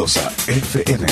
[0.00, 1.06] Fabulosa FM.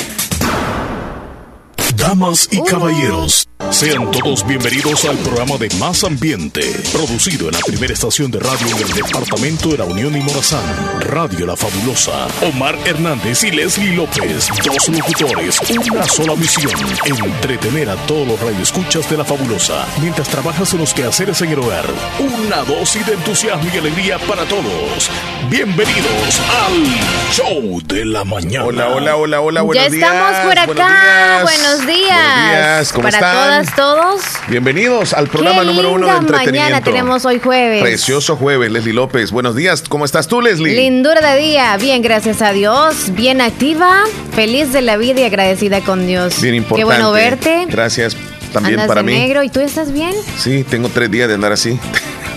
[1.96, 6.60] Damas y caballeros, sean todos bienvenidos al programa de Más Ambiente,
[6.92, 10.62] producido en la primera estación de radio del departamento de la Unión y Morazán,
[11.00, 12.26] Radio La Fabulosa.
[12.42, 15.60] Omar Hernández y Leslie López, dos locutores,
[15.92, 16.72] una sola misión,
[17.04, 21.58] entretener a todos los radioescuchas de La Fabulosa, mientras trabajas en los quehaceres en el
[21.58, 21.84] hogar.
[22.18, 25.10] Una dosis de entusiasmo y alegría para todos.
[25.50, 28.64] Bienvenidos al Show de la Mañana.
[28.66, 30.10] Hola, hola, hola, hola, buenos ya días.
[30.10, 31.40] estamos por acá.
[31.42, 32.08] Buenos días.
[32.18, 33.34] Buenos días, ¿cómo Para están?
[33.34, 34.20] todas, todos.
[34.48, 36.60] Bienvenidos al programa Qué número uno de entretenimiento.
[36.60, 37.82] mañana tenemos hoy jueves.
[37.82, 39.30] Precioso jueves, Leslie López.
[39.32, 40.74] Buenos días, ¿cómo estás tú, Leslie?
[40.74, 45.80] Lindura de día, bien, gracias a Dios, bien activa, feliz de la vida y agradecida
[45.80, 46.40] con Dios.
[46.40, 46.80] Bien importante.
[46.80, 47.66] Qué bueno verte.
[47.68, 48.16] Gracias
[48.52, 49.18] también Andas para de mí.
[49.18, 50.14] negro y tú estás bien.
[50.38, 51.78] Sí, tengo tres días de andar así.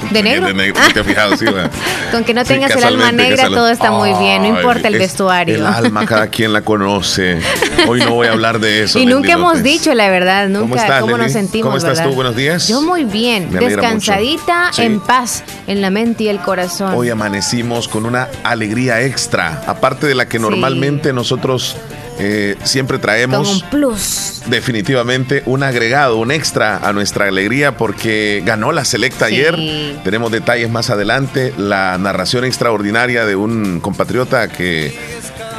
[0.10, 0.48] ¿De negro?
[0.48, 1.38] De negro, ¿te has fijado?
[1.38, 1.46] Sí.
[2.12, 4.96] Con que no Sí, tengas el alma negra, todo está muy bien, no importa el
[4.96, 5.56] es- vestuario.
[5.56, 7.40] El alma, cada quien la conoce.
[7.88, 9.00] Hoy no voy a hablar de eso.
[9.00, 11.66] y nunca hemos dicho la verdad, nunca ¿Cómo estás, cómo nos sentimos.
[11.66, 12.10] ¿Cómo estás ¿verdad?
[12.10, 12.16] tú?
[12.16, 12.68] Buenos días.
[12.68, 14.72] Yo muy bien, Me descansadita.
[14.74, 14.84] Sí.
[14.84, 16.94] en paz, en la mente y el corazón.
[16.96, 21.76] Hoy amanecimos con una alegría extra, aparte de la que normalmente nosotros
[22.20, 23.62] eh, siempre con traemos.
[23.64, 24.42] un plus.
[24.48, 29.36] Definitivamente un agregado, un extra a nuestra alegría porque ganó la selecta Sí.
[29.36, 30.00] ayer.
[30.04, 31.54] Tenemos detalles más adelante.
[31.58, 34.94] La narración extraordinaria de un compatriota que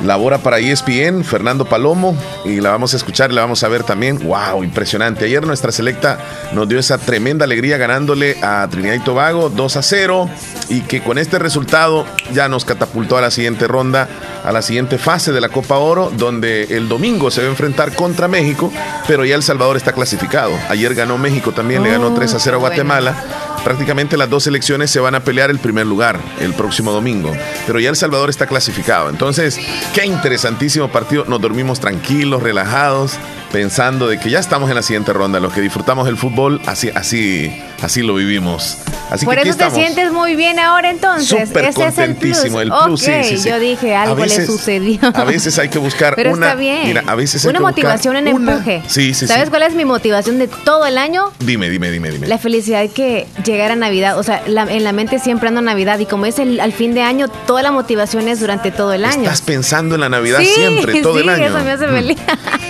[0.05, 3.85] labora para ESPN, Fernando Palomo, y la vamos a escuchar y la vamos a ver
[3.85, 4.19] también.
[4.27, 4.65] ¡Wow!
[4.65, 5.27] Impresionante.
[5.27, 6.19] Ayer nuestra selecta
[6.53, 10.29] nos dio esa tremenda alegría ganándole a Trinidad y Tobago 2 a 0
[10.69, 14.09] y que con este resultado ya nos catapultó a la siguiente ronda,
[14.45, 17.95] a la siguiente fase de la Copa Oro, donde el domingo se va a enfrentar
[17.95, 18.73] contra México,
[19.07, 20.53] pero ya El Salvador está clasificado.
[20.69, 22.75] Ayer ganó México también, le ganó Oh, 3 a 0 a bueno.
[22.75, 23.15] Guatemala.
[23.63, 27.33] Prácticamente las dos selecciones se van a pelear el primer lugar el próximo domingo,
[27.67, 29.09] pero ya El Salvador está clasificado.
[29.09, 29.59] Entonces,
[29.95, 31.25] qué interesantísimo partido.
[31.29, 33.19] Nos dormimos tranquilos, relajados,
[33.53, 35.39] pensando de que ya estamos en la siguiente ronda.
[35.41, 38.79] Los que disfrutamos el fútbol, así, así, así lo vivimos.
[39.11, 39.85] Así Por que aquí eso te estamos.
[39.87, 41.29] sientes muy bien ahora entonces.
[41.29, 41.85] Súper Ese es el plus.
[41.85, 43.49] contentísimo, el plus, sí, sí, sí.
[43.51, 45.01] yo dije, A algo veces- le sucedió.
[45.15, 46.47] A veces hay que buscar Pero una.
[46.49, 46.87] está bien.
[46.87, 48.83] Mira, a veces hay una que motivación en una- empuje.
[48.89, 51.31] Sí, sí, ¿Sabes cuál es mi motivación de todo el año?
[51.41, 52.27] Dime, dime, dime, dime.
[52.27, 54.19] La felicidad que llegara Navidad.
[54.19, 55.99] O sea, la- en la mente siempre ando Navidad.
[55.99, 59.05] Y como es el, al fin de año, toda la motivación es durante todo el
[59.05, 59.25] año.
[59.25, 61.45] Estás pensando en la Navidad siempre, todo el año.
[61.47, 61.91] eso me hace Mm.
[61.95, 62.19] feliz.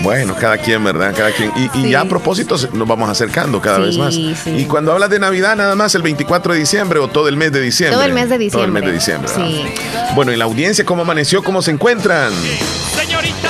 [0.03, 1.15] Bueno, cada quien, ¿verdad?
[1.17, 1.53] Cada quien.
[1.75, 4.15] Y, ya a propósito nos vamos acercando cada Sí, vez más.
[4.15, 4.35] sí.
[4.57, 7.53] Y cuando hablas de Navidad, nada más el 24 de diciembre o todo el mes
[7.53, 7.95] de diciembre.
[7.97, 9.31] Todo el mes de Todo el mes de diciembre.
[9.33, 9.75] diciembre.
[10.15, 11.43] Bueno, y la audiencia, ¿cómo amaneció?
[11.43, 12.33] ¿Cómo se encuentran?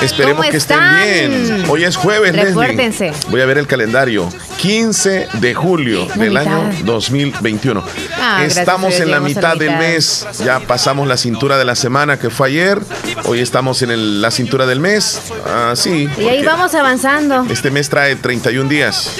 [0.03, 1.65] Esperemos ¿Cómo que estén bien.
[1.69, 3.13] Hoy es jueves, Leslie.
[3.29, 4.29] Voy a ver el calendario.
[4.59, 6.47] 15 de julio La del mitad.
[6.47, 7.85] año 2021.
[8.21, 10.27] Ah, estamos en la mitad del mes.
[10.45, 12.81] Ya pasamos la cintura de la semana que fue ayer.
[13.25, 15.21] Hoy estamos en el- la cintura del mes.
[15.47, 16.09] Ah, sí.
[16.19, 17.12] Y ahí vamos avanzando.
[17.51, 19.11] Este mes trae 31 días.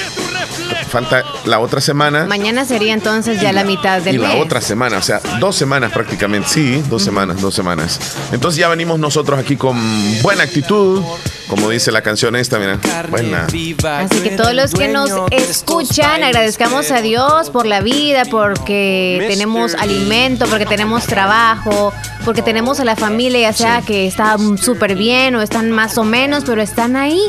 [0.89, 2.25] Falta la otra semana.
[2.25, 4.41] Mañana sería entonces ya la mitad del y la mes.
[4.43, 6.49] otra semana, o sea, dos semanas prácticamente.
[6.49, 7.99] Sí, dos semanas, dos semanas.
[8.31, 9.77] Entonces ya venimos nosotros aquí con
[10.23, 11.03] buena actitud,
[11.53, 12.79] como dice la canción esta, mira.
[13.11, 13.45] Buena.
[13.45, 13.75] Así
[14.23, 20.47] que todos los que nos escuchan, agradezcamos a Dios por la vida, porque tenemos alimento,
[20.47, 21.93] porque tenemos trabajo,
[22.25, 26.03] porque tenemos a la familia, ya sea que está súper bien o están más o
[26.03, 27.21] menos, pero están ahí.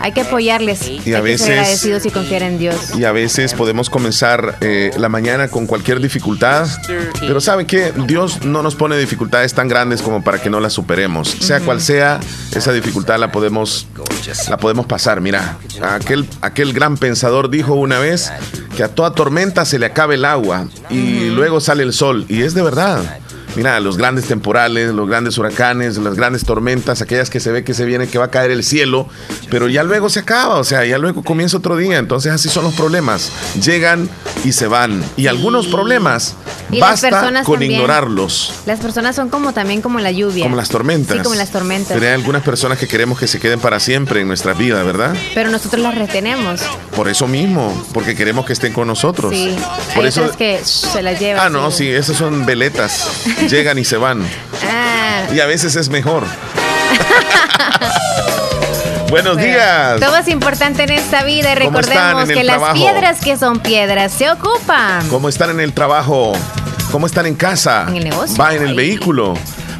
[0.00, 0.82] Hay que apoyarles.
[0.86, 2.76] Y a Hay que veces- ser agradecidos y confiar en Dios.
[2.96, 6.68] Y a veces podemos comenzar eh, la mañana con cualquier dificultad,
[7.18, 7.92] pero ¿saben qué?
[8.06, 11.28] Dios no nos pone dificultades tan grandes como para que no las superemos.
[11.40, 12.20] Sea cual sea,
[12.54, 13.55] esa dificultad la podemos,
[14.48, 15.20] la podemos pasar.
[15.20, 18.32] Mira, aquel, aquel gran pensador dijo una vez
[18.76, 22.26] que a toda tormenta se le acaba el agua y luego sale el sol.
[22.28, 23.20] Y es de verdad.
[23.56, 27.74] Mira, los grandes temporales, los grandes huracanes, las grandes tormentas, aquellas que se ve que
[27.74, 29.08] se viene, que va a caer el cielo,
[29.50, 31.98] pero ya luego se acaba, o sea, ya luego comienza otro día.
[31.98, 33.30] Entonces así son los problemas.
[33.62, 34.08] Llegan
[34.44, 35.02] y se van.
[35.16, 36.34] Y algunos problemas
[36.70, 37.08] Y basta
[37.44, 37.72] con también.
[37.72, 38.52] ignorarlos.
[38.66, 40.44] Las personas son como también como la lluvia.
[40.44, 41.16] Como las tormentas.
[41.16, 41.92] Sí, como las tormentas.
[41.94, 45.14] Pero hay algunas personas que queremos que se queden para siempre en nuestra vida, ¿verdad?
[45.34, 46.60] Pero nosotros las retenemos.
[46.94, 49.32] Por eso mismo, porque queremos que estén con nosotros.
[49.32, 49.54] Sí.
[49.94, 50.30] Por Hay eso.
[50.36, 51.46] que se las llevan.
[51.46, 53.08] Ah, no, sí, esas son veletas.
[53.48, 54.22] Llegan y se van.
[54.68, 56.24] Ah, Y a veces es mejor.
[59.10, 60.00] Buenos días.
[60.00, 63.60] Todo es importante en esta vida y ¿Cómo están recordemos que las piedras que son
[63.60, 65.08] piedras se ocupan.
[65.08, 66.32] ¿Cómo están en el trabajo?
[66.90, 67.86] ¿Cómo están en casa?
[67.88, 68.36] En el negocio.
[68.36, 68.76] Va en el Ay.
[68.76, 69.34] vehículo.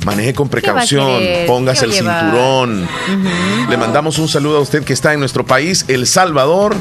[0.05, 2.89] Maneje con precaución, póngase ¿Qué el cinturón.
[3.69, 6.77] Le mandamos un saludo a usted que está en nuestro país, El Salvador,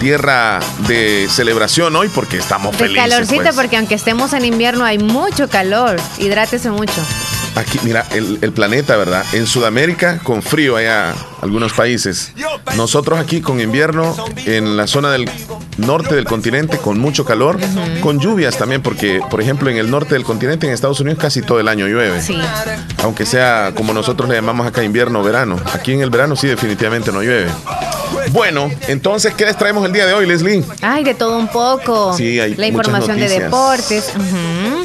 [0.00, 3.02] tierra de celebración hoy porque estamos De felices.
[3.02, 3.54] calorcito, pues.
[3.54, 6.00] porque aunque estemos en invierno hay mucho calor.
[6.18, 7.00] Hidrátese mucho.
[7.54, 9.24] Aquí, mira, el, el, planeta, ¿verdad?
[9.32, 12.32] En Sudamérica, con frío allá, algunos países.
[12.76, 14.16] Nosotros aquí con invierno,
[14.46, 15.28] en la zona del
[15.76, 17.58] norte del continente, con mucho calor,
[18.00, 21.42] con lluvias también, porque, por ejemplo, en el norte del continente, en Estados Unidos, casi
[21.42, 22.22] todo el año llueve.
[22.22, 22.38] Sí.
[23.02, 25.60] Aunque sea como nosotros le llamamos acá invierno o verano.
[25.74, 27.50] Aquí en el verano sí, definitivamente no llueve.
[28.32, 30.64] Bueno, entonces, ¿qué les traemos el día de hoy, Leslie?
[30.82, 32.14] Ay, de todo un poco.
[32.16, 34.12] Sí, hay La información de deportes.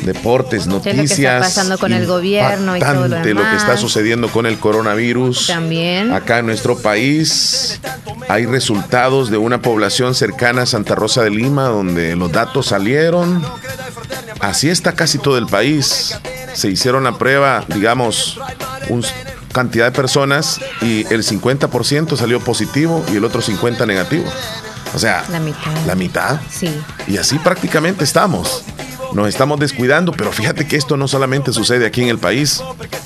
[0.04, 0.96] Deportes, noticias.
[0.96, 3.56] ¿Qué es lo que está pasando con el gobierno y todo lo impactante lo que
[3.56, 3.80] está demás?
[3.82, 5.48] sucediendo con el coronavirus.
[5.48, 6.12] También.
[6.14, 7.80] Acá en nuestro país
[8.28, 13.44] hay resultados de una población cercana a Santa Rosa de Lima donde los datos salieron.
[14.40, 16.16] Así está casi todo el país.
[16.54, 18.40] Se hicieron la prueba, digamos,
[18.90, 19.08] una
[19.56, 24.26] cantidad de personas y el 50% salió positivo y el otro 50% negativo.
[24.94, 25.86] O sea, La mitad.
[25.88, 26.40] La mitad.
[26.52, 26.70] Sí.
[27.08, 28.64] Y así prácticamente estamos.
[29.14, 32.62] Nos estamos descuidando, pero fíjate que esto no solamente sucede aquí en el país,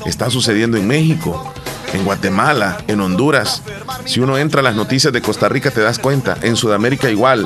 [0.07, 1.53] está sucediendo en México,
[1.93, 3.61] en Guatemala, en Honduras.
[4.05, 7.45] Si uno entra a las noticias de Costa Rica te das cuenta, en Sudamérica igual.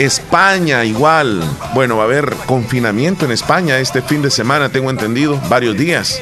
[0.00, 1.40] España igual.
[1.72, 6.20] Bueno, va a haber confinamiento en España este fin de semana, tengo entendido, varios días.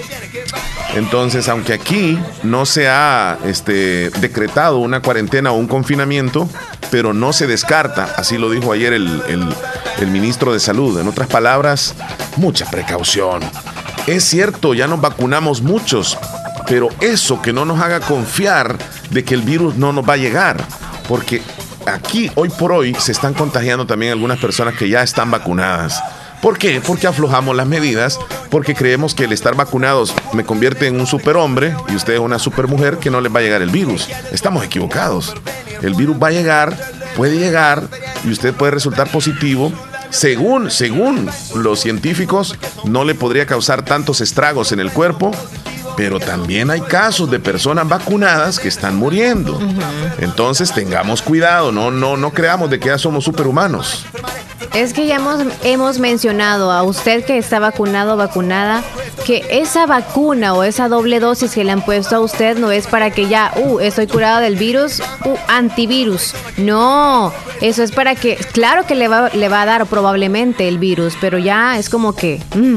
[0.97, 6.49] Entonces, aunque aquí no se ha este, decretado una cuarentena o un confinamiento,
[6.91, 9.55] pero no se descarta, así lo dijo ayer el, el-
[10.01, 10.99] el ministro de Salud.
[11.01, 11.95] En otras palabras,
[12.37, 13.41] mucha precaución.
[14.07, 16.19] Es cierto, ya nos vacunamos muchos,
[16.67, 18.77] pero eso que no nos haga confiar
[19.11, 20.63] de que el virus no nos va a llegar,
[21.09, 21.41] porque
[21.87, 26.03] aquí hoy por hoy se están contagiando también algunas personas que ya están vacunadas.
[26.47, 26.81] ¿Por qué?
[26.81, 28.21] Porque aflojamos las medidas,
[28.53, 32.39] porque creemos que el estar vacunados me convierte en un superhombre y usted es una
[32.39, 34.09] supermujer que no les va a llegar el virus.
[34.31, 35.35] Estamos equivocados.
[35.83, 36.73] El virus va a llegar,
[37.17, 37.89] puede llegar
[38.23, 39.73] y usted puede resultar positivo.
[40.11, 45.33] Según, según los científicos, no le podría causar tantos estragos en el cuerpo,
[45.97, 49.59] pero también hay casos de personas vacunadas que están muriendo.
[50.19, 54.07] Entonces tengamos cuidado, no, no, no creamos de que ya somos superhumanos.
[54.75, 58.83] Es que ya hemos, hemos mencionado a usted que está vacunado vacunada
[59.27, 62.87] que esa vacuna o esa doble dosis que le han puesto a usted no es
[62.87, 66.33] para que ya, uh, estoy curado del virus, uh, antivirus.
[66.59, 70.79] No, eso es para que, claro que le va, le va a dar probablemente el
[70.79, 72.77] virus, pero ya es como que mm,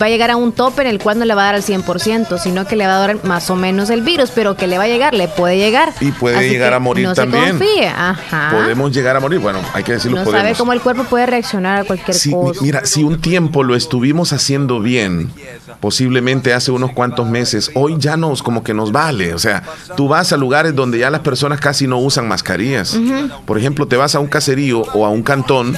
[0.00, 1.62] va a llegar a un tope en el cual no le va a dar al
[1.62, 4.76] 100%, sino que le va a dar más o menos el virus, pero que le
[4.76, 5.94] va a llegar, le puede llegar.
[6.02, 7.44] Y puede Así llegar a morir no también.
[7.44, 7.86] Se confíe.
[7.88, 8.50] Ajá.
[8.52, 9.40] Podemos llegar a morir.
[9.40, 10.42] Bueno, hay que decirlo, no podemos.
[10.42, 12.60] sabe cómo el cuerpo puede reaccionar a cualquier Sí, cosa.
[12.62, 15.32] mira, si un tiempo lo estuvimos haciendo bien,
[15.80, 19.34] posiblemente hace unos cuantos meses, hoy ya nos como que nos vale.
[19.34, 19.62] O sea,
[19.96, 22.98] tú vas a lugares donde ya las personas casi no usan mascarillas.
[23.44, 25.76] Por ejemplo, te vas a un caserío o a un cantón,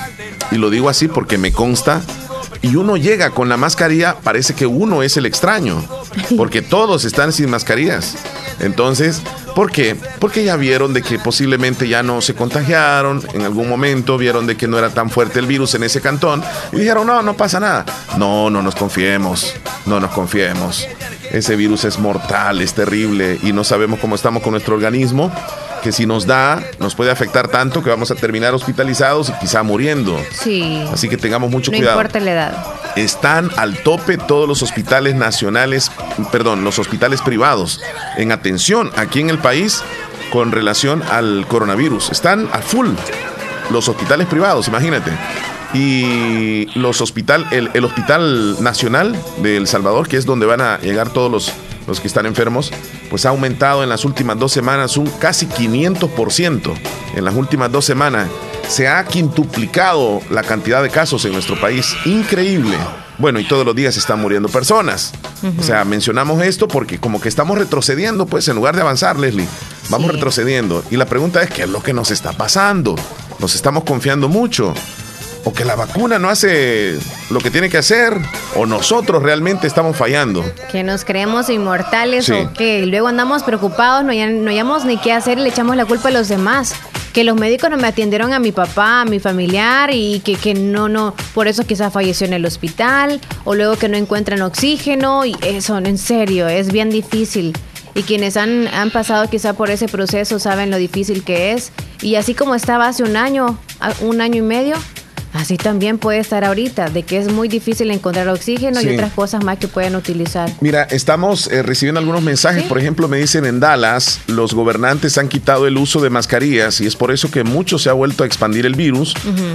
[0.50, 2.02] y lo digo así porque me consta,
[2.62, 5.82] y uno llega con la mascarilla, parece que uno es el extraño,
[6.36, 8.16] porque todos están sin mascarillas.
[8.60, 9.22] Entonces,
[9.58, 9.96] ¿por qué?
[10.20, 14.56] Porque ya vieron de que posiblemente ya no se contagiaron, en algún momento vieron de
[14.56, 17.58] que no era tan fuerte el virus en ese cantón y dijeron, no, no pasa
[17.58, 17.84] nada.
[18.18, 19.52] No, no nos confiemos,
[19.84, 20.86] no nos confiemos.
[21.32, 25.32] Ese virus es mortal, es terrible y no sabemos cómo estamos con nuestro organismo,
[25.82, 29.62] que si nos da, nos puede afectar tanto que vamos a terminar hospitalizados y quizá
[29.62, 30.18] muriendo.
[30.32, 30.84] Sí.
[30.92, 32.66] Así que tengamos mucho no cuidado importa la edad.
[32.96, 35.92] están al tope todos los hospitales nacionales,
[36.32, 37.80] perdón, los hospitales privados
[38.16, 39.82] en atención aquí en el país
[40.32, 42.10] con relación al coronavirus.
[42.10, 42.88] Están a full
[43.70, 45.10] los hospitales privados, imagínate.
[45.74, 50.78] Y los hospital, el, el Hospital Nacional de El Salvador, que es donde van a
[50.80, 51.52] llegar todos los,
[51.86, 52.72] los que están enfermos,
[53.10, 56.72] pues ha aumentado en las últimas dos semanas un casi 500%.
[57.16, 58.28] En las últimas dos semanas
[58.68, 61.94] se ha quintuplicado la cantidad de casos en nuestro país.
[62.04, 62.76] Increíble.
[63.18, 65.12] Bueno, y todos los días están muriendo personas.
[65.58, 69.48] O sea, mencionamos esto porque como que estamos retrocediendo, pues en lugar de avanzar, Leslie,
[69.90, 70.12] vamos Sí.
[70.14, 70.84] retrocediendo.
[70.90, 72.94] Y la pregunta es, ¿qué es lo que nos está pasando?
[73.40, 74.72] Nos estamos confiando mucho.
[75.48, 76.98] O que la vacuna no hace
[77.30, 78.12] lo que tiene que hacer.
[78.54, 80.44] O nosotros realmente estamos fallando.
[80.70, 82.32] Que nos creemos inmortales Sí.
[82.32, 85.86] o que luego andamos preocupados, no, no hayamos ni qué hacer y le echamos la
[85.86, 86.74] culpa a los demás.
[87.14, 90.52] Que los médicos no me atendieron a mi papá, a mi familiar y que, que
[90.52, 95.24] no, no, por eso quizás falleció en el hospital o luego que no encuentran oxígeno
[95.24, 97.56] y eso, en serio, es bien difícil.
[97.94, 101.72] Y quienes han, han pasado quizá por ese proceso saben lo difícil que es.
[102.02, 103.58] Y así como estaba hace un año,
[104.02, 104.76] un año y medio,
[105.32, 108.88] así también puede estar ahorita, de que es muy difícil encontrar oxígeno Sí.
[108.88, 110.50] y otras cosas más que pueden utilizar.
[110.60, 112.62] Mira, estamos eh, recibiendo algunos mensajes.
[112.62, 112.68] Sí.
[112.68, 116.86] Por ejemplo, me dicen en Dallas, los gobernantes han quitado el uso de mascarillas y
[116.86, 119.14] es por eso que mucho se ha vuelto a expandir el virus.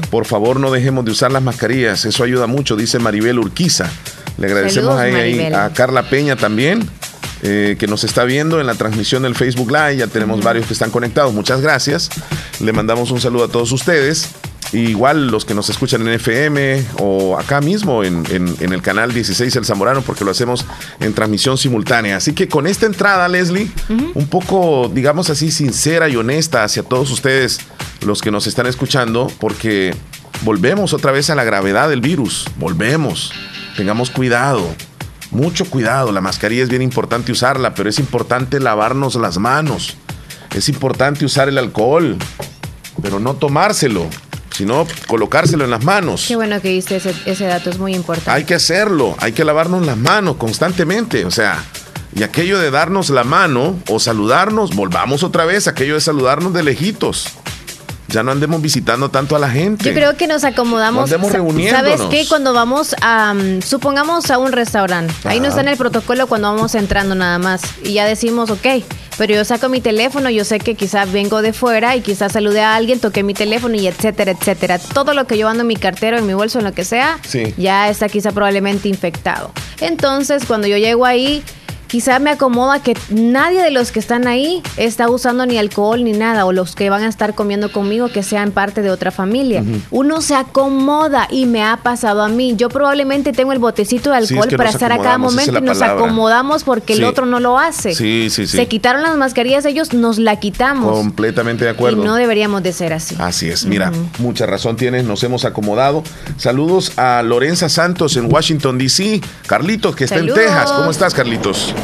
[0.10, 2.06] Por favor, no dejemos de usar las mascarillas.
[2.06, 3.90] Eso ayuda mucho, dice Maribel Urquiza.
[4.38, 6.88] Le agradecemos ahí, a Carla Peña también.
[7.46, 9.98] Eh, que nos está viendo en la transmisión del Facebook Live.
[9.98, 11.34] Ya tenemos varios que están conectados.
[11.34, 12.10] Muchas gracias.
[12.62, 14.30] Le mandamos un saludo a todos ustedes
[14.74, 18.24] igual los que nos escuchan en FM o acá mismo en,
[18.60, 20.66] el canal 16 El Zamorano, porque lo hacemos
[21.00, 22.18] en transmisión simultánea.
[22.18, 23.70] Así que con esta entrada, Leslie,
[24.14, 27.60] un poco, digamos así, sincera y honesta hacia todos ustedes,
[28.06, 29.96] los que nos están escuchando, porque
[30.42, 32.46] volvemos otra vez a la gravedad del virus.
[32.58, 33.32] Volvemos.
[33.78, 34.68] Tengamos cuidado.
[35.32, 36.12] Mucho cuidado.
[36.12, 39.98] La mascarilla es bien importante usarla, pero es importante lavarnos las manos.
[40.56, 42.18] Es importante usar el alcohol,
[43.02, 44.08] pero no tomárselo
[44.54, 46.26] sino colocárselo en las manos.
[46.28, 48.32] Qué bueno que diste ese, dato, es muy importante.
[48.32, 51.64] Hay que hacerlo, hay que lavarnos las manos constantemente, o sea,
[52.16, 56.64] y aquello de darnos la mano o saludarnos, volvamos otra vez, aquello de saludarnos de
[56.64, 57.28] lejitos.
[58.10, 59.86] Ya no andemos visitando tanto a la gente.
[59.86, 61.12] Yo creo que nos acomodamos.
[61.12, 61.32] andemos
[61.72, 62.28] ¿Sabes qué?
[62.30, 66.54] Cuando vamos a, mm, supongamos a un restaurante, ahí no está en el protocolo cuando
[66.54, 67.64] vamos entrando nada más.
[67.84, 68.68] Y ya decimos, ok,
[69.18, 72.62] pero yo saco mi teléfono, yo sé que quizás vengo de fuera y quizás salude
[72.62, 74.80] a alguien, toqué mi teléfono y etcétera, etcétera.
[74.80, 77.20] Todo lo que yo ando en mi cartero, en mi bolso, en lo que sea,
[77.58, 79.52] ya está quizá probablemente infectado.
[79.82, 81.44] Entonces, cuando yo llego ahí,
[81.94, 86.14] quizá me acomoda que nadie de los que están ahí está usando ni alcohol ni
[86.14, 89.64] nada, o los que van a estar comiendo conmigo que sean parte de otra familia.
[89.92, 92.56] Uno se acomoda y me ha pasado a mí.
[92.58, 96.64] Yo probablemente tengo el botecito de alcohol para estar a cada momento y nos acomodamos
[96.64, 97.94] porque el otro no lo hace.
[97.94, 98.58] Sí, sí, sí.
[98.58, 100.98] Se quitaron las mascarillas, ellos nos la quitamos.
[100.98, 102.02] Completamente de acuerdo.
[102.02, 103.16] Y no deberíamos de ser así.
[103.20, 103.66] Así es.
[103.66, 106.02] Mira, mucha razón tienes, nos hemos acomodado.
[106.38, 109.22] Saludos a Lorenza Santos en Washington, D.C.
[109.46, 110.72] Carlitos, que está en Texas.
[110.72, 111.76] ¿Cómo estás, Carlitos?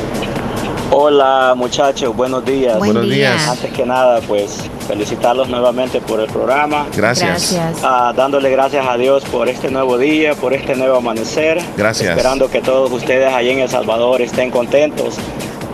[0.91, 2.79] Hola muchachos, buenos días.
[2.79, 3.47] buenos días.
[3.47, 6.87] Antes que nada, pues felicitarlos nuevamente por el programa.
[6.95, 7.55] Gracias.
[7.83, 11.61] Ah, dándole gracias a Dios por este nuevo día, por este nuevo amanecer.
[11.77, 12.09] Gracias.
[12.09, 15.17] Esperando que todos ustedes allí en El Salvador estén contentos,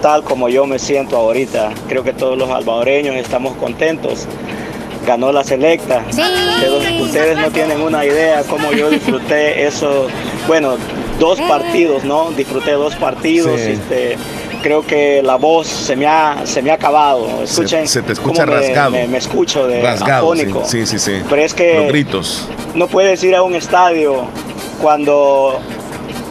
[0.01, 1.71] tal como yo me siento ahorita.
[1.87, 4.27] Creo que todos los salvadoreños estamos contentos.
[5.07, 6.03] Ganó la selecta.
[6.09, 6.21] Sí.
[7.01, 10.07] Ustedes, no tienen una idea cómo yo disfruté eso.
[10.45, 10.75] Bueno,
[11.19, 12.31] dos partidos, ¿no?
[12.31, 13.61] Disfruté dos partidos.
[13.61, 14.17] Este,
[14.65, 17.43] creo que la voz se me ha, se me ha acabado.
[17.43, 17.87] Escuchen.
[17.87, 18.91] Se, te escucha rasgado.
[18.91, 20.33] Me, escucho de rasgado,
[20.65, 21.75] Sí, sí, sí, Pero es que.
[21.75, 22.49] Los gritos.
[22.73, 24.25] No puedes ir a un estadio
[24.81, 25.59] cuando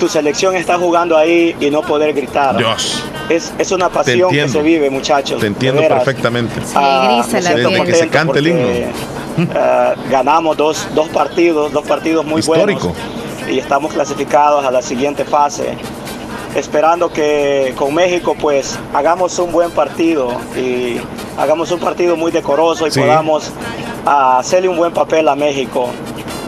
[0.01, 2.57] tu selección está jugando ahí y no poder gritar.
[2.57, 3.05] Dios.
[3.29, 5.41] Es, es una pasión que se vive, muchachos.
[5.41, 6.57] Te entiendo perfectamente.
[6.57, 8.69] Sí, ah, Desde que se cante el himno.
[9.53, 12.95] Ah, ganamos dos, dos partidos, dos partidos muy Histórico.
[12.95, 13.51] buenos.
[13.51, 15.77] Y estamos clasificados a la siguiente fase
[16.55, 20.99] esperando que con México pues hagamos un buen partido y
[21.37, 23.51] hagamos un partido muy decoroso y podamos
[24.07, 25.91] ah, hacerle un buen papel a México.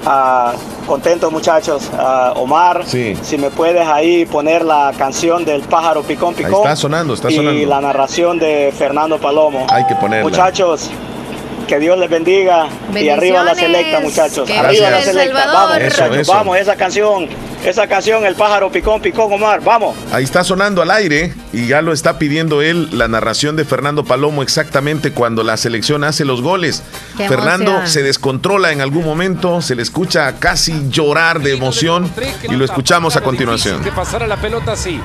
[0.06, 1.90] Uh, contentos muchachos.
[1.98, 6.54] Ah, Omar, si me puedes ahí poner la canción del pájaro picón picón.
[6.54, 7.58] está sonando, está sonando.
[7.60, 9.66] Y la narración de Fernando Palomo.
[9.70, 10.28] Hay que ponerla.
[10.28, 10.90] Muchachos,
[11.66, 14.48] que Dios les bendiga y arriba la selecta, muchachos.
[14.50, 15.46] Arriba la selecta.
[15.46, 17.28] Vamos, muchachos, vamos, esa canción
[17.64, 19.96] esa canción, El pájaro picón, picón, Omar, vamos.
[20.12, 24.04] Ahí está sonando al aire y ya lo está pidiendo él, la narración de Fernando
[24.04, 26.84] Palomo exactamente cuando la selección hace los goles.
[27.16, 32.10] Fernando se descontrola en algún momento, se le escucha casi llorar de emoción
[32.48, 33.82] y lo escuchamos a continuación.
[33.82, 35.00] Que pasara la pelota así.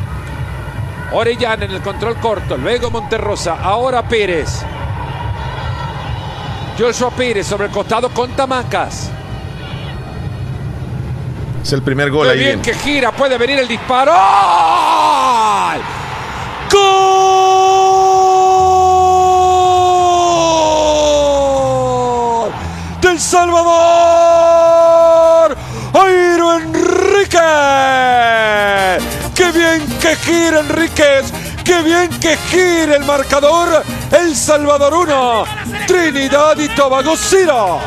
[1.13, 4.63] Orellana en el control corto, luego Monterrosa, ahora Pérez.
[6.81, 9.11] Joshua Pérez sobre el costado con Tamacas.
[11.61, 12.39] Es el primer gol Qué ahí.
[12.39, 14.11] bien que gira, puede venir el disparo.
[21.51, 22.51] ¡Gol!
[22.99, 23.75] ¡Del Salvador!
[25.93, 27.37] ¡Airo Enrique!
[29.35, 31.31] ¡Qué bien que gira Enríquez!
[31.71, 33.81] ¡Qué bien que gira el marcador!
[34.11, 35.43] El Salvador 1,
[35.87, 37.79] Trinidad y Tobago 0.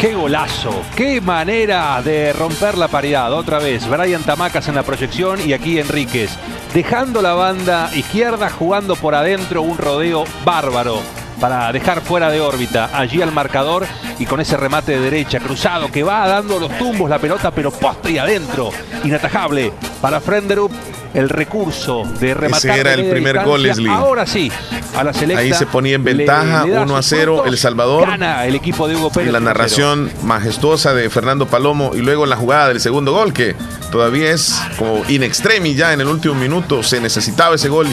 [0.00, 3.32] Qué golazo, qué manera de romper la paridad.
[3.32, 6.30] Otra vez, Brian Tamacas en la proyección y aquí Enríquez.
[6.72, 11.00] Dejando la banda izquierda, jugando por adentro un rodeo bárbaro
[11.40, 13.86] para dejar fuera de órbita allí al marcador
[14.20, 17.70] y con ese remate de derecha cruzado que va dando los tumbos la pelota pero
[17.70, 18.70] poste y adentro
[19.02, 19.72] inatajable
[20.02, 20.70] para Frenderup
[21.14, 22.70] el recurso de rematar.
[22.70, 23.90] Ese era el primer gol, Leslie.
[23.90, 24.50] Ahora sí,
[24.96, 25.40] a la selecta.
[25.40, 28.08] Ahí se ponía en ventaja, 1 a 0, El Salvador.
[28.08, 29.32] Gana el equipo de Hugo Pérez.
[29.32, 33.54] La narración majestuososa de Fernando Palomo y luego la jugada del segundo gol, que
[33.90, 36.82] todavía es como in extremis ya en el último minuto.
[36.82, 37.88] Se necesitaba ese gol.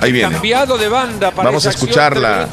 [0.00, 0.32] Ahí viene.
[0.32, 2.48] cambiado de banda para Vamos a escuchar la,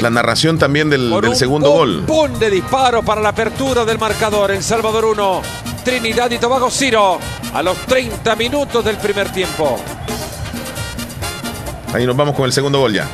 [0.00, 2.04] la narración también del, del segundo gol.
[2.08, 4.50] Un de disparo para la apertura del marcador.
[4.50, 5.42] El Salvador 1,
[5.86, 7.20] Trinidad y Tobago Ciro
[7.54, 9.78] a los 30 minutos del primer tiempo.
[11.94, 13.06] Ahí nos vamos con el segundo gol ya.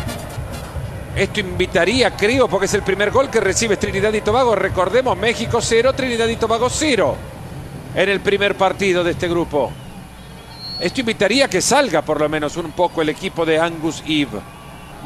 [1.15, 4.55] Esto invitaría, creo, porque es el primer gol que recibe Trinidad y Tobago.
[4.55, 7.15] Recordemos, México 0, Trinidad y Tobago 0
[7.95, 9.71] en el primer partido de este grupo.
[10.81, 14.41] Esto invitaría a que salga por lo menos un poco el equipo de Angus Eve.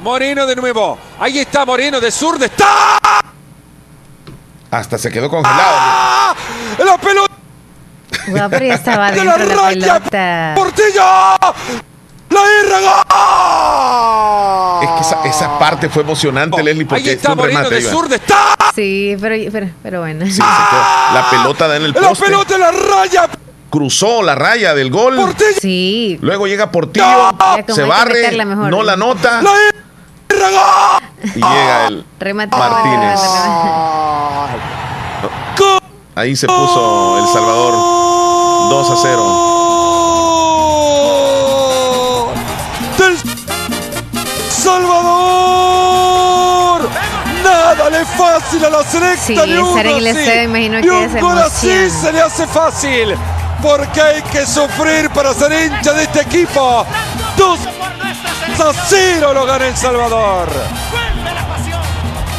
[0.04, 0.96] Moreno de nuevo.
[1.18, 2.40] Ahí está Moreno de sur.
[2.40, 3.00] ¡Está!
[4.70, 5.62] Hasta se quedó congelado.
[5.64, 6.36] ¡Ah!
[6.78, 7.35] ¡La pelota!
[8.28, 10.00] Wow, pero ya estaba de la de la raya!
[10.00, 10.52] pelota.
[10.56, 11.02] ¡Portillo!
[12.28, 12.80] ¡La irra!
[14.82, 17.74] Es que esa, esa parte fue emocionante, Leslie, Ahí porque está fue un remate.
[17.76, 17.92] de Iván.
[17.94, 18.12] sur.
[18.12, 18.56] ¡Está!
[18.74, 20.26] Sí, pero, pero, pero bueno.
[20.26, 20.38] Sí.
[20.40, 22.24] La pelota da en el ¡La poste.
[22.26, 23.28] pelota en la raya!
[23.70, 25.16] Cruzó la raya del gol.
[25.16, 25.50] ¡Portillo!
[25.60, 26.18] Sí.
[26.20, 27.32] Luego llega Portillo,
[27.68, 28.70] se barre, mejor.
[28.70, 30.98] no la nota ¡La irra!
[31.24, 32.56] y llega el Remate.
[32.56, 33.20] Martínez.
[36.14, 37.74] Ahí se puso El Salvador
[38.76, 39.22] 2 a 0.
[42.98, 43.16] Del
[45.86, 46.90] Salvador.
[47.42, 50.18] Nada le es fácil a la selecta Sí, de un estar en el Brasil.
[50.20, 53.16] estadio, imagino Y que un gol así se le hace fácil.
[53.62, 56.84] Porque hay que sufrir para ser hincha de este equipo.
[57.38, 57.58] 2
[58.60, 60.48] a 0 lo gana El Salvador.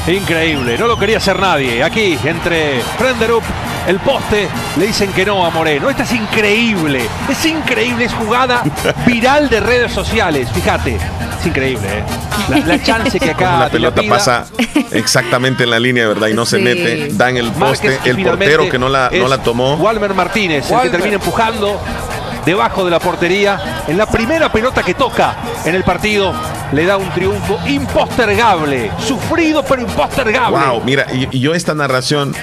[0.08, 1.84] Increíble, no lo quería hacer nadie.
[1.84, 3.44] Aquí, entre Frenderup,
[3.88, 5.90] el poste, le dicen que no a Moreno.
[5.90, 8.62] Esta es increíble, es increíble, es jugada
[9.06, 10.50] viral de redes sociales.
[10.54, 10.98] Fíjate,
[11.40, 12.04] es increíble, ¿eh?
[12.50, 14.46] La, la chance que acá la te la pelota pida pasa
[14.92, 16.28] exactamente en la línea, ¿verdad?
[16.28, 16.64] Y no se Sí.
[16.64, 17.90] mete, da en el poste.
[17.90, 19.76] Márquez, El portero que no la, no la tomó.
[19.76, 21.80] Walmer Martínez, el que termina empujando
[22.48, 23.84] debajo de la portería.
[23.88, 25.36] En la primera pelota que toca
[25.66, 26.34] en el partido,
[26.72, 28.90] le da un triunfo impostergable.
[29.06, 30.58] Sufrido, pero impostergable.
[30.58, 32.34] Wow, mira, y, y yo esta narración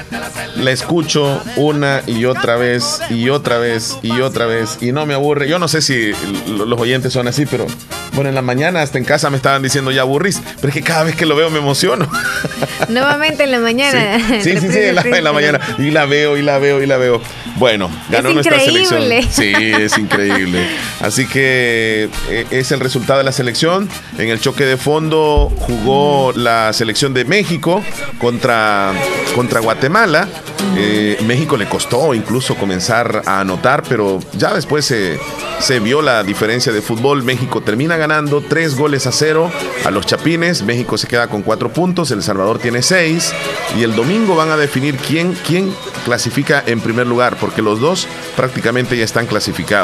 [0.56, 5.14] la escucho una y otra vez y otra vez y otra vez y no me
[5.14, 5.49] aburre.
[5.49, 6.12] Yo no sé si
[6.46, 7.66] los oyentes son así, pero
[8.12, 10.82] bueno, en la mañana hasta en casa me estaban diciendo ya aburrís, pero es que
[10.82, 12.08] cada vez que lo veo me emociono.
[12.88, 14.18] Nuevamente en la mañana.
[14.40, 15.61] Sí, sí, sí, sí, en la, en la mañana.
[15.79, 17.20] Y la veo, y la veo, y la veo.
[17.57, 18.87] Bueno, ganó Es nuestra increíble.
[18.87, 19.31] selección.
[19.31, 20.66] Sí, es increíble.
[21.00, 23.88] Así que eh, es el resultado de la selección.
[24.18, 27.83] En el choque de fondo jugó la selección de México
[28.18, 28.92] contra,
[29.35, 30.28] contra Guatemala.
[30.76, 35.18] Eh, México le costó incluso comenzar a anotar, pero ya después se,
[35.61, 37.22] se vio la diferencia de fútbol.
[37.22, 39.50] México termina ganando tres goles a cero
[39.85, 40.62] a los Chapines.
[40.62, 42.11] México se queda con cuatro puntos.
[42.11, 43.33] El Salvador tiene seis.
[43.78, 45.72] Y el domingo van a definir quién, quién
[46.04, 49.84] clasifica en primer lugar, porque los dos prácticamente ya están clasificados.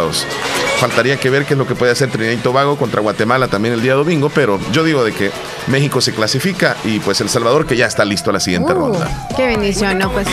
[0.79, 3.75] Faltaría que ver qué es lo que puede hacer Trinidad y Tobago contra Guatemala también
[3.75, 5.31] el día domingo, pero yo digo de que
[5.67, 8.77] México se clasifica y pues El Salvador que ya está listo a la siguiente Uh,
[8.77, 9.29] ronda.
[9.37, 10.27] qué bendición, no pues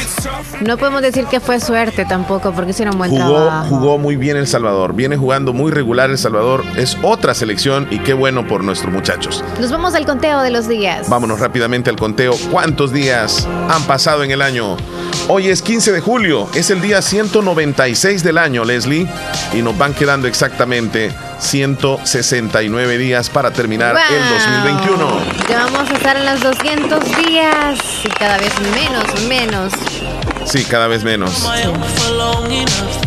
[0.61, 3.67] no podemos decir que fue suerte tampoco porque hicieron buen Jugó, trabajo.
[3.67, 7.99] jugó muy bien El Salvador, viene jugando muy regular El Salvador, es otra selección y
[7.99, 9.43] qué bueno por nuestros muchachos.
[9.59, 11.09] Nos vamos al conteo de los días.
[11.09, 12.33] Vámonos rápidamente al conteo.
[12.51, 14.77] ¿Cuántos días han pasado en el año?
[15.29, 19.07] Hoy es 15 de julio, es el día 196 del año, Leslie,
[19.53, 24.29] y nos van quedando exactamente 169 días para terminar el Wow.
[24.33, 25.21] 2021.
[25.49, 29.73] Ya vamos a estar en los 200 días y cada vez menos, menos.
[30.45, 31.45] Sí, cada vez menos.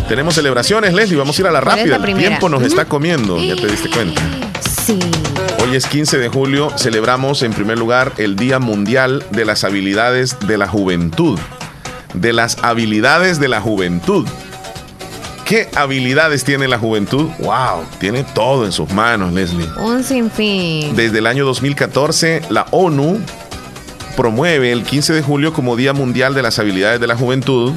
[0.08, 1.98] Tenemos celebraciones, Leslie, vamos a ir a la ¿Cuál es rápida.
[1.98, 4.20] la El tiempo nos está comiendo, ya te diste cuenta.
[4.60, 4.98] Sí.
[5.62, 10.36] Hoy es 15 de julio, celebramos en primer lugar el Día Mundial de las Habilidades
[10.40, 11.38] de la Juventud.
[12.14, 14.26] De las habilidades de la juventud.
[15.50, 17.28] ¿Qué habilidades tiene la juventud?
[17.40, 17.84] ¡Wow!
[17.98, 19.66] Tiene todo en sus manos, Leslie.
[19.78, 20.94] Un sinfín.
[20.94, 23.18] Desde el año 2014, la ONU
[24.16, 27.72] promueve el 15 de julio como Día Mundial de las Habilidades de la Juventud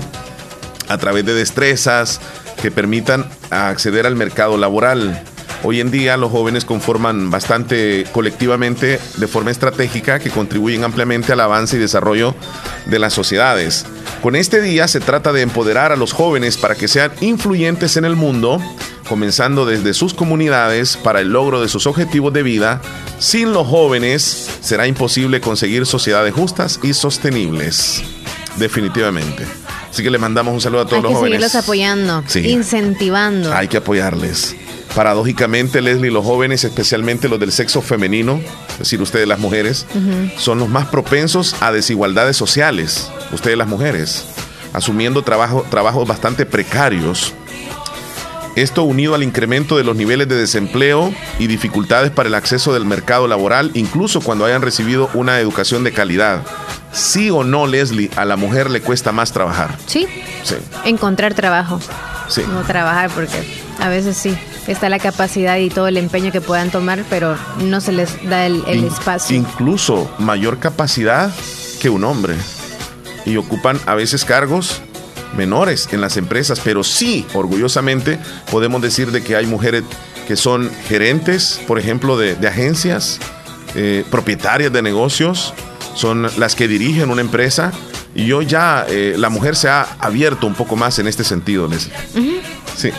[0.87, 2.21] a través de destrezas
[2.61, 5.23] que permitan acceder al mercado laboral.
[5.65, 11.39] Hoy en día los jóvenes conforman bastante colectivamente de forma estratégica que contribuyen ampliamente al
[11.39, 12.35] avance y desarrollo
[12.85, 13.85] de las sociedades.
[14.21, 18.03] Con este día se trata de empoderar a los jóvenes para que sean influyentes en
[18.03, 18.59] el mundo,
[19.07, 22.81] comenzando desde sus comunidades para el logro de sus objetivos de vida.
[23.19, 28.03] Sin los jóvenes será imposible conseguir sociedades justas y sostenibles.
[28.57, 29.45] Definitivamente.
[29.89, 31.39] Así que le mandamos un saludo a todos Hay los que jóvenes.
[31.41, 32.39] seguirlos apoyando, Sí.
[32.49, 33.53] incentivando.
[33.53, 34.55] Hay que apoyarles.
[34.95, 38.39] Paradójicamente, Leslie, los jóvenes, especialmente los del sexo femenino,
[38.73, 39.87] es decir, ustedes las mujeres,
[40.37, 44.25] son los más propensos a desigualdades sociales, ustedes las mujeres,
[44.71, 47.33] asumiendo trabajo, trabajos bastante precarios.
[48.55, 52.85] Esto unido al incremento de los niveles de desempleo y dificultades para el acceso del
[52.85, 56.43] mercado laboral, incluso cuando hayan recibido una educación de calidad.
[56.91, 59.75] ¿Sí o no, Leslie, a la mujer le cuesta más trabajar?
[59.87, 60.07] Sí.
[60.43, 60.55] Sí.
[60.85, 61.79] Encontrar trabajo.
[62.27, 62.43] Sí.
[62.47, 63.43] No trabajar porque
[63.79, 64.37] a veces sí.
[64.67, 68.45] Está la capacidad y todo el empeño que puedan tomar, pero no se les da
[68.45, 69.35] el, el In- espacio.
[69.35, 71.31] Incluso mayor capacidad
[71.81, 72.35] que un hombre.
[73.25, 74.81] Y ocupan a veces cargos
[75.35, 78.19] menores en las empresas, pero sí, orgullosamente,
[78.51, 79.83] podemos decir de que hay mujeres
[80.27, 83.19] que son gerentes, por ejemplo, de, de agencias,
[83.75, 85.53] eh, propietarias de negocios,
[85.95, 87.71] son las que dirigen una empresa.
[88.15, 91.67] Y yo ya, eh, la mujer se ha abierto un poco más en este sentido,
[91.67, 91.93] Leslie.
[92.77, 92.91] Sí.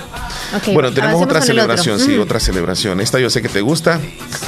[0.73, 2.21] Bueno, tenemos otra celebración, sí, Mm.
[2.21, 3.01] otra celebración.
[3.01, 4.01] Esta yo sé que te gusta.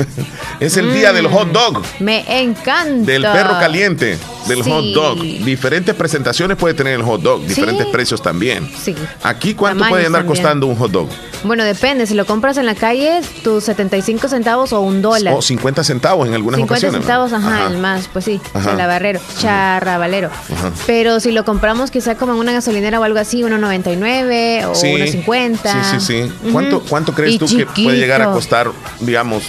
[0.60, 3.10] es el día del hot dog, Me encanta.
[3.12, 4.70] del perro caliente, del Sí.
[4.70, 5.18] hot dog.
[5.22, 7.92] Diferentes presentaciones puede tener el hot dog, diferentes Sí.
[7.92, 8.70] precios también.
[8.82, 8.94] Sí.
[9.22, 10.42] Aquí, ¿cuánto Tamaños puede andar también.
[10.42, 11.08] costando un hot dog?
[11.44, 12.06] Bueno, depende.
[12.06, 15.34] Si lo compras en la calle, tus 75 centavos o un dólar.
[15.34, 17.00] O 50 centavos en algunas 50 ocasiones.
[17.06, 17.66] centavos, ajá, Ajá.
[17.72, 20.28] el más, pues sí, chalabarrero, charrabalero.
[20.28, 20.72] Ajá.
[20.86, 24.88] Pero si lo compramos quizá como en una gasolinera o algo así, 1.99 o Sí,
[24.88, 25.72] 1.50.
[25.72, 26.50] Sí, sí, sí.
[26.52, 29.44] ¿Cuánto, cuánto crees Y tú que puede llegar a costar, digamos,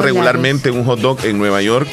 [0.00, 1.88] regularmente un hot dog en Nueva York?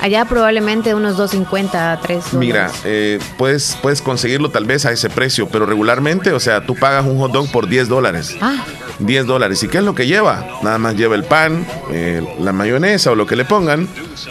[0.00, 2.32] Allá probablemente unos 2.50 a 3 dólares.
[2.32, 6.74] Mira, eh, puedes, puedes conseguirlo tal vez a ese precio, pero regularmente, o sea, tú
[6.74, 8.36] pagas un hot dog por 10 dólares.
[8.40, 8.64] Ah,
[8.98, 9.62] 10 dólares.
[9.62, 10.46] ¿Y qué es lo que lleva?
[10.62, 13.88] Nada más lleva el pan, eh, la mayonesa o lo que le pongan,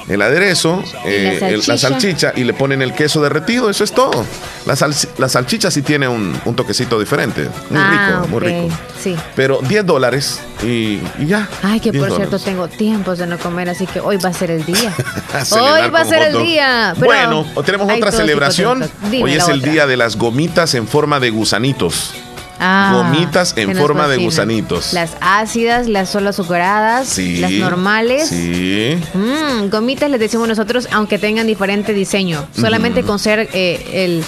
[0.08, 2.34] el aderezo, eh, la el- la, salchicha.
[2.36, 3.70] y le ponen el queso derretido.
[3.70, 4.26] Eso es todo.
[4.66, 7.50] La, sal- la salchicha sí tiene un, un toquecito diferente.
[7.70, 8.76] Muy ah, rico, muy rico.
[9.02, 9.16] Sí.
[9.36, 11.48] Pero 10 dólares y, y ya.
[11.64, 12.46] Ay, que 10 por cierto dólares.
[12.46, 14.94] tengo tiempos de no comer, así que hoy va a ser el día.
[15.52, 16.94] Hoy va a ser el día.
[16.96, 18.84] pero bueno, tenemos otra celebración.
[19.22, 19.72] Hoy es el otra.
[19.72, 22.14] día de las gomitas en forma de gusanitos.
[22.62, 24.92] Ah, gomitas en forma de gusanitos.
[24.92, 27.38] Las ácidas, las solo azucaradas, Sí.
[27.38, 28.28] las normales.
[28.28, 28.98] Sí.
[29.14, 32.46] Mm, gomitas les decimos nosotros, aunque tengan diferente diseño.
[32.54, 34.26] Solamente con ser eh, el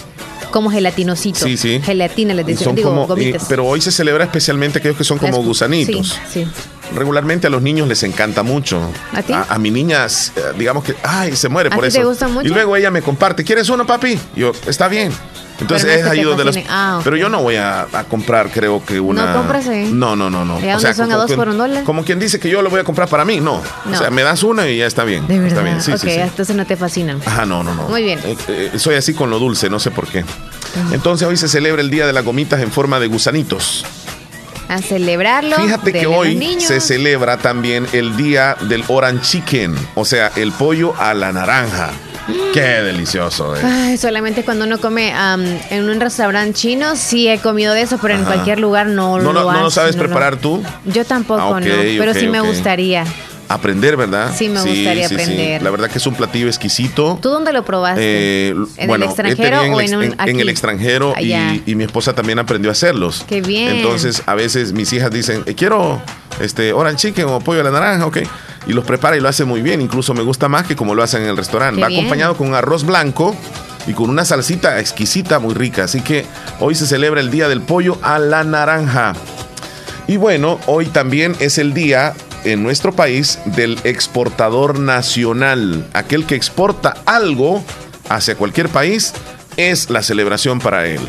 [0.52, 1.40] como gelatinosito.
[1.46, 1.80] Sí, sí.
[1.84, 2.64] Gelatina les decimos.
[2.66, 3.44] son Digo, como, gomitas.
[3.44, 6.20] eh, pero hoy se celebra especialmente aquellos que son como gusanitos.
[6.32, 6.48] Sí, sí.
[6.96, 8.82] Regularmente a los niños les encanta mucho.
[9.14, 9.34] ¿A ti?
[9.34, 12.00] A, mi niña, eh, digamos que, ay, se muere ¿A por ti eso.
[12.00, 12.48] te gusta mucho?
[12.48, 14.20] Y luego ella me comparte, ¿quieres uno, papi?
[14.36, 15.12] Yo, está bien.
[15.62, 16.58] Entonces es ahí donde las.
[16.70, 17.00] Ah.
[17.04, 19.28] Pero yo no voy a, a comprar, creo que una.
[19.28, 19.90] ¿No compras ahí?
[19.94, 20.60] No, no, no, no.
[20.60, 21.84] ¿Y a son a como dos quien- por un dólar?
[21.84, 23.62] Como quien dice que yo lo voy a comprar para mí, no.
[23.86, 23.92] No.
[23.94, 25.28] O sea, me das una y ya está bien.
[25.28, 25.48] De verdad.
[25.50, 26.20] Está bien, sí, ok, sí, sí.
[26.20, 27.22] entonces no te fascinan.
[27.26, 27.84] Ajá, no, no, no.
[27.84, 28.20] Muy bien.
[28.24, 30.26] Eh, eh, soy así con lo dulce, no sé por qué.
[30.92, 33.86] Entonces hoy se celebra el Día de las Gomitas en forma de gusanitos.
[34.70, 35.58] A celebrarlo.
[35.58, 40.54] Fíjate que a hoy se celebra también el Día del Orange Chicken, o sea, el
[40.54, 41.90] pollo a la naranja.
[42.54, 43.60] Qué delicioso, eh.
[43.64, 47.98] Ay, solamente cuando uno come am, en un restaurante chino, sí he comido de eso,
[48.02, 50.08] pero en cualquier lugar no, ¿No, lo lo- no lo sabes no, no.
[50.10, 50.64] preparar tú?
[50.86, 51.66] Yo tampoco, Ah, no.
[51.66, 53.06] Pero sí me gustaría.
[53.50, 54.32] Aprender, ¿verdad?
[54.34, 55.62] Sí, me gustaría aprender.
[55.62, 57.20] La verdad que es un platillo exquisito.
[57.22, 58.00] ¿Tú dónde lo probaste?
[58.02, 61.84] Eh, ¿En bueno, el he extranjero en, o en, un, en- el extranjero y mi
[61.84, 63.26] esposa también aprendió a hacerlos.
[63.28, 63.68] Qué bien.
[63.76, 66.02] Entonces, a veces mis hijas dicen, "Eh, quiero
[66.40, 68.20] este orange chicken o pollo a la naranja, ok.
[68.68, 69.82] Y los prepara y lo hace muy bien.
[69.82, 71.78] Incluso me gusta más que como lo hacen en el restaurante.
[71.78, 72.00] Qué Va bien.
[72.02, 73.36] acompañado con un arroz blanco
[73.88, 75.86] y con una salsita exquisita, muy rica.
[75.86, 76.26] Así que
[76.60, 79.14] hoy se celebra el Día del Pollo a la Naranja.
[80.08, 85.88] Y bueno, hoy también es el día en nuestro país del exportador nacional.
[85.94, 87.64] Aquel que exporta algo
[88.10, 89.14] hacia cualquier país
[89.58, 91.02] es la celebración para él.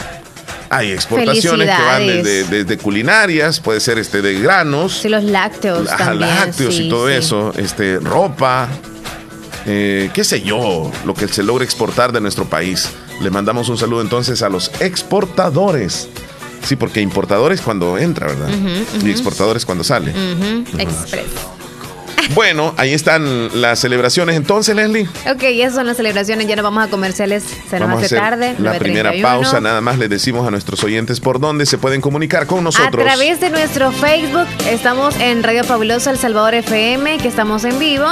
[0.72, 5.86] Hay exportaciones que van desde, desde culinarias, puede ser este de granos, Sí, los lácteos
[5.86, 6.30] también.
[6.30, 7.14] lácteos sí, y todo sí.
[7.14, 8.68] eso, este, ropa,
[9.66, 12.88] eh, qué sé yo, lo que se logra exportar de nuestro país.
[13.20, 16.08] Le mandamos un saludo entonces a los exportadores.
[16.64, 18.48] Sí, porque importadores cuando entra, ¿verdad?
[19.04, 20.12] Y exportadores cuando sale.
[20.78, 21.26] Express.
[22.34, 25.08] Bueno, ahí están las celebraciones entonces, Leslie.
[25.30, 26.46] Ok, esas son las celebraciones.
[26.46, 27.42] Ya nos vamos a comerciales.
[27.68, 28.54] Se nos Vamos a hace hacer tarde.
[28.58, 29.22] la primera 9:31.
[29.22, 29.60] pausa.
[29.60, 33.04] Nada más les decimos a nuestros oyentes por dónde se pueden comunicar con A nosotros.
[33.04, 38.06] través de nuestro Facebook estamos en Radio Fabulosa El Salvador FM, que estamos en vivo.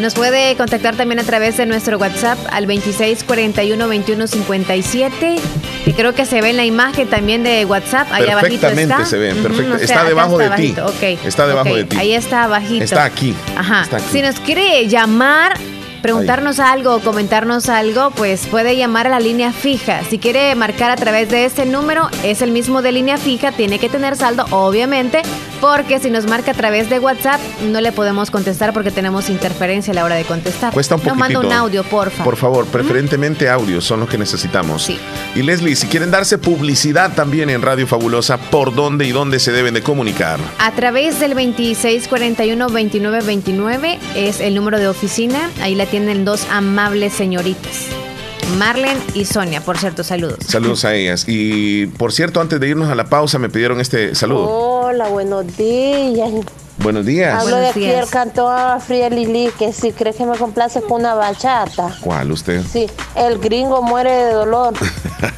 [0.00, 5.36] Nos puede contactar también a través de nuestro WhatsApp al 2641 2157,
[5.92, 8.08] que creo que se ve en la imagen también de WhatsApp.
[8.12, 9.04] Allá abajito Perfectamente está.
[9.06, 9.74] se ve, Ujú, perfecto.
[9.74, 10.74] o sea, Está debajo de ti.
[11.24, 11.96] Está debajo de ti.
[11.98, 12.84] Ahí está abajito.
[12.84, 13.34] Está aquí.
[13.56, 13.82] Ajá.
[13.82, 14.06] Está aquí.
[14.10, 15.54] Si nos quiere llamar,
[16.00, 20.00] preguntarnos algo o comentarnos algo, pues puede llamar a la línea fija.
[20.08, 23.78] Si quiere marcar a través de este número, es el mismo de línea fija, tiene
[23.78, 25.22] que tener saldo, obviamente,
[25.62, 29.92] Porque si nos marca a través de WhatsApp, no le podemos contestar porque tenemos interferencia
[29.92, 30.72] a la hora de contestar.
[30.72, 31.60] Cuesta un Nos manda un poquitito.
[31.60, 32.24] audio, porfa.
[32.24, 34.82] Por favor, preferentemente audios son los que necesitamos.
[34.82, 34.98] Sí.
[35.36, 39.52] Y Leslie, si quieren darse publicidad también en Radio Fabulosa, ¿por dónde y dónde se
[39.52, 40.40] deben de comunicar?
[40.58, 45.48] A través del 2641-2929 es el número de oficina.
[45.60, 47.86] Ahí la tienen dos amables señoritas.
[48.58, 50.38] Marlen y Sonia, por cierto, saludos.
[50.46, 51.24] Saludos a ellas.
[51.26, 54.48] Y por cierto, antes de irnos a la pausa, me pidieron este saludo.
[54.48, 56.30] Hola, buenos días.
[56.78, 57.40] Buenos días.
[57.40, 58.04] Hablo de aquí días.
[58.04, 61.96] el cantor Fría Lili, que si cree que me complace con una bachata.
[62.00, 62.62] ¿Cuál usted?
[62.70, 64.74] Sí, el gringo muere de dolor.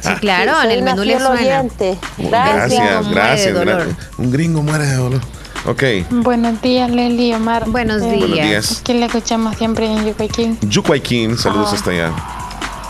[0.01, 1.29] Sí, claro, Sí, en el menú le suena.
[1.29, 1.95] oyente.
[2.17, 2.71] Gracias.
[2.81, 3.95] Gracias, gracias, gracias.
[4.17, 5.21] Un gringo muere de dolor.
[5.67, 5.83] Ok.
[6.09, 7.69] Buenos días, Leli y Omar.
[7.69, 8.19] Buenos Eh, días.
[8.19, 8.79] Buenos días.
[8.81, 10.57] Aquí le escuchamos siempre en Yucaiquín.
[10.61, 11.75] Yucuayquín, saludos Ah.
[11.75, 12.11] hasta allá.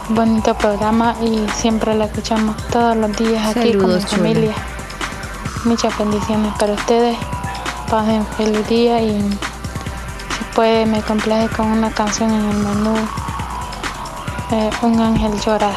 [0.09, 4.07] Bonito programa y siempre lo escuchamos todos los días aquí con mi chula.
[4.07, 4.53] familia.
[5.63, 7.17] Muchas bendiciones para ustedes.
[7.89, 12.95] Pasen feliz día y si puede me complace con una canción en el menú.
[14.51, 15.71] Eh, un ángel llora.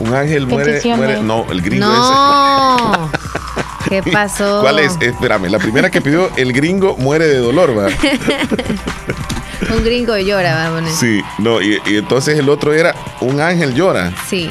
[0.00, 1.22] Un ángel muere, muere.
[1.22, 3.10] No, el gringo No.
[3.88, 4.60] ¿Qué pasó?
[4.62, 4.96] ¿Cuál es?
[5.00, 7.86] Espérame, la primera que pidió, el gringo muere de dolor, va.
[9.70, 10.92] Un gringo llora, va a poner.
[10.92, 14.12] Sí, no, y, y entonces el otro era Un ángel llora.
[14.28, 14.50] Sí,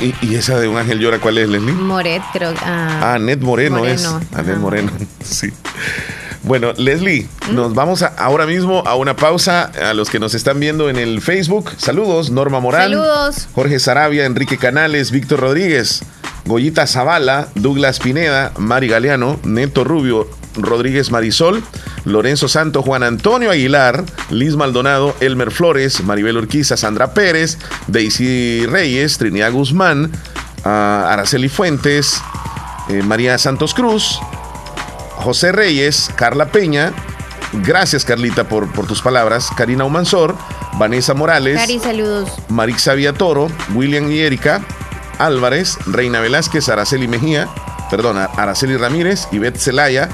[0.00, 1.72] Y, y esa de Un ángel llora, ¿cuál es, Leslie?
[1.72, 2.54] Moret, creo.
[2.62, 4.06] Ah, Ah, Ned Moreno, Moreno, es.
[4.34, 4.58] A Ned ajá.
[4.60, 4.90] Moreno,
[5.24, 5.50] sí.
[6.42, 9.70] Bueno, Leslie, nos vamos a- ahora mismo a una pausa.
[9.88, 12.30] A los que nos están viendo en el Facebook, saludos.
[12.30, 13.46] Norma Morán, Saludos.
[13.54, 16.02] Jorge Sarabia, Enrique Canales, Víctor Rodríguez,
[16.46, 20.28] Goyita Zavala, Douglas Pineda, Mari Galeano, Neto Rubio,
[20.62, 21.62] Rodríguez Marisol,
[22.04, 29.18] Lorenzo Santo, Juan Antonio Aguilar, Liz Maldonado, Elmer Flores, Maribel Urquiza, Sandra Pérez, Daisy Reyes,
[29.18, 30.10] Trinidad Guzmán,
[30.64, 32.22] ah, Araceli Fuentes,
[32.88, 34.18] eh, María Santos Cruz,
[35.16, 36.92] José Reyes, Carla Peña,
[37.52, 40.36] gracias Carlita por, por tus palabras, Karina Umansor,
[40.74, 42.30] Vanessa Morales, Cari, saludos.
[42.48, 44.62] Marixa Villatoro, William y Erika,
[45.18, 47.48] Álvarez, Reina Velázquez, Araceli Mejía,
[47.90, 50.08] perdona, Araceli Ramírez, Ivette Celaya,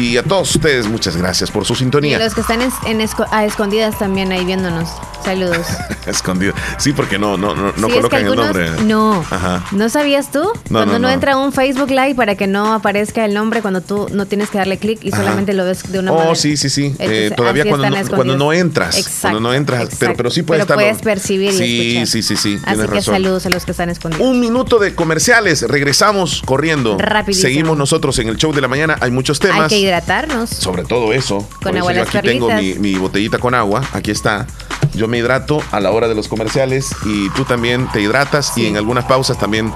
[0.00, 2.18] y a todos ustedes muchas gracias por su Y sintonía.
[2.18, 4.88] los que están en, en esco- a escondidas también ahí viéndonos.
[5.24, 5.66] Saludos.
[6.06, 6.54] Escondido.
[6.78, 8.70] Sí, porque no, no, no, no Sí, es que colocan el algunos- nombre.
[8.84, 9.24] No.
[9.30, 9.64] Ajá.
[9.72, 10.40] ¿No sabías tú?
[10.70, 11.10] cuando no, no.
[11.10, 14.58] entra un Facebook Live para que no aparezca el nombre cuando tú no tienes que
[14.58, 15.18] darle clic y Ajá.
[15.22, 16.34] solamente lo ves de una Oh, manera.
[16.36, 16.86] sí, sí, sí.
[16.86, 18.96] Entonces, Eh, todavía cuando no, cuando no entras.
[18.96, 19.80] Exacto, cuando no entras.
[19.80, 20.16] Pero, exacto.
[20.16, 20.82] pero sí puedes Pero estarlo.
[20.96, 22.06] puedes percibir y Sí, escuchar.
[22.06, 22.58] sí, sí, sí.
[22.64, 23.14] Así que razón.
[23.14, 24.26] saludos a los que están escondidos.
[24.26, 25.62] Un minuto de comerciales.
[25.62, 26.96] Regresamos corriendo.
[26.98, 27.42] Rapidísimo.
[27.48, 28.96] Seguimos nosotros en el show de la mañana.
[29.00, 29.60] Hay muchos temas.
[29.60, 30.50] Hay que hidratarnos.
[30.50, 31.46] Sobre todo eso.
[31.60, 33.82] Por agua eso yo aquí tengo mi, botellita con agua.
[33.92, 34.46] Aquí está.
[34.94, 38.66] Yo me hidrato a la hora de los comerciales y tú también te hidratas y
[38.66, 39.72] en algunas pausas también.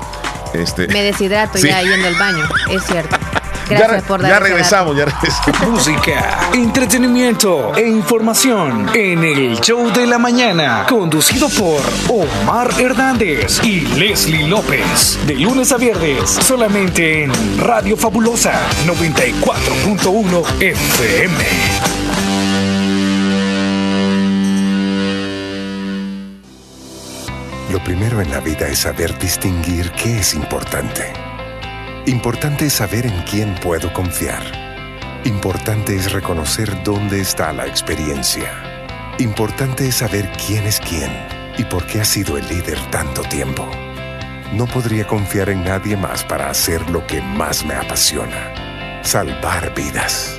[0.55, 1.69] Este, Me deshidrato Sí.
[1.69, 2.49] ya yendo al baño.
[2.71, 3.17] Es cierto.
[3.71, 5.69] Ya, por regresamos, ya regresamos.
[5.69, 13.81] Música, entretenimiento e información en el show de la mañana, conducido por Omar Hernández y
[13.81, 15.19] Leslie López.
[15.27, 18.53] De lunes a viernes, solamente en Radio Fabulosa
[18.87, 21.45] 94.1 FM.
[27.71, 31.24] Lo primero en la vida es saber distinguir qué es importante.
[32.07, 34.43] Importante es saber en quién puedo confiar.
[35.25, 39.15] Importante es reconocer dónde está la experiencia.
[39.19, 41.11] Importante es saber quién es quién
[41.57, 43.67] y por qué ha sido el líder tanto tiempo.
[44.53, 49.03] No podría confiar en nadie más para hacer lo que más me apasiona.
[49.03, 50.39] Salvar vidas.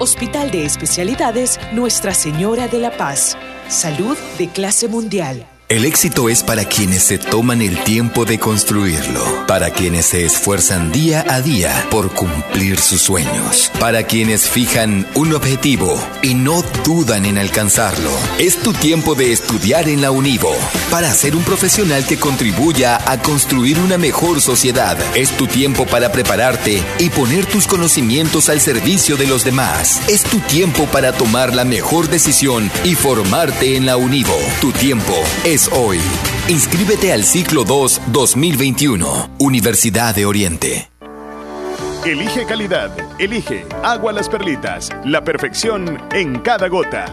[0.00, 3.38] Hospital de Especialidades Nuestra Señora de la Paz.
[3.68, 5.46] Salud de clase mundial.
[5.70, 10.92] El éxito es para quienes se toman el tiempo de construirlo, para quienes se esfuerzan
[10.92, 17.24] día a día por cumplir sus sueños, para quienes fijan un objetivo y no dudan
[17.24, 18.10] en alcanzarlo.
[18.38, 20.54] Es tu tiempo de estudiar en la Univo,
[20.90, 24.98] para ser un profesional que contribuya a construir una mejor sociedad.
[25.16, 30.02] Es tu tiempo para prepararte y poner tus conocimientos al servicio de los demás.
[30.08, 34.36] Es tu tiempo para tomar la mejor decisión y formarte en la Univo.
[34.60, 35.14] Tu tiempo
[35.46, 36.00] es hoy.
[36.48, 40.90] Inscríbete al ciclo 2 2021, Universidad de Oriente.
[42.04, 42.90] Elige calidad.
[43.18, 44.90] Elige Agua Las Perlitas.
[45.04, 47.06] La perfección en cada gota.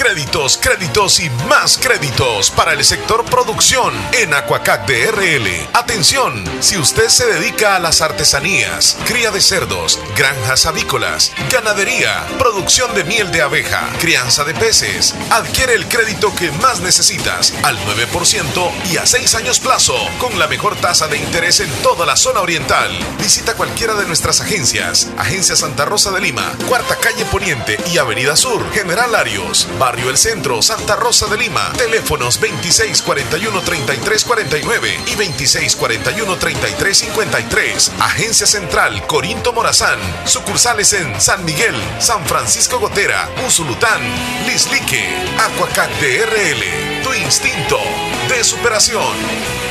[0.00, 5.46] Créditos, créditos y más créditos para el sector producción en Aquacac DRL.
[5.74, 12.94] Atención, si usted se dedica a las artesanías, cría de cerdos, granjas avícolas, ganadería, producción
[12.94, 18.70] de miel de abeja, crianza de peces, adquiere el crédito que más necesitas al 9%
[18.90, 22.40] y a 6 años plazo con la mejor tasa de interés en toda la zona
[22.40, 22.90] oriental.
[23.18, 25.10] Visita cualquiera de nuestras agencias.
[25.18, 30.18] Agencia Santa Rosa de Lima, Cuarta Calle Poniente y Avenida Sur, General Arios, Barrio El
[30.18, 31.72] Centro, Santa Rosa de Lima.
[31.76, 37.90] Teléfonos 2641-3349 y 2641-3353.
[37.98, 39.98] Agencia Central Corinto Morazán.
[40.26, 44.00] Sucursales en San Miguel, San Francisco Gotera, Usulután,
[44.46, 45.08] Lislique,
[45.40, 47.02] Aquacat DRL.
[47.02, 47.80] Tu instinto
[48.28, 49.69] de superación.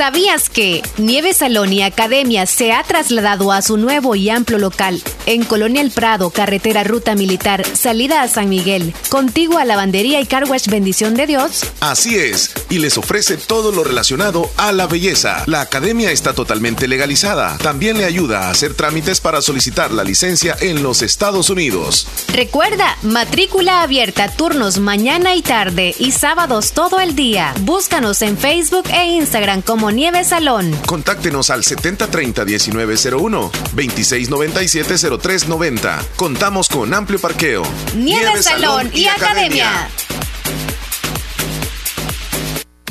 [0.00, 5.02] ¿Sabías que Nieve Salón y Academia se ha trasladado a su nuevo y amplio local
[5.26, 10.24] en Colonia El Prado, carretera Ruta Militar, salida a San Miguel, contigo a Lavandería y
[10.24, 11.66] Carwash Bendición de Dios?
[11.80, 15.42] Así es, y les ofrece todo lo relacionado a la belleza.
[15.44, 17.58] La academia está totalmente legalizada.
[17.58, 22.06] También le ayuda a hacer trámites para solicitar la licencia en los Estados Unidos.
[22.32, 27.52] Recuerda, matrícula abierta, turnos mañana y tarde y sábados todo el día.
[27.60, 30.74] Búscanos en Facebook e Instagram como Nieve Salón.
[30.86, 35.98] Contáctenos al 7030-1901, 2697-0390.
[36.16, 37.62] Contamos con amplio parqueo.
[37.96, 39.88] Nieve, Salón, y, Academia.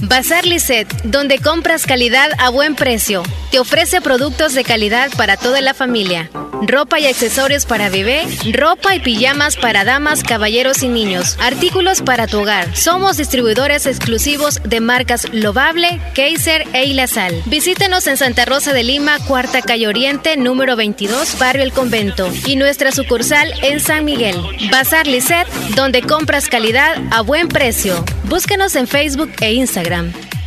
[0.02, 3.24] Bazar Lisset, donde compras calidad a buen precio.
[3.52, 6.30] Te ofrece productos de calidad para toda la familia.
[6.62, 12.28] Ropa y accesorios para bebé, ropa y pijamas para damas, caballeros y niños, artículos para
[12.28, 12.76] tu hogar.
[12.76, 17.42] Somos distribuidores exclusivos de marcas Lovable, Kaiser e Ilazal.
[17.46, 22.56] Visítenos en Santa Rosa de Lima, Cuarta Calle Oriente, número 22, Barrio El Convento, y
[22.56, 24.38] nuestra sucursal en San Miguel.
[24.72, 28.04] Bazar Lisset, donde compras calidad a buen precio.
[28.26, 29.89] Búsquenos en Facebook e Instagram.
[29.90, 30.39] Instagram.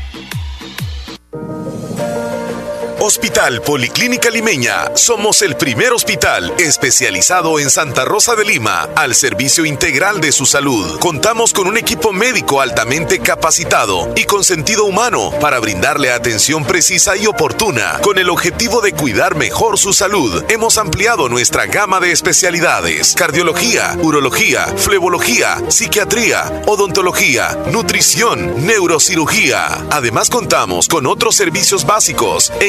[3.04, 4.94] Hospital Policlínica Limeña.
[4.94, 10.46] Somos el primer hospital especializado en Santa Rosa de Lima al servicio integral de su
[10.46, 11.00] salud.
[11.00, 17.16] Contamos con un equipo médico altamente capacitado y con sentido humano para brindarle atención precisa
[17.16, 17.98] y oportuna.
[18.02, 23.96] Con el objetivo de cuidar mejor su salud, hemos ampliado nuestra gama de especialidades: cardiología,
[24.00, 29.88] urología, flebología, psiquiatría, odontología, nutrición, neurocirugía.
[29.90, 32.68] Además contamos con otros servicios básicos e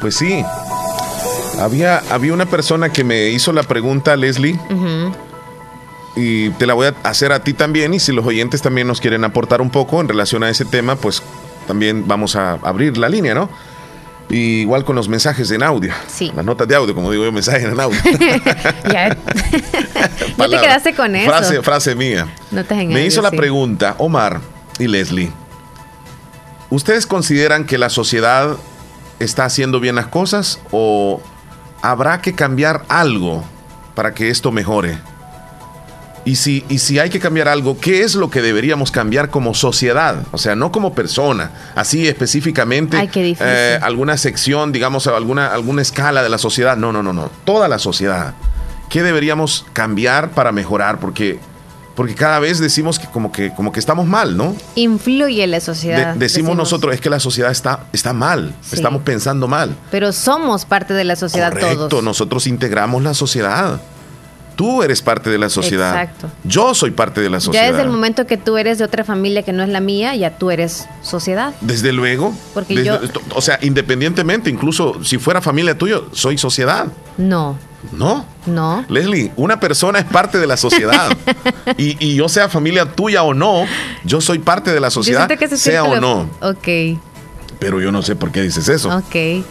[0.00, 0.44] Pues sí.
[1.60, 4.58] Había, había una persona que me hizo la pregunta, Leslie,
[6.16, 9.00] y te la voy a hacer a ti también, y si los oyentes también nos
[9.00, 11.22] quieren aportar un poco en relación a ese tema, pues
[11.66, 13.48] también vamos a abrir la línea, ¿no?
[14.28, 15.92] Y igual con los mensajes en audio.
[16.08, 16.32] Sí.
[16.34, 18.00] Las notas de audio, como digo yo, mensajes en audio.
[18.90, 19.08] ya.
[20.38, 21.28] ya te quedaste con eso.
[21.28, 22.28] Frase, frase mía.
[22.50, 24.40] Notas en Me audio, hizo la pregunta, Omar
[24.78, 25.30] y Leslie.
[26.70, 28.56] ¿Ustedes consideran que la sociedad
[29.24, 31.20] está haciendo bien las cosas o
[31.82, 33.44] habrá que cambiar algo
[33.94, 34.98] para que esto mejore?
[36.24, 39.54] Y si, y si hay que cambiar algo, ¿qué es lo que deberíamos cambiar como
[39.54, 40.22] sociedad?
[40.30, 43.46] O sea, no como persona, así específicamente Ay, qué difícil.
[43.48, 46.76] eh, alguna sección, digamos, alguna, alguna escala de la sociedad.
[46.76, 47.28] No, no, no, no.
[47.44, 48.34] Toda la sociedad.
[48.88, 51.00] ¿Qué deberíamos cambiar para mejorar?
[51.00, 51.40] Porque,
[51.94, 54.54] porque cada vez decimos que como que, como que estamos mal, ¿no?
[54.74, 56.14] Influye la sociedad.
[56.14, 58.76] De- decimos, nosotros, es que la sociedad está, está mal, Sí.
[58.76, 59.76] estamos pensando mal.
[59.90, 62.04] Pero somos parte de la sociedad Correcto, todos.
[62.04, 63.80] nosotros integramos la sociedad.
[64.56, 65.90] Tú eres parte de la sociedad.
[66.00, 66.30] Exacto.
[66.44, 67.68] Yo soy parte de la Ya sociedad.
[67.70, 70.36] desde el momento que tú eres de otra familia que no es la mía, ya
[70.38, 71.54] tú eres sociedad.
[71.60, 72.34] Desde luego.
[72.54, 76.86] Porque Desde- yo- O sea, independientemente, incluso si fuera familia tuya, soy sociedad.
[77.16, 77.58] No,
[77.92, 78.24] No.
[78.46, 78.84] no.
[78.88, 81.10] Leslie, una persona es parte de la sociedad.
[81.78, 83.64] y, y yo sea familia tuya o no,
[84.04, 86.28] yo soy parte de la sociedad, que sea o no.
[86.40, 86.98] Ok,
[87.58, 88.88] Pero yo no sé por qué dices eso.
[88.96, 89.44] ok.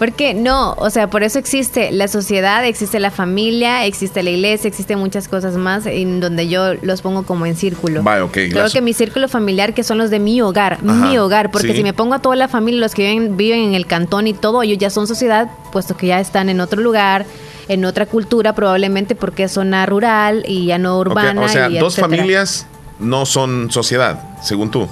[0.00, 4.66] Porque no, o sea, por eso existe la sociedad, existe la familia, existe la iglesia,
[4.66, 8.02] existen muchas cosas más en donde yo los pongo como en círculo.
[8.02, 8.32] Vaya, ok.
[8.32, 11.68] Creo que mi círculo familiar, que son los de mi hogar, Ajá, mi hogar, porque
[11.68, 11.76] sí.
[11.76, 14.32] si me pongo a toda la familia, los que viven, viven en el cantón y
[14.32, 17.26] todo, ellos ya son sociedad, puesto que ya están en otro lugar,
[17.68, 21.42] en otra cultura probablemente porque es zona rural y ya no urbana.
[21.42, 22.16] o sea, y dos etcétera.
[22.16, 22.66] familias
[22.98, 24.88] no son sociedad, según tú.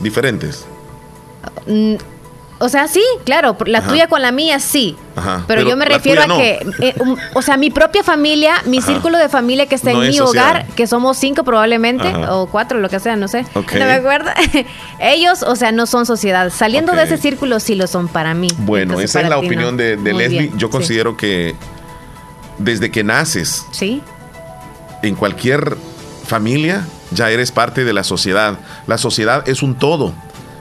[0.00, 0.66] Diferentes.
[1.66, 1.94] Mm,
[2.62, 3.88] O sea, sí, claro, la Ajá.
[3.88, 4.94] tuya con la mía sí.
[5.16, 5.44] Ajá.
[5.48, 6.36] Pero, yo me refiero a no.
[6.36, 8.88] que, eh, um, o sea, mi propia familia, mi Ajá.
[8.88, 10.44] círculo de familia que está No en mi social.
[10.58, 12.34] hogar, que somos cinco probablemente, Ajá.
[12.36, 14.30] o cuatro, lo que sea, no sé, no me acuerdo.
[15.00, 16.50] Ellos, o sea, no son sociedad.
[16.50, 18.48] Saliendo de ese círculo sí lo son para mí.
[18.58, 20.38] Bueno, Entonces, esa es la opinión de, de Leslie.
[20.42, 20.72] bien, Yo sí.
[20.72, 21.54] considero que
[22.58, 24.02] desde que naces Sí,
[25.02, 25.78] en cualquier
[26.26, 28.58] familia ya eres parte de la sociedad.
[28.86, 30.12] La sociedad es un todo.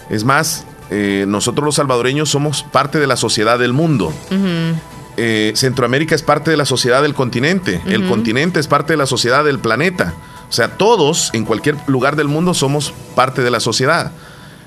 [0.10, 4.14] Es más, eh, nosotros los salvadoreños somos parte de la sociedad del mundo.
[5.18, 7.82] Eh, Centroamérica es parte de la sociedad del continente.
[7.86, 10.14] El continente es parte de la sociedad del planeta.
[10.50, 14.12] O sea, todos en cualquier lugar del mundo somos parte de la sociedad.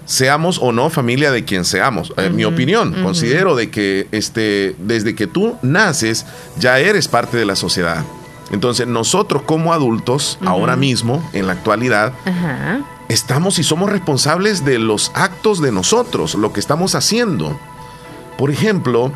[0.04, 2.12] Seamos o no familia de quien seamos.
[2.16, 6.26] En mi opinión, considero de que este, desde que tú naces
[6.58, 8.04] ya eres parte de la sociedad.
[8.50, 12.12] Entonces nosotros como adultos, ahora mismo, en la actualidad.
[13.12, 17.58] Estamos y somos responsables de los actos de nosotros, lo que estamos haciendo.
[18.38, 19.12] Por ejemplo,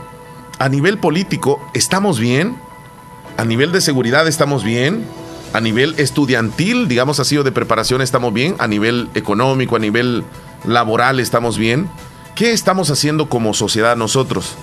[0.59, 2.57] a nivel político, ¿estamos bien?
[3.37, 5.07] A nivel de seguridad, ¿estamos bien?
[5.53, 8.55] A nivel estudiantil, digamos así, o de preparación, ¿estamos bien?
[8.59, 10.25] A nivel económico, a nivel
[10.65, 11.89] laboral, ¿estamos bien?
[12.35, 14.57] ¿Qué estamos haciendo como sociedad nosotros?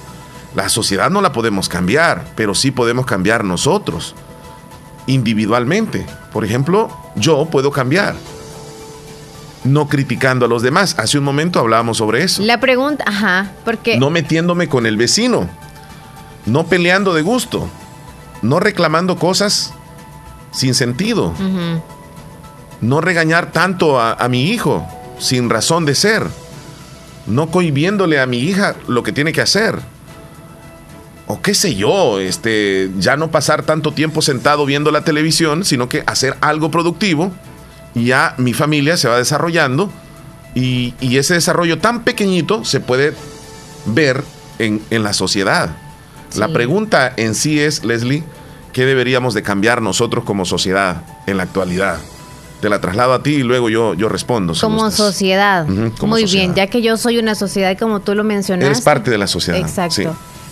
[0.55, 4.13] La sociedad no la podemos cambiar, pero sí podemos cambiar nosotros,
[5.07, 6.05] individualmente.
[6.31, 8.15] Por ejemplo, yo puedo cambiar
[9.64, 10.95] no criticando a los demás.
[10.97, 12.43] Hace un momento hablábamos sobre eso.
[12.43, 15.49] La pregunta, ajá, porque No metiéndome con el vecino.
[16.45, 17.70] No peleando de gusto.
[18.41, 19.74] No reclamando cosas
[20.51, 21.34] sin sentido.
[22.82, 24.86] No regañar tanto a, a mi hijo
[25.20, 26.28] sin razón de ser.
[27.26, 29.80] No cohibiéndole a mi hija lo que tiene que hacer.
[31.26, 35.88] O qué sé yo, este, ya no pasar tanto tiempo sentado viendo la televisión, sino
[35.88, 37.32] que hacer algo productivo
[37.96, 39.91] y ya mi familia se va desarrollando
[40.56, 43.14] y, y ese desarrollo tan pequeñito se puede
[43.86, 44.24] ver
[44.60, 45.70] en, en la sociedad.
[46.36, 48.24] La pregunta en sí es, Leslie,
[48.72, 52.00] ¿qué deberíamos de cambiar nosotros como sociedad en la actualidad?
[52.60, 54.56] Te la traslado a ti y luego yo, yo respondo.
[54.56, 54.96] si como gustas.
[54.96, 55.66] sociedad.
[56.00, 56.44] Como Muy sociedad.
[56.46, 58.66] bien, ya que yo soy una sociedad como tú lo mencionaste.
[58.66, 59.60] Eres parte de la sociedad.
[59.60, 59.96] Exacto.
[59.96, 60.08] sí.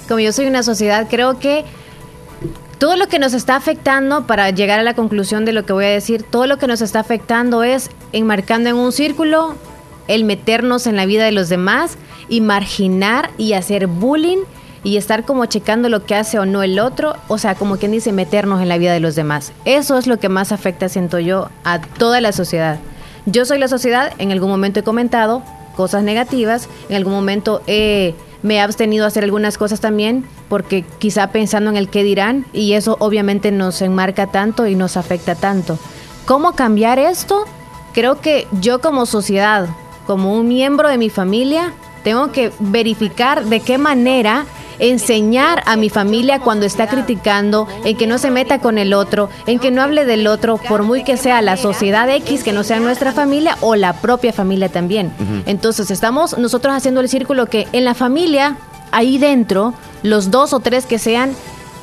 [0.07, 1.63] Como yo soy una sociedad, creo que
[2.81, 5.85] todo lo que nos está afectando, para llegar a la conclusión de lo que voy
[5.85, 9.53] a decir, todo lo que nos está afectando es enmarcando en un círculo
[10.07, 14.39] el meternos en la vida de los demás y marginar y hacer bullying
[14.83, 17.91] y estar como checando lo que hace o no el otro, o sea, como quien
[17.91, 19.53] dice, meternos en la vida de los demás.
[19.63, 22.79] Eso es lo que más afecta, siento yo, a toda la sociedad.
[23.27, 25.43] Yo soy la sociedad, en algún momento he comentado
[25.75, 30.83] cosas negativas, en algún momento he- me he abstenido a hacer algunas cosas también, porque
[30.99, 35.35] quizá pensando en el qué dirán, y eso obviamente nos enmarca tanto y nos afecta
[35.35, 35.77] tanto.
[36.25, 37.45] ¿Cómo cambiar esto?
[37.93, 39.67] Creo que yo como sociedad,
[40.07, 41.73] como un miembro de mi familia,
[42.03, 44.45] tengo que verificar de qué manera
[44.81, 49.29] enseñar a mi familia cuando está criticando, en que no se meta con el otro,
[49.45, 52.63] en que no hable del otro, por muy que sea la sociedad X, que no
[52.63, 55.13] sea nuestra familia o la propia familia también.
[55.45, 58.57] Entonces estamos nosotros haciendo el círculo que en la familia,
[58.91, 59.73] ahí dentro,
[60.03, 61.33] los dos o tres que sean,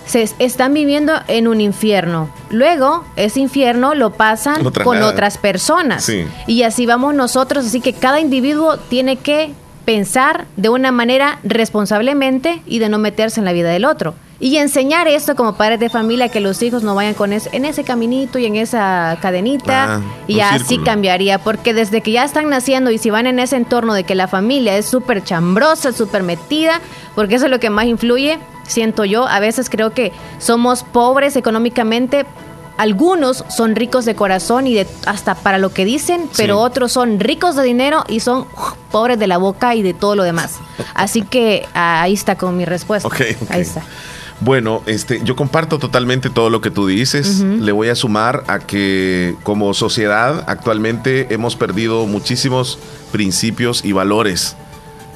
[0.05, 2.31] se es- están viviendo en un infierno.
[2.51, 6.03] Luego, ese infierno lo pasan Lo con otras personas.
[6.05, 6.25] Sí.
[6.47, 9.53] Y así vamos nosotros, así que cada individuo tiene que
[9.89, 14.15] pensar de una manera responsablemente y de no meterse en la vida del otro.
[14.39, 17.65] Y enseñar esto como padres de familia, que los hijos no vayan con ese, en
[17.65, 19.95] ese caminito y en esa cadenita.
[19.95, 20.85] Ah, y así círculo.
[20.85, 24.15] cambiaría, porque desde que ya están naciendo y si van en ese entorno de que
[24.15, 26.83] la familia es súper chambrosa, súper metida,
[27.15, 31.35] porque eso es lo que más influye, siento yo, a veces creo que somos pobres
[31.35, 32.27] económicamente,
[32.79, 37.21] algunos son ricos de corazón y de hasta para lo que dicen, pero otros son
[37.21, 38.47] ricos de dinero y son
[38.91, 40.55] pobres de la boca y de todo lo demás.
[40.95, 43.07] Así que ah, ahí está con mi respuesta.
[43.51, 43.83] Ahí está.
[44.41, 47.41] Bueno, este, yo comparto totalmente todo lo que tú dices.
[47.41, 52.79] Le voy a sumar a que como sociedad actualmente hemos perdido muchísimos
[53.11, 54.55] principios y valores.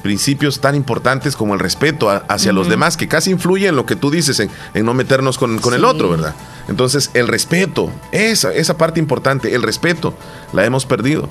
[0.01, 3.85] Principios tan importantes como el respeto a- hacia los demás, que casi influye en lo
[3.85, 6.35] que tú dices, en, en no meternos con, con el otro, ¿verdad?
[6.69, 10.13] Entonces, el respeto, esa, esa parte importante, el respeto,
[10.53, 11.27] la hemos perdido.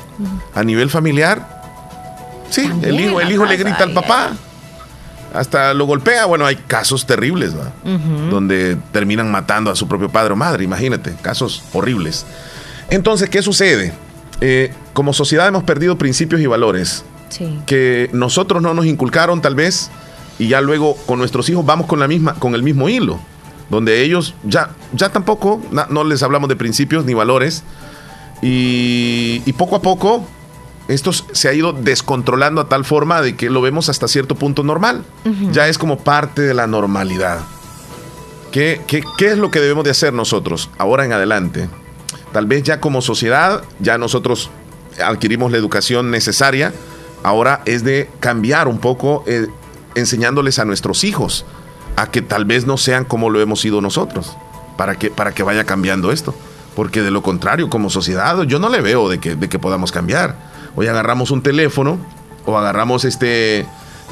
[0.54, 1.62] A nivel familiar,
[2.50, 4.32] sí, el hijo, el hijo le grita al papá,
[5.32, 6.26] hasta lo golpea.
[6.26, 7.52] Bueno, hay casos terribles,
[8.30, 12.26] donde terminan matando a su propio padre o madre, imagínate, casos horribles.
[12.90, 13.92] Entonces, ¿qué sucede?
[14.42, 17.60] Eh, como sociedad hemos perdido principios y valores Sí.
[17.64, 19.90] que nosotros no nos inculcaron tal vez
[20.38, 23.18] y ya luego con nuestros hijos vamos con la misma con el mismo hilo.
[23.70, 27.64] Donde ellos ya, ya tampoco, no les hablamos de principios ni valores,
[28.42, 30.26] y, poco a poco
[30.88, 34.64] esto se ha ido descontrolando a tal forma de que lo vemos hasta cierto punto
[34.64, 35.04] normal.
[35.52, 37.38] Ya es como parte de la normalidad.
[38.50, 41.68] ¿Qué, ¿Qué, qué, es lo que debemos de hacer nosotros ahora en adelante?
[42.32, 44.50] Tal vez ya como sociedad, ya nosotros
[45.02, 46.74] adquirimos la educación necesaria,
[47.22, 49.46] ahora es de cambiar un poco, eh,
[49.94, 51.46] enseñándoles a nuestros hijos
[51.96, 54.36] a que tal vez no sean como lo hemos sido nosotros,
[54.76, 56.34] para que, para que vaya cambiando esto.
[56.74, 59.92] Porque de lo contrario, como sociedad, yo no le veo de que, de que podamos
[59.92, 60.36] cambiar.
[60.74, 61.98] Hoy agarramos un teléfono
[62.46, 63.66] o agarramos este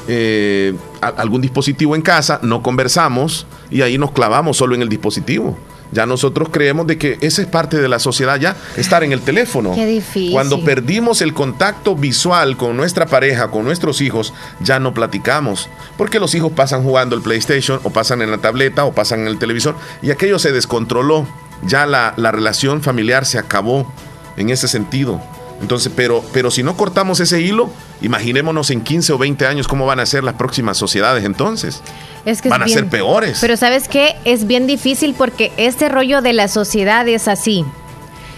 [0.07, 5.57] eh, algún dispositivo en casa, no conversamos y ahí nos clavamos solo en el dispositivo.
[5.91, 9.21] Ya nosotros creemos de que esa es parte de la sociedad ya, estar en el
[9.21, 9.73] teléfono.
[9.75, 10.31] Qué difícil.
[10.31, 15.69] Cuando perdimos el contacto visual con nuestra pareja, con nuestros hijos, ya no platicamos.
[15.97, 19.27] Porque los hijos pasan jugando el PlayStation o pasan en la tableta o pasan en
[19.27, 21.27] el televisor y aquello se descontroló
[21.63, 23.91] ya la, relación familiar se acabó
[24.37, 25.21] en ese sentido.
[25.61, 27.69] Entonces, pero, pero si no cortamos ese hilo,
[28.01, 31.83] imaginémonos en 15 o 20 años cómo van a ser las próximas sociedades entonces.
[32.25, 33.39] Es que van a ser peores.
[33.41, 37.65] Pero sabes qué, es bien difícil porque este rollo de la sociedad es así.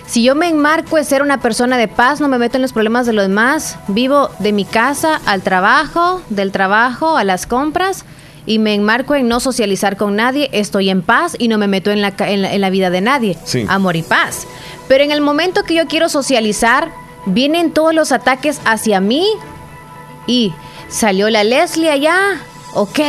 [0.05, 2.73] Si yo me enmarco en ser una persona de paz, no me meto en los
[2.73, 8.05] problemas de los demás, vivo de mi casa al trabajo, del trabajo a las compras,
[8.45, 11.91] y me enmarco en no socializar con nadie, estoy en paz y no me meto
[11.91, 13.37] en la, en la, vida de nadie.
[13.69, 14.45] Amor y paz.
[14.87, 16.91] Pero en el momento que yo quiero socializar,
[17.25, 19.25] vienen todos los ataques hacia mí
[20.27, 20.53] y
[20.89, 22.17] salió la Leslie allá,
[22.73, 22.99] ok.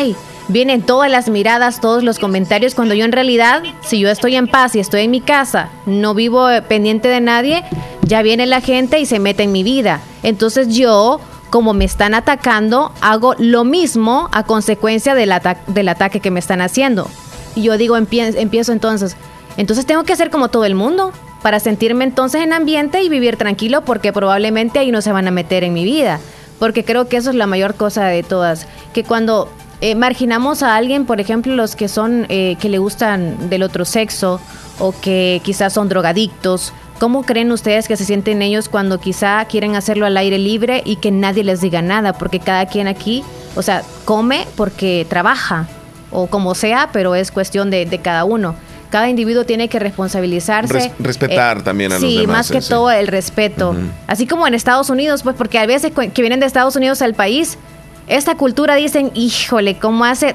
[0.49, 4.47] Vienen todas las miradas, todos los comentarios, cuando yo en realidad, si yo estoy en
[4.47, 7.65] paz y estoy en mi casa, no vivo pendiente de nadie,
[8.03, 10.01] ya viene la gente y se mete en mi vida.
[10.23, 11.21] Entonces yo
[11.55, 15.33] como me están atacando, hago lo mismo a consecuencia del,
[15.69, 17.09] del ataque que me están haciendo.
[17.55, 19.17] Y yo digo, empiezo entonces,
[19.57, 23.37] entonces tengo que ser como todo el mundo para sentirme entonces en ambiente y vivir
[23.37, 26.19] tranquilo porque probablemente ahí no se van a meter en mi vida.
[26.59, 28.67] Porque creo que eso es la mayor cosa de todas.
[28.93, 29.49] Que cuando
[29.91, 33.85] eh, marginamos a alguien, por ejemplo, los que son, eh, que le gustan del otro
[33.85, 34.41] sexo
[34.79, 39.75] o que quizás son drogadictos ¿Cómo creen ustedes que se sienten ellos cuando quizá quieren
[39.75, 42.13] hacerlo al aire libre y que nadie les diga nada?
[42.13, 43.25] Porque cada quien aquí,
[43.57, 45.67] o sea, come porque trabaja
[46.13, 48.55] o como sea, pero es cuestión de, cada uno.
[48.91, 50.93] Cada individuo tiene que responsabilizarse.
[51.01, 52.21] respetar eh, también a los demás.
[52.21, 53.75] Sí, más que todo el respeto.
[54.07, 57.15] Así como en Estados Unidos, pues porque a veces que vienen de Estados Unidos al
[57.15, 57.59] país,
[58.07, 60.35] esta cultura dicen, híjole, ¿cómo hace?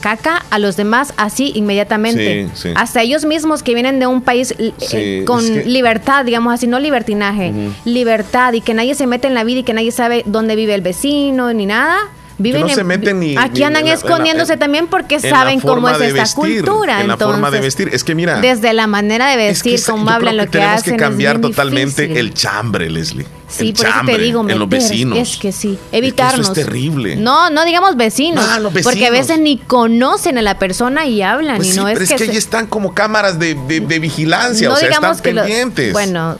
[0.00, 2.48] caca a los demás así inmediatamente.
[2.74, 7.52] Hasta ellos mismos que vienen de un país eh, con libertad, digamos así, no libertinaje,
[7.84, 10.74] libertad y que nadie se mete en la vida y que nadie sabe dónde vive
[10.74, 11.98] el vecino ni nada
[12.38, 17.08] viven se meten ni, aquí andan escondiéndose también porque saben cómo es esta cultura en
[17.08, 20.44] la forma de vestir es que mira desde la manera de vestir cómo hablan lo
[20.44, 24.68] que, tenemos que cambiar totalmente el chambre Leslie Sí, por eso te digo, en los
[24.68, 25.18] vecinos.
[25.18, 26.50] Es que sí, evitarnos.
[26.50, 27.16] Eso es terrible.
[27.16, 28.44] No, no digamos vecinos,
[28.82, 31.58] porque a veces ni conocen a la persona y hablan.
[31.58, 33.54] Pues y no es pero es que, ahí están como cámaras de,
[34.00, 35.92] vigilancia, o sea, están pendientes.
[35.92, 36.36] bueno.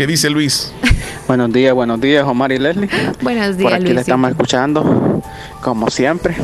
[0.00, 0.72] ¿Qué dice Luis?
[1.28, 2.88] Buenos días, buenos días, Omar y Leslie.
[3.20, 5.22] Buenos días, Por aquí le estamos escuchando,
[5.60, 6.36] como siempre.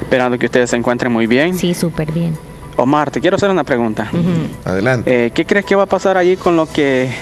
[0.00, 1.58] Esperando que ustedes se encuentren muy bien.
[1.58, 2.38] Sí, súper bien.
[2.76, 4.08] Omar, te quiero hacer una pregunta.
[4.64, 5.26] Adelante.
[5.26, 7.12] Eh, ¿Qué crees que va a pasar allí con lo que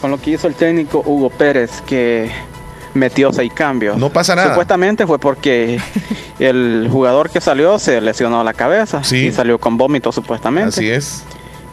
[0.00, 2.32] con lo que hizo el técnico Hugo Pérez, que
[2.94, 3.96] metió seis cambios.
[3.96, 4.48] No pasa nada.
[4.48, 5.80] Supuestamente fue porque
[6.40, 10.70] el jugador que salió se lesionó la cabeza y salió con vómito supuestamente.
[10.70, 11.22] Así es.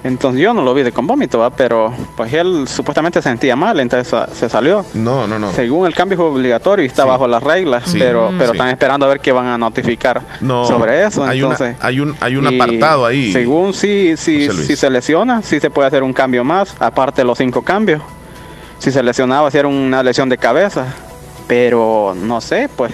[0.04, 4.16] Entonces yo no lo vi de con vómito, pero pues él supuestamente sentía mal, entonces
[4.34, 4.84] se salió.
[4.94, 5.52] No, no, no.
[5.54, 8.38] Según el cambio fue obligatorio y está bajo las reglas, pero, mm.
[8.38, 11.24] pero están esperando a ver qué van a notificar sobre eso.
[11.24, 13.32] Hay, entonces, hay un, hay un apartado ahí.
[13.32, 17.26] Según si, si, si se lesiona, sí se puede hacer un cambio más, aparte de
[17.26, 18.02] los cinco cambios
[18.82, 20.88] si se lesionaba, si era una lesión de cabeza.
[21.48, 22.92] Pero no sé, pues,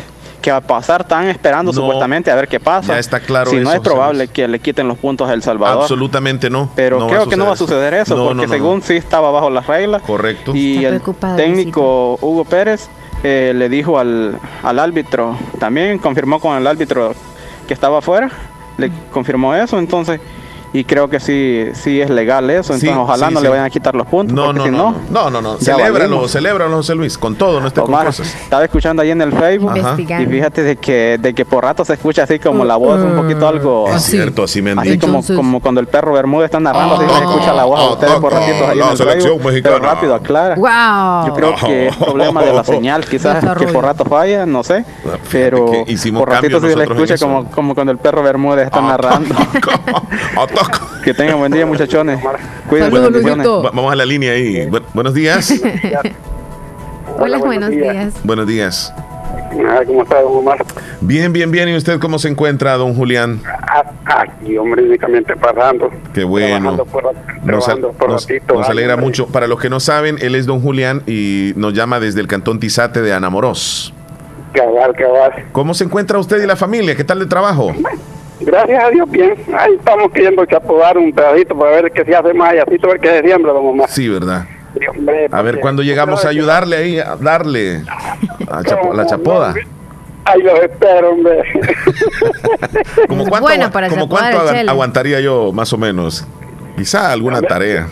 [0.47, 1.01] ¿qué va a pasar?
[1.01, 2.93] Están esperando supuestamente a ver qué pasa.
[2.93, 3.51] Ya está claro.
[3.51, 5.81] Si no es probable que le quiten los puntos a El Salvador.
[5.81, 6.69] Absolutamente no.
[6.73, 10.01] Pero creo que no va a suceder eso, porque según sí estaba bajo las reglas.
[10.03, 10.55] Correcto.
[10.55, 11.01] Y el
[11.35, 12.87] técnico Hugo Pérez
[13.23, 17.13] eh, le dijo al, al árbitro, también confirmó con el árbitro
[17.67, 18.31] que estaba afuera,
[18.77, 20.21] le confirmó eso, entonces
[20.73, 23.95] y creo que sí, sí es legal eso, entonces ojalá no le vayan a quitar
[23.95, 24.35] los puntos.
[24.35, 27.91] No, no, no, no, no, no, celébralo, celébralo, José Luis, con todo, no esté con
[27.91, 28.35] cosas.
[28.35, 31.93] Estaba escuchando ahí en el Facebook y fíjate de que, de que por rato se
[31.93, 33.87] escucha así como la voz un poquito algo...
[33.89, 37.23] Es cierto, así me Así como, como cuando el perro Bermúdez está narrando, así se
[37.23, 40.55] escucha la voz de ustedes por ratitos ahí en el Facebook, pero rápido, aclara.
[40.55, 41.27] Wow.
[41.27, 44.85] Yo creo que es problema de la señal, quizás que por rato falla, no sé,
[45.31, 45.71] pero
[46.13, 49.35] por ratito se le escucha como, como cuando el perro Bermúdez está narrando.
[51.03, 52.19] Que tengan buen día, muchachones.
[52.69, 54.69] Cuídense, Vamos a la línea ahí.
[54.93, 55.53] buenos días.
[57.19, 58.13] Hola, buenos días.
[58.23, 58.93] Buenos días.
[59.85, 60.63] ¿Cómo está, don Omar?
[61.01, 61.69] Bien, bien, bien.
[61.69, 63.41] ¿Y usted cómo se encuentra, don Julián?
[64.05, 65.91] Aquí, hombre, únicamente pasando.
[66.13, 66.77] Qué bueno.
[67.43, 69.27] nos, nos, alegra mucho.
[69.27, 72.59] Para los que no saben, él es don Julián y nos llama desde el cantón
[72.59, 73.93] Tizate de Anamoros.
[74.53, 75.45] Cabal, cabal.
[75.51, 76.95] ¿Cómo se encuentra usted y la familia?
[76.95, 77.73] ¿Qué tal de trabajo?
[78.39, 79.35] Gracias a Dios, bien.
[79.57, 82.93] Ahí estamos queriendo chapodar un pedacito para ver qué se hace más y así todo
[82.93, 83.89] el que se siembra, don Omar.
[83.89, 84.45] Sí, ¿verdad?
[85.31, 87.83] a ver cuándo llegamos a ayudarle ahí, a darle
[88.47, 88.61] a,
[88.93, 89.55] la chapoda.
[90.25, 91.41] Ay, lo espero, hombre.
[93.07, 96.27] ¿Cómo cuánto, como cuánto aguantaría yo, más o menos?
[96.75, 97.87] Quizá alguna tarea.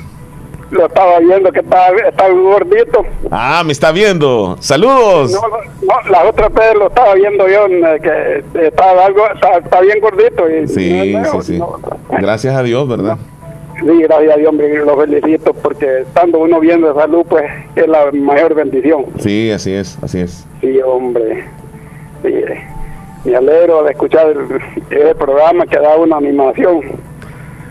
[0.71, 3.05] Lo estaba viendo que estaba, estaba gordito.
[3.31, 4.57] Ah, me está viendo.
[4.59, 5.31] Saludos.
[5.31, 7.67] No, no, la otra vez lo estaba viendo yo,
[8.01, 10.49] que estaba algo, está, bien gordito.
[10.49, 11.59] Y sí, sí, sí.
[12.09, 13.17] Gracias a Dios, ¿verdad?
[13.79, 17.43] Sí, gracias a Dios, hombre, lo felicito porque estando uno bien de salud, pues
[17.75, 19.05] es la mayor bendición.
[19.19, 20.45] Sí, así es, así es.
[20.61, 21.45] Sí, hombre.
[22.23, 22.33] Sí,
[23.25, 26.81] me alegro de escuchar el, programa que da una animación.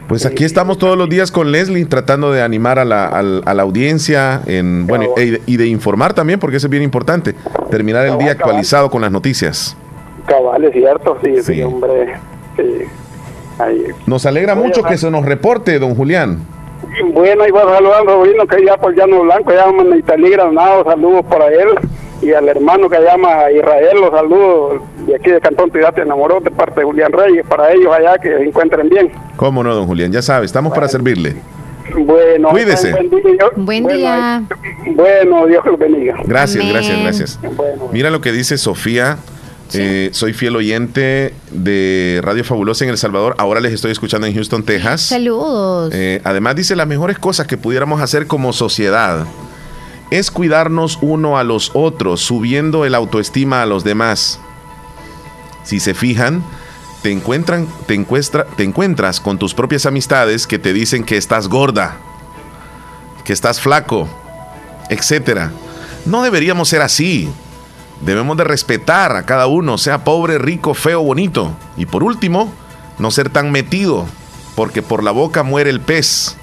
[0.09, 3.62] Pues aquí estamos todos los días con Leslie tratando de animar a la, a, la
[3.62, 7.34] audiencia en, bueno, e, y de informar también, porque eso es bien importante,
[7.70, 9.76] terminar el día actualizado con las noticias.
[10.26, 12.14] Cabal, es cierto, sí, sí, hombre.
[12.57, 12.84] Sí.
[14.07, 16.38] Nos alegra mucho que se nos reporte, don Julián.
[17.12, 21.48] Bueno, igual saludando a sobrino que ya por Llano Blanco, llama Italí Granado, saludos para
[21.48, 21.68] él.
[22.25, 26.51] Y al hermano que llama Israel, los saludos de aquí de Cantón Tidate enamoró de
[26.51, 29.12] parte de Julián Reyes, para ellos allá que se encuentren bien.
[29.37, 30.11] ¿Cómo no, don Julián?
[30.11, 31.37] Ya sabe, estamos para servirle.
[31.95, 32.95] Bueno, cuídese.
[33.57, 34.43] Buen día.
[34.95, 36.16] Bueno, Dios los bendiga.
[36.25, 37.41] Gracias, gracias, gracias.
[37.93, 39.18] Mira lo que dice Sofía
[39.72, 43.35] eh, soy fiel oyente de Radio Fabulosa en El Salvador.
[43.39, 45.03] Ahora les estoy escuchando en Houston, Texas.
[45.03, 45.93] Saludos.
[45.95, 49.27] Eh, además dice las mejores cosas que pudiéramos hacer como sociedad
[50.19, 54.39] es cuidarnos uno a los otros, subiendo el autoestima a los demás.
[55.65, 56.45] Si se fijan,
[57.03, 57.99] te, encuentran, te,
[58.57, 61.97] te encuentras con tus propias amistades que te dicen que estás gorda,
[63.25, 64.09] que estás flaco,
[64.89, 65.51] etc.
[66.07, 67.29] No deberíamos ser así.
[68.01, 71.57] Debemos de respetar a cada uno, sea pobre, rico, feo, bonito.
[71.77, 72.53] Y por último,
[72.99, 74.07] no ser tan metido,
[74.55, 76.37] porque por la boca muere el pez.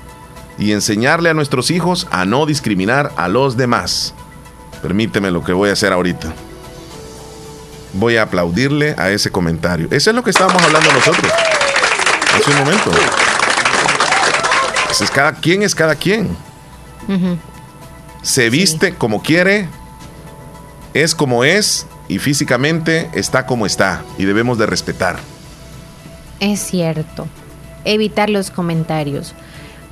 [0.61, 4.13] Y enseñarle a nuestros hijos a no discriminar a los demás.
[4.83, 6.33] Permíteme lo que voy a hacer ahorita.
[7.93, 9.87] Voy a aplaudirle a ese comentario.
[9.89, 11.31] Eso es lo que estábamos hablando nosotros.
[12.35, 12.91] Hace un momento.
[14.91, 16.37] es cada quien es cada quien.
[18.21, 19.67] Se viste como quiere,
[20.93, 25.17] es como es y físicamente está como está y debemos de respetar.
[26.39, 27.27] Es cierto.
[27.83, 29.33] Evitar los comentarios.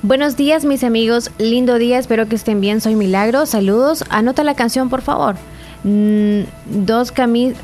[0.02, 4.54] Buenos días mis amigos, lindo día, espero que estén bien, soy Milagro, saludos, anota la
[4.54, 5.36] canción por favor.
[5.84, 6.42] Mm,
[6.86, 7.54] dos camis...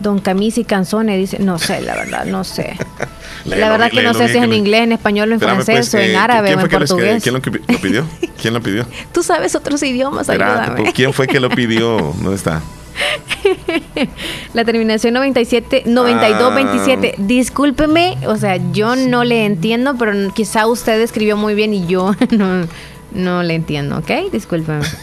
[0.00, 2.76] Don Camis y Canzone dice, no sé, la verdad, no sé.
[3.44, 5.98] la verdad que no sé si es en inglés, en español, en francés, pues, o
[5.98, 7.20] en eh, árabe o en portugués.
[7.20, 8.06] ¿Quién lo pidió?
[8.40, 8.86] ¿Quién lo pidió?
[9.12, 10.82] Tú sabes otros idiomas, ayúdame.
[10.82, 12.14] Pues, ¿Quién fue que lo pidió?
[12.20, 12.62] ¿Dónde está?
[14.54, 17.14] La terminación 97, 92, 27.
[17.18, 22.14] Discúlpeme, o sea, yo no le entiendo, pero quizá usted escribió muy bien y yo
[22.30, 22.66] no,
[23.12, 24.32] no le entiendo, ¿ok?
[24.32, 24.84] Discúlpeme.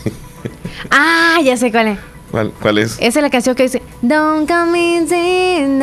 [0.91, 1.99] Ah, ya sé cuál es.
[2.61, 2.97] ¿Cuál, es?
[2.99, 5.81] Esa es la canción que dice Don't come in,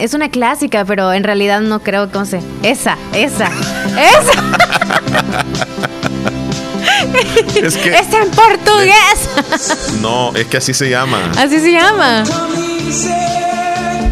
[0.00, 2.18] Es una clásica, pero en realidad no creo que.
[2.62, 3.50] Esa, esa,
[3.94, 4.32] esa.
[7.62, 10.00] Es que es en portugués.
[10.00, 11.32] no, es que así se llama.
[11.36, 12.24] Así se llama.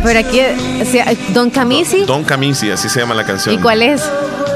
[0.03, 0.41] Pero aquí,
[1.33, 2.05] Don Camisi.
[2.05, 3.55] Don Camisi, así se llama la canción.
[3.55, 4.03] ¿Y cuál es?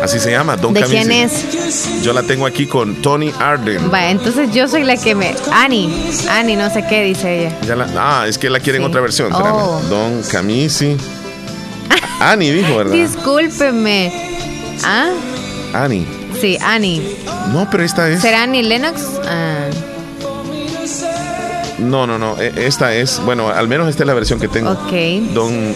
[0.02, 2.02] Así se llama, Don ¿De quién es?
[2.02, 3.92] Yo la tengo aquí con Tony Arden.
[3.92, 5.34] Va, entonces yo soy la que me.
[5.52, 5.90] Annie.
[6.30, 7.86] Annie, no sé qué dice ella.
[7.96, 9.32] ah, es que la quieren otra versión.
[9.32, 9.80] Oh.
[9.88, 10.96] Don Camisi.
[12.20, 12.92] Annie dijo, ¿verdad?
[12.92, 14.12] Discúlpeme.
[14.84, 15.10] ¿Ah?
[15.72, 16.17] Annie.
[16.40, 17.16] Sí, Annie.
[17.52, 18.20] No, pero esta es.
[18.20, 19.02] ¿Será Annie Lennox?
[19.26, 19.68] Ah.
[21.78, 22.36] No, no, no.
[22.40, 23.20] E, esta es.
[23.24, 24.70] Bueno, al menos esta es la versión que tengo.
[24.70, 25.32] Ok.
[25.34, 25.74] Don.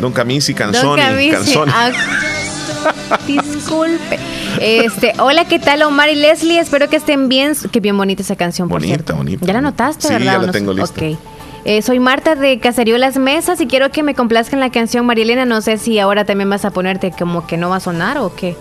[0.00, 1.02] Don Camisi Canzoni.
[1.02, 1.72] Don Canzoni.
[1.74, 1.90] Ah.
[3.26, 4.18] Disculpe.
[4.60, 6.58] Este, hola, ¿qué tal Omar y Leslie?
[6.58, 7.54] Espero que estén bien.
[7.72, 9.16] Qué bien bonita esa canción, por Bonita, cierto.
[9.16, 9.46] bonita.
[9.46, 10.32] ¿Ya la notaste, Sí, verdad?
[10.32, 11.00] ya ¿O la tengo lista.
[11.00, 11.18] Ok.
[11.64, 15.44] Eh, soy Marta de Caserío Las Mesas y quiero que me complazcan la canción Marielena.
[15.46, 18.34] No sé si ahora también vas a ponerte como que no va a sonar o
[18.34, 18.54] qué.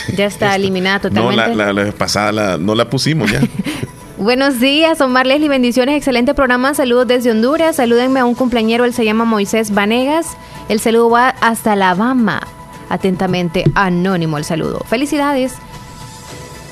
[0.16, 1.54] Ya está eliminada No, totalmente.
[1.56, 3.40] la, la, la pasada la- no la pusimos ya.
[4.18, 8.94] Buenos días, Omar Leslie, bendiciones, excelente programa, saludos desde Honduras, salúdenme a un cumpleañero, él
[8.94, 10.36] se llama Moisés Vanegas,
[10.68, 12.40] el saludo va hasta Alabama,
[12.88, 15.54] atentamente, anónimo el saludo, felicidades.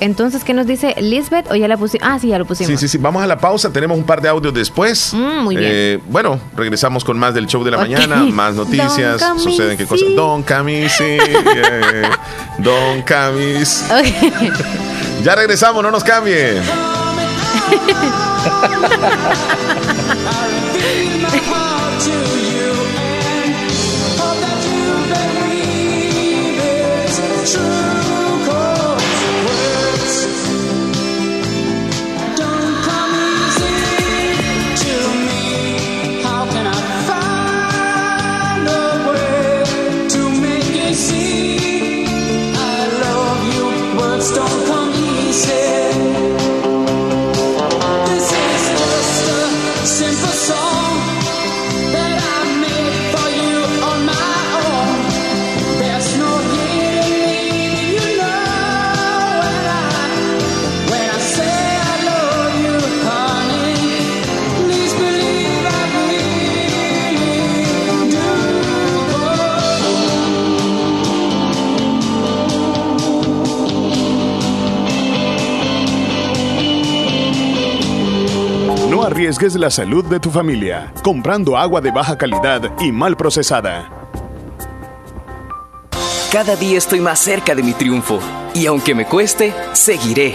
[0.01, 1.49] Entonces, ¿qué nos dice Lisbeth?
[1.51, 2.07] ¿O ya la pusimos?
[2.09, 2.71] Ah, sí, ya lo pusimos.
[2.71, 2.97] Sí, sí, sí.
[2.97, 3.71] Vamos a la pausa.
[3.71, 5.13] Tenemos un par de audios después.
[5.13, 5.71] Mm, muy bien.
[5.71, 9.85] Eh, bueno, regresamos con más del show de la mañana, más noticias, Don suceden qué
[9.85, 10.07] cosas.
[10.15, 11.03] Don Camisi.
[11.03, 12.09] eh,
[12.57, 13.85] Don Camis.
[15.23, 16.63] Ya regresamos, no nos cambien.
[79.21, 83.87] Arriesgues la salud de tu familia comprando agua de baja calidad y mal procesada.
[86.31, 88.19] Cada día estoy más cerca de mi triunfo
[88.55, 90.33] y aunque me cueste, seguiré,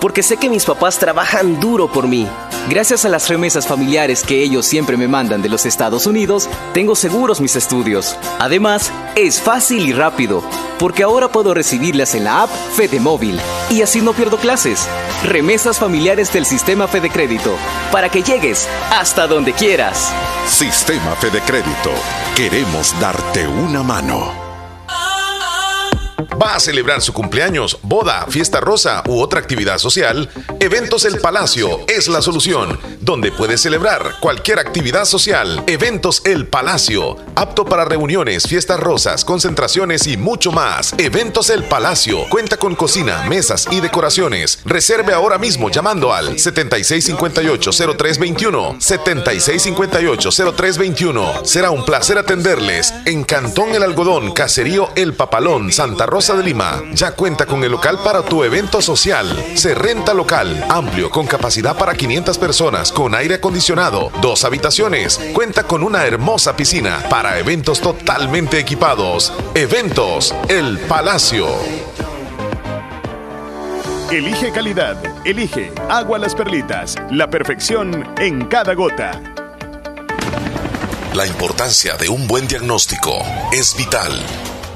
[0.00, 2.28] porque sé que mis papás trabajan duro por mí.
[2.70, 6.94] Gracias a las remesas familiares que ellos siempre me mandan de los Estados Unidos, tengo
[6.94, 8.16] seguros mis estudios.
[8.38, 10.44] Además, es fácil y rápido,
[10.78, 14.88] porque ahora puedo recibirlas en la app Fede Móvil y así no pierdo clases.
[15.24, 17.56] Remesas familiares del sistema Fede Crédito,
[17.92, 20.12] para que llegues hasta donde quieras.
[20.46, 21.90] Sistema Fede Crédito.
[22.36, 24.47] Queremos darte una mano.
[26.40, 30.30] ¿Va a celebrar su cumpleaños, boda, fiesta rosa u otra actividad social?
[30.60, 35.64] Eventos El Palacio es la solución, donde puedes celebrar cualquier actividad social.
[35.66, 40.94] Eventos El Palacio, apto para reuniones, fiestas rosas, concentraciones y mucho más.
[40.98, 44.60] Eventos El Palacio cuenta con cocina, mesas y decoraciones.
[44.64, 48.78] Reserve ahora mismo llamando al 7658-0321.
[48.78, 51.44] 7658-0321.
[51.44, 56.82] Será un placer atenderles en Cantón El Algodón, Caserío El Papalón, Santa Rosa de Lima.
[56.92, 59.26] Ya cuenta con el local para tu evento social.
[59.54, 65.18] Se renta local, amplio, con capacidad para 500 personas, con aire acondicionado, dos habitaciones.
[65.32, 69.32] Cuenta con una hermosa piscina para eventos totalmente equipados.
[69.54, 71.48] Eventos El Palacio.
[74.10, 74.96] Elige calidad.
[75.26, 76.94] Elige Agua Las Perlitas.
[77.10, 79.20] La perfección en cada gota.
[81.14, 83.18] La importancia de un buen diagnóstico
[83.52, 84.12] es vital.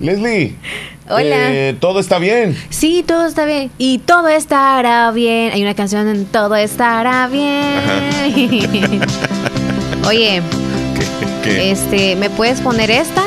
[0.00, 0.56] Leslie.
[1.08, 1.52] Hola.
[1.52, 2.56] eh, ¿Todo está bien?
[2.70, 3.70] Sí, todo está bien.
[3.78, 5.52] Y todo estará bien.
[5.52, 7.80] Hay una canción en Todo estará bien.
[10.06, 10.42] Oye,
[11.42, 11.70] ¿Qué?
[11.70, 13.22] este, ¿me puedes poner esta?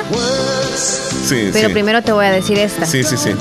[1.28, 1.74] Sí, Pero sí.
[1.74, 2.86] primero te voy a decir esta.
[2.86, 3.32] Sí, sí, sí.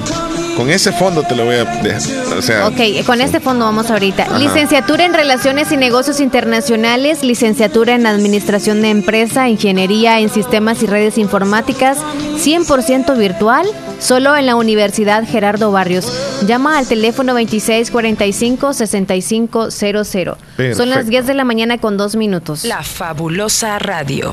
[0.56, 2.00] Con ese fondo te lo voy a dejar.
[2.38, 4.22] O sea, Ok, con este fondo vamos ahorita.
[4.24, 4.38] Ajá.
[4.38, 10.86] Licenciatura en Relaciones y Negocios Internacionales, licenciatura en Administración de Empresa, Ingeniería en Sistemas y
[10.86, 11.98] Redes Informáticas,
[12.42, 13.66] 100% virtual,
[14.00, 16.10] solo en la Universidad Gerardo Barrios.
[16.46, 20.36] Llama al teléfono 2645-6500.
[20.74, 21.10] Son las Perfecto.
[21.10, 22.64] 10 de la mañana con dos minutos.
[22.64, 24.32] La fabulosa radio.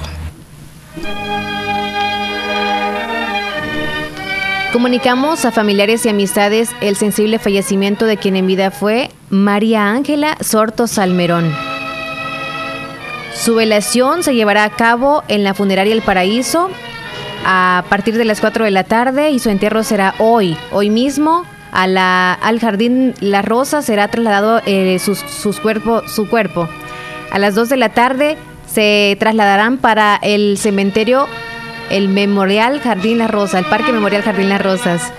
[4.73, 10.35] Comunicamos a familiares y amistades el sensible fallecimiento de quien en vida fue María Ángela
[10.41, 11.53] Sorto Salmerón.
[13.35, 16.71] Su velación se llevará a cabo en la funeraria El Paraíso
[17.45, 21.45] a partir de las 4 de la tarde y su entierro será hoy, hoy mismo.
[21.71, 24.99] Al jardín La Rosa será trasladado eh,
[25.61, 26.67] cuerpo, su cuerpo.
[27.29, 31.27] A las 2 de la tarde se trasladarán para el cementerio
[31.89, 35.11] el Memorial Jardín Las Rosas, el Parque Memorial Jardín Las Rosas.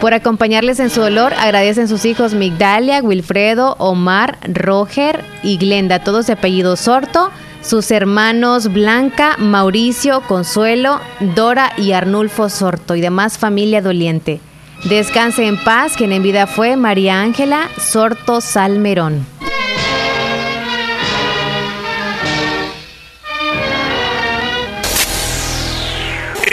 [0.00, 6.28] Por acompañarles en su dolor, agradecen sus hijos Migdalia, Wilfredo, Omar, Roger y Glenda, todos
[6.28, 7.30] de apellido Sorto,
[7.62, 11.00] sus hermanos Blanca, Mauricio, Consuelo,
[11.34, 14.40] Dora y Arnulfo Sorto y demás familia doliente.
[14.84, 19.26] Descanse en paz, quien en vida fue María Ángela Sorto Salmerón.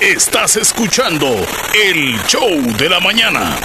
[0.06, 1.26] Estás escuchando
[1.84, 2.48] el show
[2.78, 3.58] de la mañana.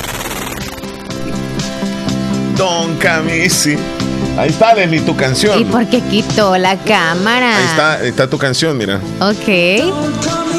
[2.57, 3.77] Don Camisi.
[4.39, 5.61] Ahí está, Leslie, tu canción.
[5.61, 7.59] ¿Y por qué quitó la cámara?
[7.59, 9.03] Ahí está, ahí está tu canción, mira.
[9.21, 10.50] Ok.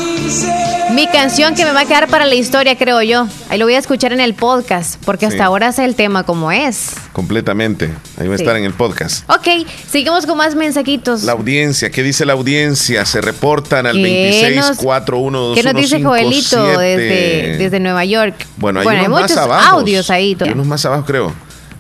[0.94, 3.28] Mi canción que me va a quedar para la historia, creo yo.
[3.50, 6.52] Ahí lo voy a escuchar en el podcast, porque hasta ahora sé el tema como
[6.52, 6.92] es.
[7.14, 7.90] Completamente.
[8.20, 9.30] Ahí va a estar en el podcast.
[9.30, 11.24] Ok, seguimos con más mensajitos.
[11.24, 13.06] La audiencia, ¿qué dice la audiencia?
[13.06, 15.54] Se reportan al ¿Qué nos- 26412157.
[15.56, 18.36] ¿Qué nos dice Joelito desde, desde Nueva York?
[18.58, 19.80] Bueno, hay unos más muchos abajo.
[19.80, 20.36] audios ahí.
[20.42, 21.34] Hay unos más abajo, creo.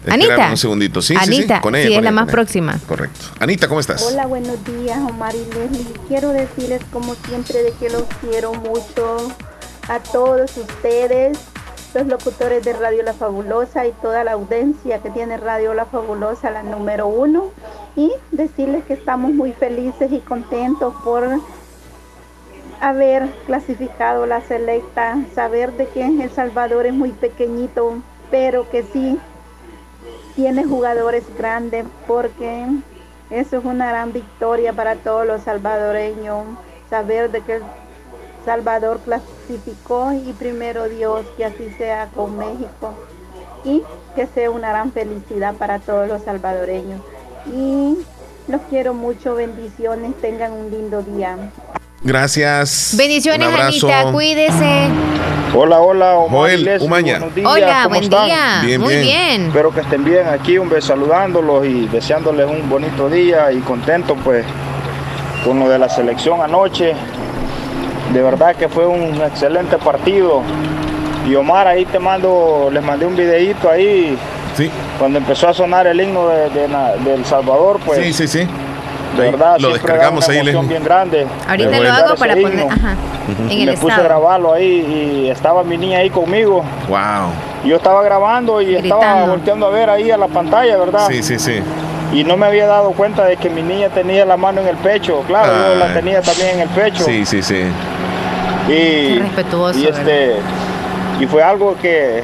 [0.07, 0.49] Anita.
[0.49, 1.01] Un segundito.
[1.01, 1.87] Sí, sí, sí, Anita, con ella.
[1.87, 2.31] sí, con es la ella, más ella.
[2.31, 2.79] próxima.
[2.87, 3.25] Correcto.
[3.39, 4.01] Anita, ¿cómo estás?
[4.03, 5.85] Hola, buenos días, Omar y Leslie.
[6.07, 9.31] Quiero decirles como siempre de que los quiero mucho
[9.87, 11.37] a todos ustedes,
[11.93, 16.49] los locutores de Radio La Fabulosa y toda la audiencia que tiene Radio La Fabulosa,
[16.49, 17.51] la número uno,
[17.95, 21.27] y decirles que estamos muy felices y contentos por
[22.79, 27.97] haber clasificado la selecta, saber de que El Salvador es muy pequeñito,
[28.31, 29.19] pero que sí
[30.35, 32.65] tiene jugadores grandes porque
[33.29, 36.45] eso es una gran victoria para todos los salvadoreños,
[36.89, 37.63] saber de que El
[38.45, 42.93] Salvador clasificó y primero Dios que así sea con México
[43.63, 43.83] y
[44.15, 47.01] que sea una gran felicidad para todos los salvadoreños.
[47.45, 47.97] Y
[48.47, 51.37] los quiero mucho, bendiciones, tengan un lindo día.
[52.03, 52.95] Gracias.
[52.97, 53.47] Bendiciones.
[53.47, 54.87] Anita, cuídese.
[55.53, 57.19] Hola, hola, Omar Joel Leslie, Umaña.
[57.19, 58.25] buenos días, Hola, ¿cómo buen están?
[58.25, 58.61] día.
[58.63, 59.03] Bien, Muy bien.
[59.03, 59.45] bien.
[59.47, 64.15] Espero que estén bien aquí, un beso saludándolos y deseándoles un bonito día y contento
[64.23, 64.45] pues
[65.43, 66.93] con lo de la selección anoche.
[68.13, 70.41] De verdad que fue un excelente partido.
[71.29, 74.17] Y Omar, ahí te mando, les mandé un videíto ahí.
[74.55, 74.71] Sí.
[74.97, 76.67] Cuando empezó a sonar el himno de, de
[77.03, 77.99] de El Salvador, pues.
[78.03, 78.47] Sí, sí, sí.
[79.17, 81.27] Verdad, lo siempre da descargamos una ahí, emoción bien grande.
[81.47, 82.59] Ahorita lo hago para poner,
[83.49, 84.03] en el Me puse a estado.
[84.03, 86.63] grabarlo ahí y estaba mi niña ahí conmigo.
[86.87, 86.97] Wow.
[87.65, 89.31] Yo estaba grabando y estaba Gritando.
[89.31, 91.07] volteando a ver ahí a la pantalla, ¿verdad?
[91.09, 91.61] Sí, sí, sí.
[92.13, 94.77] Y no me había dado cuenta de que mi niña tenía la mano en el
[94.77, 95.23] pecho.
[95.27, 95.93] Claro, yo la Ay.
[95.93, 97.03] tenía también en el pecho.
[97.03, 97.63] Sí, sí, sí.
[98.69, 100.35] Y, respetuoso, y este
[101.19, 102.23] y fue algo que,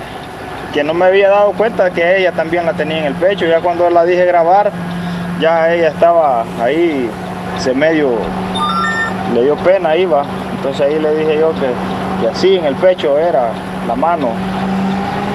[0.74, 3.46] que no me había dado cuenta que ella también la tenía en el pecho.
[3.46, 4.72] Ya cuando la dije grabar,
[5.40, 7.10] ya ella estaba ahí,
[7.60, 8.18] se medio
[9.34, 10.24] le dio pena, iba.
[10.56, 13.52] Entonces ahí le dije yo que, que así en el pecho era
[13.88, 14.32] la mano.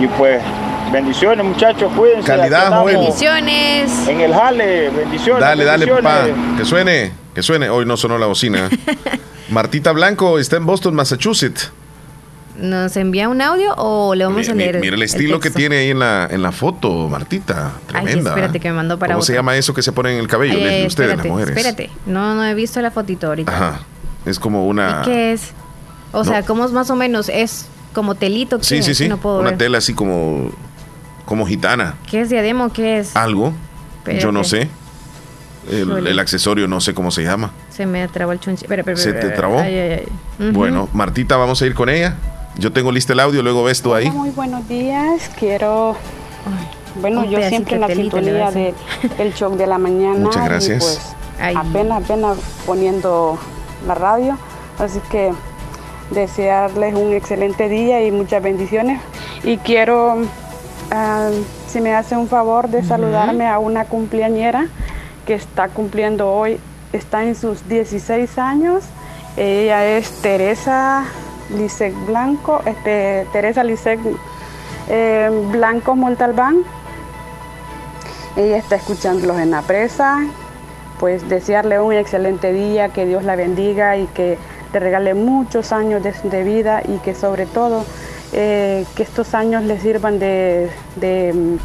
[0.00, 0.42] Y pues,
[0.90, 2.26] bendiciones muchachos, cuídense.
[2.26, 2.96] Calidad, joven.
[3.00, 4.08] Bendiciones.
[4.08, 5.40] En el jale, bendiciones.
[5.40, 6.22] Dale, dale, papá.
[6.22, 6.58] bendiciones.
[6.58, 7.70] Que suene, que suene.
[7.70, 8.68] Hoy no sonó la bocina.
[9.50, 11.72] Martita Blanco está en Boston, Massachusetts.
[12.62, 14.78] ¿Nos envía un audio o le vamos a Mi- leer?
[14.80, 17.72] Mira el estilo que tiene ahí en la, en la foto, Martita.
[17.74, 18.30] Ay, Tremenda.
[18.30, 20.54] espérate que me mandó para ¿Cómo se llama eso que se pone en el cabello?
[20.54, 21.56] Ay, ay, Leslie, ustedes, espérate, las mujeres.
[21.56, 21.90] espérate.
[22.06, 23.52] No, no he visto la fotito ahorita.
[23.54, 23.80] Ajá.
[24.24, 25.02] Es como una.
[25.02, 25.50] ¿Y qué es?
[26.12, 27.28] O sea, ¿cómo es más o menos?
[27.28, 28.58] ¿Es como telito?
[28.58, 29.08] ¿Qué Sí, sí, sí.
[29.08, 29.58] No puedo una ver.
[29.58, 30.52] tela así como.
[31.24, 31.94] Como gitana.
[32.10, 33.16] ¿Qué es diadema o qué es?
[33.16, 33.52] Algo.
[34.20, 34.68] Yo no sé.
[35.70, 37.50] El, accesorio no sé cómo se llama.
[37.70, 38.64] Se me trabó el chunchi.
[38.64, 39.60] Espera, espera, ¿Se espera, te trabó?
[39.60, 40.06] Ay, ay,
[40.40, 40.50] ay.
[40.50, 42.16] Bueno, Martita, vamos a ir con ella.
[42.58, 44.04] Yo tengo listo el audio, luego ves tú ahí.
[44.04, 45.30] Hola, muy buenos días.
[45.38, 45.96] Quiero,
[47.00, 48.74] bueno, yo siempre en la sintonía de
[49.18, 50.18] el show de la mañana.
[50.18, 50.78] Muchas y, gracias.
[51.38, 53.38] pues apenas, apenas poniendo
[53.86, 54.38] la radio.
[54.78, 55.32] Así que
[56.10, 59.00] desearles un excelente día y muchas bendiciones.
[59.42, 60.18] Y quiero,
[60.90, 61.30] ah,
[61.68, 64.66] si me hace un favor de saludarme a una cumpleañera
[65.26, 66.60] que está cumpliendo hoy,
[66.92, 68.84] está en sus 16 años.
[69.38, 71.06] Ella es Teresa
[71.52, 74.00] Lisek Blanco, este, Teresa Lisek
[74.88, 76.62] eh, Blanco Montalbán.
[78.36, 80.20] Ella está escuchándolos en la presa.
[80.98, 84.38] Pues desearle un excelente día, que Dios la bendiga y que
[84.72, 87.84] le regale muchos años de, vida y que sobre todo
[88.32, 91.58] eh, que estos años le sirvan de, de,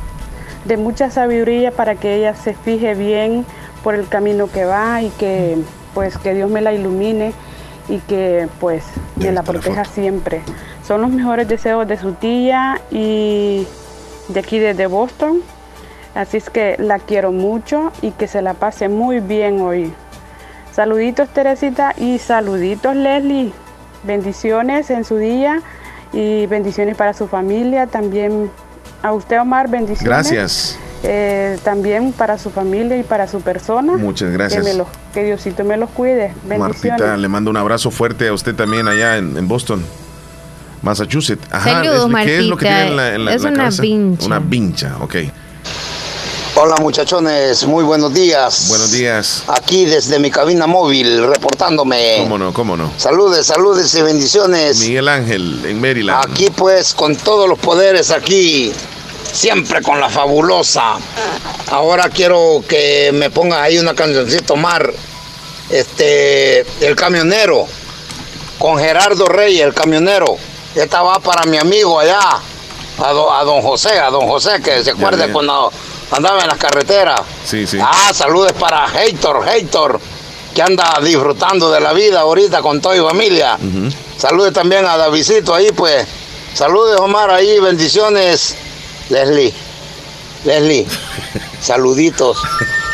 [0.65, 3.45] de mucha sabiduría para que ella se fije bien
[3.83, 5.57] por el camino que va y que
[5.93, 7.33] pues que Dios me la ilumine
[7.89, 8.83] y que pues
[9.15, 10.41] me la proteja siempre.
[10.85, 13.67] Son los mejores deseos de su tía y
[14.29, 15.39] de aquí desde Boston.
[16.15, 19.93] Así es que la quiero mucho y que se la pase muy bien hoy.
[20.73, 23.51] Saluditos Teresita y saluditos Leslie.
[24.03, 25.61] Bendiciones en su día
[26.13, 27.87] y bendiciones para su familia.
[27.87, 28.49] También
[29.03, 30.03] a usted Omar, bendiciones.
[30.05, 30.79] Gracias.
[31.03, 33.97] Eh, también para su familia y para su persona.
[33.97, 34.63] Muchas gracias.
[34.65, 34.87] Que, me los-
[35.17, 36.31] que Diosito me los cuide.
[36.43, 36.83] Bendiciones.
[36.83, 39.83] Martita, le mando un abrazo fuerte a usted también allá en, en Boston,
[40.83, 41.43] Massachusetts.
[41.49, 42.85] Ajá, Saludos, Leslie, ¿qué es lo que Martita.
[42.85, 43.81] tiene en la, en la- Es la una cabeza?
[43.81, 44.25] vincha.
[44.27, 45.15] Una vincha, ok.
[46.59, 48.65] Hola muchachones, muy buenos días.
[48.69, 49.43] Buenos días.
[49.47, 52.17] Aquí desde mi cabina móvil, reportándome.
[52.19, 52.53] ¿Cómo no?
[52.53, 52.91] ¿Cómo no?
[52.97, 54.79] Saludes, saludes y bendiciones.
[54.79, 56.25] Miguel Ángel, en Maryland.
[56.29, 58.71] Aquí pues con todos los poderes aquí,
[59.31, 60.93] siempre con la fabulosa.
[61.69, 64.91] Ahora quiero que me pongas ahí una cancioncita, Omar.
[65.69, 67.67] Este, el camionero,
[68.57, 70.37] con Gerardo Reyes, el camionero.
[70.75, 72.19] Esta va para mi amigo allá,
[73.03, 75.71] a, do- a don José, a don José, que se acuerde cuando
[76.11, 77.21] andaba en las carreteras.
[77.45, 77.77] Sí, sí.
[77.81, 79.99] Ah, saludes para Heitor, Heitor,
[80.55, 83.57] que anda disfrutando de la vida ahorita con toda mi familia.
[84.17, 86.07] Saludes también a Davidito ahí, pues.
[86.53, 88.55] Saludes, Omar, ahí, bendiciones.
[89.09, 89.53] Leslie,
[90.43, 90.87] Leslie,
[91.61, 92.37] saluditos.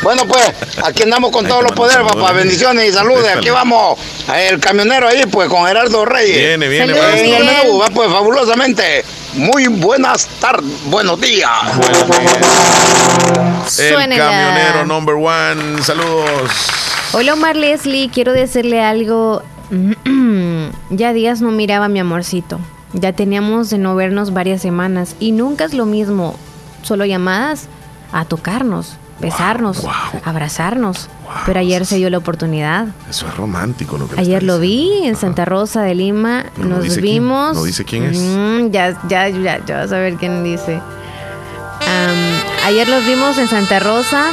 [0.04, 0.52] Bueno, pues,
[0.84, 2.34] aquí andamos con todos los poderes, papá.
[2.34, 3.36] Bendiciones y saludes.
[3.38, 3.98] Aquí vamos,
[4.36, 6.38] el camionero ahí, pues, con Gerardo Reyes.
[6.38, 7.38] Viene, viene, En maestro.
[7.38, 9.06] el menú, va, pues, fabulosamente.
[9.36, 11.50] Muy buenas tardes, buenos días.
[13.80, 14.26] El Suénela.
[14.30, 15.82] camionero number one.
[15.82, 16.52] Saludos.
[17.14, 19.42] Hola Omar Leslie, quiero decirle algo.
[20.90, 22.60] ya días no miraba a mi amorcito.
[22.94, 26.38] Ya teníamos de no vernos varias semanas y nunca es lo mismo,
[26.84, 27.66] solo llamadas
[28.12, 29.84] a tocarnos, besarnos,
[30.24, 31.10] abrazarnos.
[31.48, 32.88] Pero ayer se dio la oportunidad.
[33.10, 36.76] Eso es romántico lo que Ayer lo vi en Santa Rosa de Lima, Pero no
[36.76, 37.56] nos dice quién, vimos.
[37.56, 38.20] no dice quién es.
[38.20, 40.80] Mm, ya, ya, ya, ya vas a ver quién dice.
[42.66, 44.28] Ayer los vimos en Santa Rosa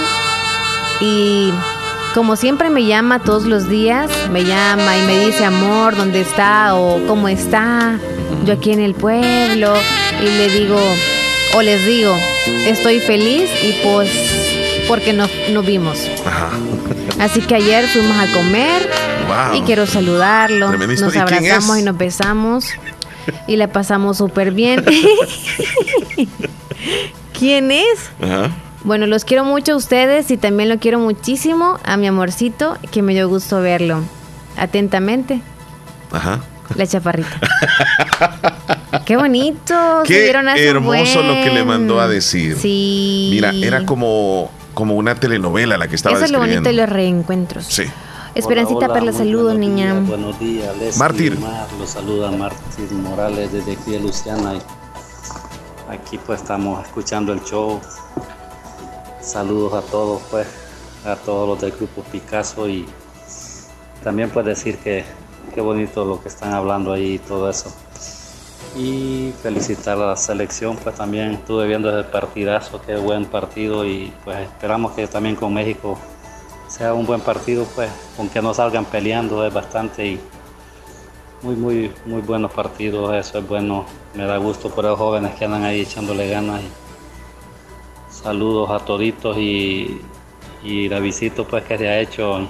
[1.01, 1.53] y
[2.14, 6.74] como siempre me llama todos los días, me llama y me dice amor, ¿dónde está?
[6.76, 7.99] o ¿cómo está?
[8.45, 9.74] Yo aquí en el pueblo
[10.20, 10.78] y le digo,
[11.57, 12.16] o les digo,
[12.66, 14.09] estoy feliz y pues
[14.91, 16.01] porque nos, nos vimos.
[16.26, 16.49] Ajá.
[17.20, 18.91] Así que ayer fuimos a comer
[19.28, 19.55] Wow.
[19.57, 20.68] y quiero saludarlo.
[20.70, 21.22] Tremenda Nos historia.
[21.22, 22.64] ¿Y quién abrazamos y nos besamos.
[23.47, 24.84] y la pasamos súper bien.
[27.38, 28.11] ¿Quién es?
[28.20, 28.51] Ajá.
[28.82, 33.03] Bueno, los quiero mucho a ustedes y también lo quiero muchísimo a mi amorcito, que
[33.03, 34.03] me dio gusto verlo.
[34.57, 35.41] Atentamente,
[36.11, 36.41] Ajá.
[36.74, 37.30] la chaparrita.
[39.07, 40.03] Qué bonito.
[40.05, 42.57] Qué hermoso lo que le mandó a decir.
[42.61, 43.28] Sí.
[43.30, 46.89] Mira, era como, como una telenovela la que estaba Eso es lo bonito de los
[46.89, 47.66] reencuentros.
[47.66, 47.85] Sí.
[48.35, 49.95] Esperancita Hola, Perla, buenos niña.
[49.95, 51.39] días, buenos días, Leslie, Mártir.
[51.79, 54.55] Los saluda Martín Morales desde aquí de Luciana.
[55.89, 57.81] Aquí pues estamos escuchando el show.
[59.21, 60.47] Saludos a todos pues,
[61.05, 62.87] a todos los del grupo Picasso y
[64.05, 65.05] también pues decir que
[65.55, 67.75] qué bonito lo que están hablando ahí y todo eso.
[68.77, 74.12] Y felicitar a la selección, pues también estuve viendo ese partidazo, qué buen partido y
[74.25, 75.99] pues esperamos que también con México
[76.68, 80.21] sea un buen partido, pues, aunque no salgan peleando, es bastante y
[81.43, 85.47] muy, muy, muy buenos partidos, eso es bueno, me da gusto por los jóvenes que
[85.47, 86.62] andan ahí echándole ganas.
[88.09, 90.01] saludos a toditos y,
[90.62, 92.49] y la visita pues que se ha hecho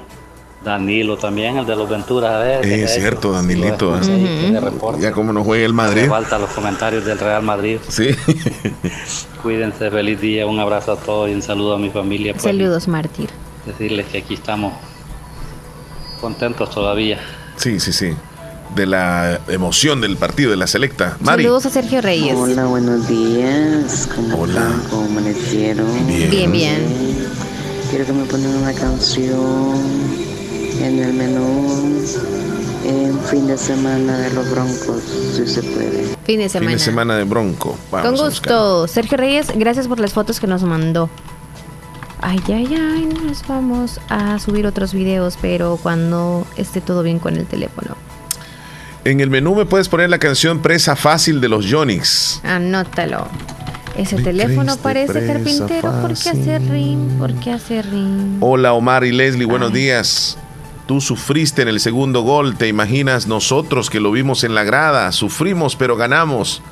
[0.64, 2.66] Danilo también, el de los Venturas, a ver.
[2.66, 3.32] Es cierto, hecho.
[3.32, 3.98] Danilito.
[4.02, 4.60] ¿eh?
[4.60, 5.00] reporte.
[5.00, 6.06] Ya como nos juega el Madrid.
[6.08, 7.78] Falta los comentarios del Real Madrid.
[7.88, 8.08] Sí.
[9.42, 12.32] Cuídense, feliz día, un abrazo a todos y un saludo a mi familia.
[12.34, 13.30] pues, Saludos, Mártir.
[13.64, 14.74] decirles que aquí estamos
[16.20, 17.18] contentos todavía.
[17.56, 18.12] Sí, sí, sí.
[18.74, 21.16] De la emoción del partido, de la selecta.
[21.20, 21.42] Mari.
[21.42, 22.34] Saludos a Sergio Reyes.
[22.36, 24.08] Hola, buenos días.
[24.14, 24.80] ¿Cómo están?
[24.90, 26.06] ¿Cómo amanecieron?
[26.06, 26.30] Bien.
[26.30, 26.86] Bien, bien.
[27.88, 30.29] Quiero que me pongan una canción
[30.80, 32.04] en el menú
[32.84, 35.02] en fin de semana de los Broncos,
[35.36, 36.04] si se puede.
[36.24, 36.72] Fin de Fin semana.
[36.72, 37.78] de semana de Bronco.
[37.90, 38.88] Vamos Con a gusto.
[38.88, 41.10] Sergio Reyes, gracias por las fotos que nos mandó.
[42.22, 47.36] Ay, ay, ay, nos vamos a subir otros videos, pero cuando esté todo bien con
[47.36, 47.96] el teléfono.
[49.04, 52.40] En el menú me puedes poner la canción Presa Fácil de los Yonix.
[52.44, 53.26] Anótalo.
[53.96, 55.92] Ese Me teléfono parece carpintero.
[56.00, 57.18] ¿Por qué hace ring?
[57.18, 58.36] ¿Por qué hace ring?
[58.40, 60.38] Hola Omar y Leslie, buenos días.
[60.90, 65.12] Tú sufriste en el segundo gol, te imaginas nosotros que lo vimos en la grada,
[65.12, 66.62] sufrimos pero ganamos.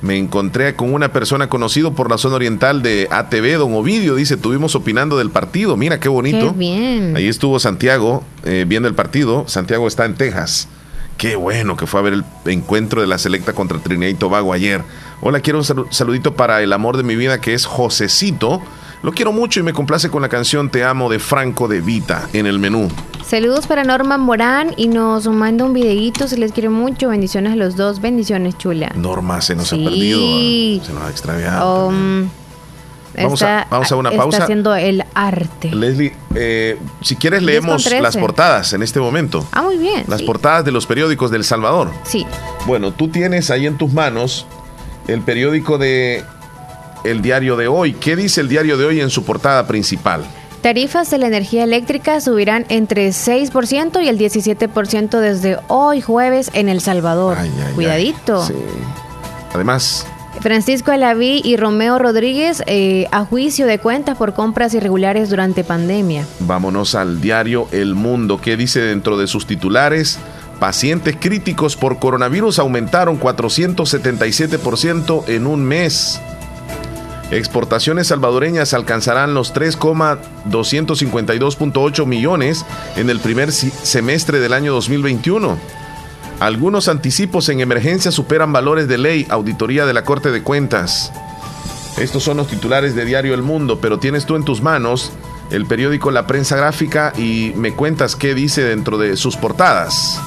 [0.00, 4.34] Me encontré con una persona conocido por la zona oriental de ATV, don Ovidio, dice,
[4.34, 6.50] estuvimos opinando del partido, mira qué bonito.
[6.50, 7.16] Qué bien.
[7.16, 10.66] Ahí estuvo Santiago eh, viendo el partido, Santiago está en Texas.
[11.16, 14.52] Qué bueno que fue a ver el encuentro de la selecta contra Trinidad y Tobago
[14.52, 14.82] ayer.
[15.20, 18.60] Hola, quiero un salu- saludito para el amor de mi vida que es Josecito.
[19.02, 22.28] Lo quiero mucho y me complace con la canción Te amo de Franco de Vita
[22.32, 22.88] en el menú.
[23.26, 26.28] Saludos para Norma Morán y nos manda un videíto.
[26.28, 27.08] Se les quiere mucho.
[27.08, 28.00] Bendiciones a los dos.
[28.00, 28.92] Bendiciones, chula.
[28.94, 29.80] Norma se nos Sí.
[29.80, 31.88] ha perdido, ah, se nos ha extraviado.
[31.88, 32.28] Um,
[33.16, 34.42] Vamos a- está- vamos a una está pausa.
[34.44, 35.70] haciendo el arte.
[35.74, 38.02] Leslie, eh, si quieres 10 con leemos 13.
[38.02, 39.46] las portadas en este momento.
[39.52, 40.04] Ah, muy bien.
[40.08, 40.26] Las sí.
[40.26, 41.90] portadas de los periódicos del Salvador.
[42.04, 42.24] Sí.
[42.66, 44.46] Bueno, tú tienes ahí en tus manos
[45.08, 46.22] el periódico de
[47.04, 47.94] El Diario de Hoy.
[47.94, 50.24] ¿Qué dice el Diario de Hoy en su portada principal?
[50.62, 56.68] Tarifas de la energía eléctrica subirán entre 6% y el 17% desde hoy jueves en
[56.68, 57.36] El Salvador.
[57.74, 58.46] Cuidadito.
[59.52, 60.06] Además,
[60.40, 66.24] Francisco Alaví y Romeo Rodríguez eh, a juicio de cuentas por compras irregulares durante pandemia.
[66.40, 68.40] vámonos al diario El Mundo.
[68.40, 70.20] ¿Qué dice dentro de sus titulares?
[70.60, 76.20] Pacientes críticos por coronavirus aumentaron 477% en un mes.
[77.32, 82.66] Exportaciones salvadoreñas alcanzarán los 3,252.8 millones
[82.96, 85.56] en el primer semestre del año 2021.
[86.40, 91.10] Algunos anticipos en emergencia superan valores de ley, auditoría de la Corte de Cuentas.
[91.96, 95.10] Estos son los titulares de Diario El Mundo, pero tienes tú en tus manos
[95.50, 100.20] el periódico La Prensa Gráfica y me cuentas qué dice dentro de sus portadas.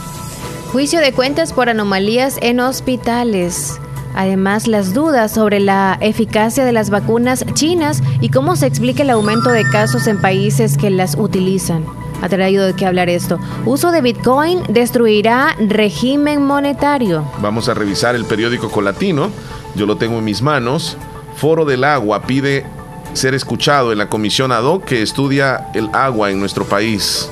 [0.72, 3.80] Juicio de cuentas por anomalías en hospitales.
[4.16, 9.10] Además, las dudas sobre la eficacia de las vacunas chinas y cómo se explica el
[9.10, 11.86] aumento de casos en países que las utilizan.
[12.22, 13.40] Ha traído de qué hablar esto.
[13.66, 17.26] Uso de Bitcoin destruirá régimen monetario.
[17.42, 19.30] Vamos a revisar el periódico Colatino.
[19.76, 20.98] Yo lo tengo en mis manos.
[21.36, 22.66] Foro del Agua pide
[23.14, 27.30] ser escuchado en la comisión ad hoc que estudia el agua en nuestro país.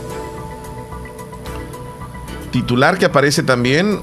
[2.51, 3.99] Titular que aparece también.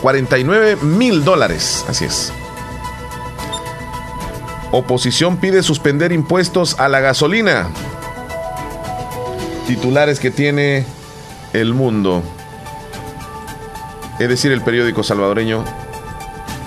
[0.00, 1.84] 49 mil dólares.
[1.88, 2.32] Así es.
[4.72, 7.68] Oposición pide suspender impuestos a la gasolina.
[9.66, 10.84] Titulares que tiene
[11.52, 12.22] El Mundo.
[14.18, 15.64] Es decir, el periódico salvadoreño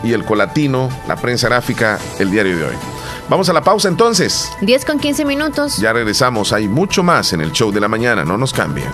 [0.03, 2.92] y el colatino, la prensa gráfica, el diario de hoy.
[3.29, 4.51] Vamos a la pausa entonces.
[4.61, 5.77] 10 con 15 minutos.
[5.77, 6.53] Ya regresamos.
[6.53, 8.23] Hay mucho más en el show de la mañana.
[8.23, 8.91] No nos cambien.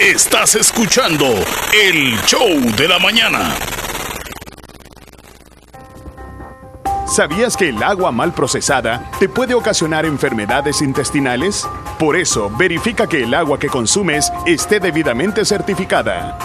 [0.00, 3.54] Estás escuchando el show de la mañana.
[7.06, 11.66] ¿Sabías que el agua mal procesada te puede ocasionar enfermedades intestinales?
[11.98, 16.38] Por eso, verifica que el agua que consumes esté debidamente certificada.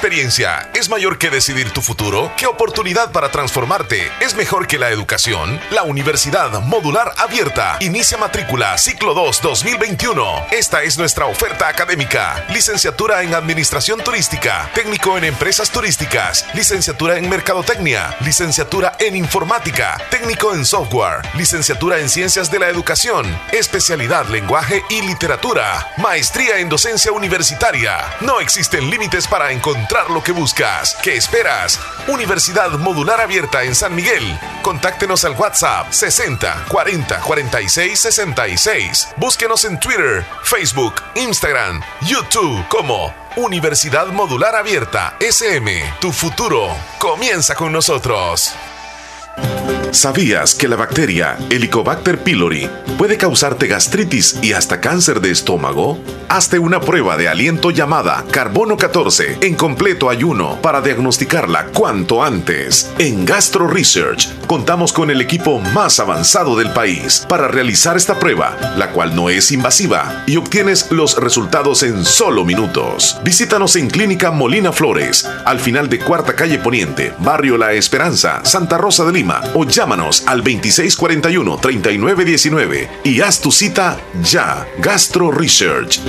[0.00, 2.32] ¿Qué experiencia es mayor que decidir tu futuro?
[2.38, 5.60] ¿Qué oportunidad para transformarte es mejor que la educación?
[5.70, 10.46] La Universidad Modular Abierta inicia matrícula ciclo 2 2021.
[10.52, 12.46] Esta es nuestra oferta académica.
[12.48, 20.54] Licenciatura en Administración Turística, técnico en Empresas Turísticas, licenciatura en Mercadotecnia, licenciatura en Informática, técnico
[20.54, 27.12] en Software, licenciatura en Ciencias de la Educación, especialidad Lenguaje y Literatura, maestría en Docencia
[27.12, 27.98] Universitaria.
[28.22, 30.96] No existen límites para encontrar lo que buscas.
[31.02, 31.80] ¿Qué esperas?
[32.06, 34.38] Universidad Modular Abierta en San Miguel.
[34.62, 39.08] Contáctenos al WhatsApp 60 40 46 66.
[39.16, 45.94] Búsquenos en Twitter, Facebook, Instagram, YouTube como Universidad Modular Abierta SM.
[46.00, 46.68] Tu futuro
[46.98, 48.54] comienza con nosotros.
[49.92, 55.98] ¿Sabías que la bacteria Helicobacter pylori puede causarte gastritis y hasta cáncer de estómago?
[56.28, 62.92] Hazte una prueba de aliento llamada carbono 14 en completo ayuno para diagnosticarla cuanto antes.
[62.98, 68.56] En Gastro Research contamos con el equipo más avanzado del país para realizar esta prueba,
[68.76, 73.18] la cual no es invasiva y obtienes los resultados en solo minutos.
[73.24, 78.78] Visítanos en Clínica Molina Flores, al final de Cuarta Calle Poniente, Barrio La Esperanza, Santa
[78.78, 84.68] Rosa de Lima o llámanos al 2641-3919 y haz tu cita ya.
[84.78, 86.00] Gastro Research.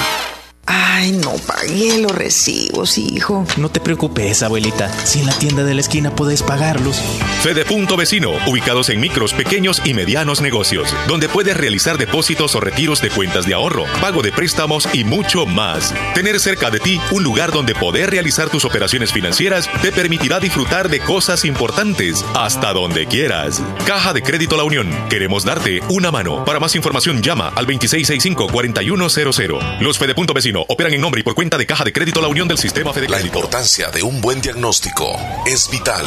[0.66, 3.46] Ay, no pagué los recibos, hijo.
[3.58, 4.90] No te preocupes, abuelita.
[5.06, 7.02] Si en la tienda de la esquina puedes pagarlos.
[7.42, 12.62] Fede Punto Vecino, ubicados en micros, pequeños y medianos negocios, donde puedes realizar depósitos o
[12.62, 15.94] retiros de cuentas de ahorro, pago de préstamos y mucho más.
[16.16, 20.88] Tener cerca de ti un lugar donde poder realizar tus operaciones financieras te permitirá disfrutar
[20.88, 23.62] de cosas importantes hasta donde quieras.
[23.86, 24.90] Caja de Crédito La Unión.
[25.10, 26.46] Queremos darte una mano.
[26.46, 29.82] Para más información llama al 2665-4100.
[29.82, 32.28] Los Fede Punto Vecino operan en nombre y por cuenta de Caja de Crédito La
[32.28, 35.16] Unión del Sistema Fede La importancia de un buen diagnóstico
[35.46, 36.06] es vital.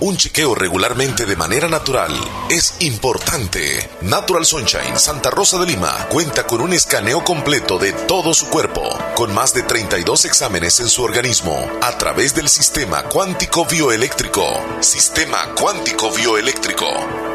[0.00, 2.12] Un chequeo regularmente de manera natural
[2.50, 3.88] es importante.
[4.00, 8.82] Natural Sunshine Santa Rosa de Lima cuenta con un escaneo completo de todo su cuerpo,
[9.14, 14.42] con más de 32 exámenes en su organismo, a través del sistema cuántico bioeléctrico.
[14.80, 17.21] Sistema cuántico bioeléctrico.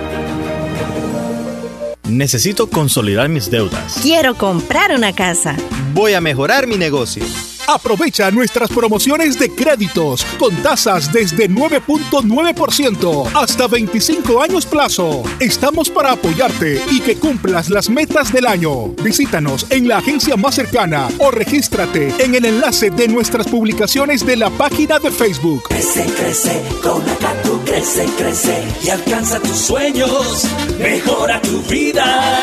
[2.07, 4.01] Necesito consolidar mis deudas.
[4.03, 5.57] Quiero comprar una casa.
[5.95, 7.25] Voy a mejorar mi negocio.
[7.69, 15.25] Aprovecha nuestras promociones de créditos con tasas desde 9.9% hasta 25 años plazo.
[15.41, 18.89] Estamos para apoyarte y que cumplas las metas del año.
[19.03, 24.37] Visítanos en la agencia más cercana o regístrate en el enlace de nuestras publicaciones de
[24.37, 25.65] la página de Facebook.
[25.69, 30.45] Crece, crece, con la Catu crece, crece y alcanza tus sueños.
[30.79, 32.41] Mejora tu vida.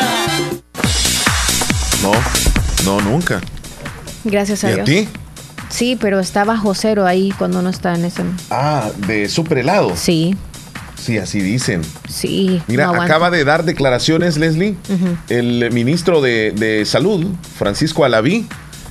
[2.02, 2.12] No,
[2.84, 3.40] no, nunca.
[4.24, 4.86] Gracias ¿Y a a Dios.
[4.86, 5.08] ti?
[5.70, 8.22] Sí, pero está bajo cero ahí cuando no está en ese.
[8.50, 9.92] Ah, de super helado.
[9.96, 10.36] Sí,
[10.96, 11.82] Sí, así dicen.
[12.08, 12.62] sí.
[12.66, 14.74] Mira, no acaba de dar declaraciones, Leslie,
[15.28, 17.26] el ministro de, de Salud,
[17.58, 18.46] Francisco Alaví,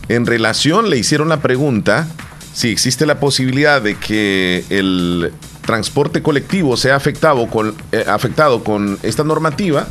[0.10, 2.06] en relación, le hicieron la pregunta
[2.54, 5.32] si existe la posibilidad de que el
[5.66, 9.88] transporte colectivo sea afectado con, eh, afectado con esta normativa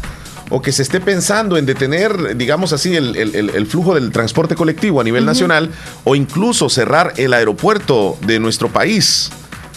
[0.50, 4.10] o que se esté pensando en detener, digamos así, el, el- el- el flujo del
[4.12, 5.70] transporte colectivo a nivel nacional
[6.04, 9.30] o incluso cerrar el aeropuerto de nuestro país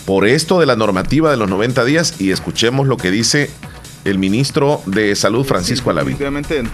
[0.06, 3.50] por esto de la normativa de los 90 días y escuchemos lo que dice
[4.04, 6.12] el ministro de Salud Francisco Alaví.
[6.14, 6.70] Definitivamente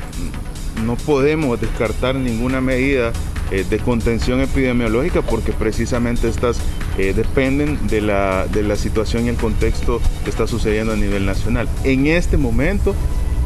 [0.86, 3.14] no podemos descartar ninguna medida
[3.52, 6.58] eh, de contención epidemiológica porque precisamente estas
[6.98, 11.26] eh, dependen de la, de la situación y el contexto que está sucediendo a nivel
[11.26, 11.70] nacional.
[11.84, 12.96] En este momento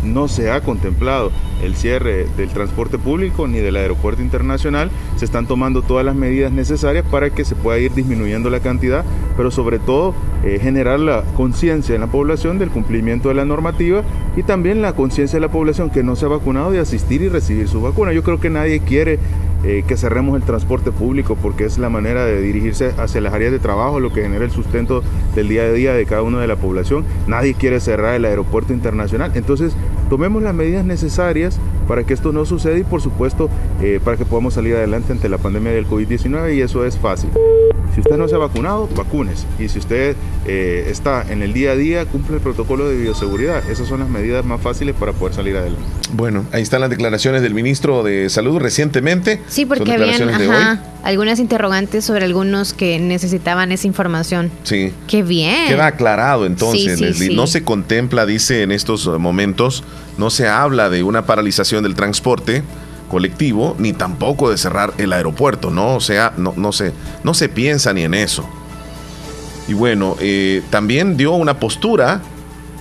[0.05, 1.31] no se ha contemplado
[1.63, 4.89] el cierre del transporte público ni del aeropuerto internacional.
[5.17, 9.03] Se están tomando todas las medidas necesarias para que se pueda ir disminuyendo la cantidad,
[9.35, 10.13] pero sobre todo
[10.43, 14.03] eh, generar la conciencia en la población del cumplimiento de la normativa
[14.35, 17.29] y también la conciencia de la población que no se ha vacunado de asistir y
[17.29, 18.13] recibir su vacuna.
[18.13, 19.19] Yo creo que nadie quiere
[19.67, 23.51] eh, que cerremos el transporte público porque es la manera de dirigirse hacia las áreas
[23.51, 25.01] de trabajo, lo que genera el sustento
[25.33, 27.03] del día a día de cada uno de la población.
[27.25, 29.31] Nadie quiere cerrar el aeropuerto internacional.
[29.33, 29.75] Entonces,
[30.09, 31.57] tomemos las medidas necesarias
[31.87, 33.49] para que esto no suceda y por supuesto
[33.81, 37.29] eh, para que podamos salir adelante ante la pandemia del COVID-19 y eso es fácil.
[37.95, 39.45] Si usted no se ha vacunado, vacunes.
[39.57, 43.69] Y si usted eh, está en el día a día, cumple el protocolo de bioseguridad.
[43.69, 45.85] Esas son las medidas más fáciles para poder salir adelante.
[46.11, 49.39] Bueno, ahí están las declaraciones del ministro de Salud recientemente.
[49.47, 54.51] Sí, porque habían ajá, algunas interrogantes sobre algunos que necesitaban esa información.
[54.63, 54.91] Sí.
[55.07, 55.69] Qué bien.
[55.69, 57.29] Queda aclarado entonces, Sí, sí, Leslie.
[57.29, 57.35] sí.
[57.35, 59.85] No se contempla, dice en estos momentos,
[60.17, 62.63] no se habla de una paralización del transporte
[63.09, 65.95] colectivo, ni tampoco de cerrar el aeropuerto, ¿no?
[65.95, 66.93] O sea, no, no, se,
[67.23, 68.47] no se piensa ni en eso.
[69.67, 72.21] Y bueno, eh, también dio una postura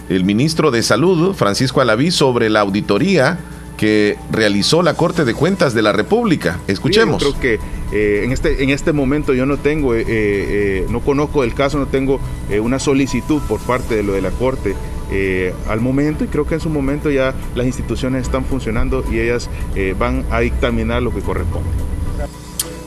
[0.09, 3.39] el ministro de Salud, Francisco Alaví, sobre la auditoría
[3.77, 6.61] que realizó la Corte de Cuentas de la República.
[6.69, 7.23] Escuchemos.
[7.23, 10.86] Sí, yo creo que eh, en, este, en este momento yo no tengo, eh, eh,
[10.91, 12.20] no conozco el caso, no tengo
[12.62, 14.74] una solicitud por parte de lo de la Corte
[15.16, 19.20] eh, al momento y creo que en su momento ya las instituciones están funcionando y
[19.20, 21.69] ellas eh, van a dictaminar lo que corresponde.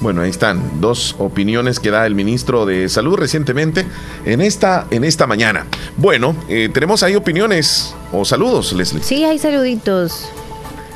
[0.01, 3.85] Bueno, ahí están dos opiniones que da el ministro de Salud recientemente
[4.25, 5.67] en esta, en esta mañana.
[5.95, 9.01] Bueno, eh, tenemos ahí opiniones o saludos, Leslie.
[9.01, 10.29] Sí, hay saluditos.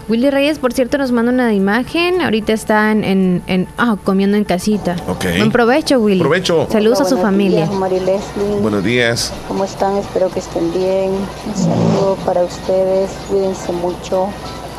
[0.10, 2.22] Willy Reyes, por cierto, nos manda una imagen.
[2.22, 4.95] Ahorita está en, en- en- ah, comiendo en casita.
[5.07, 5.23] Ok.
[5.38, 6.19] Buen provecho, Willy.
[6.19, 6.68] Provecho.
[6.69, 7.65] Saludos a su Buenos familia.
[7.65, 8.60] días, Mari Leslie.
[8.61, 9.32] Buenos días.
[9.48, 9.95] ¿Cómo están?
[9.98, 11.11] Espero que estén bien.
[11.48, 13.10] Un saludo para ustedes.
[13.30, 14.28] Cuídense mucho.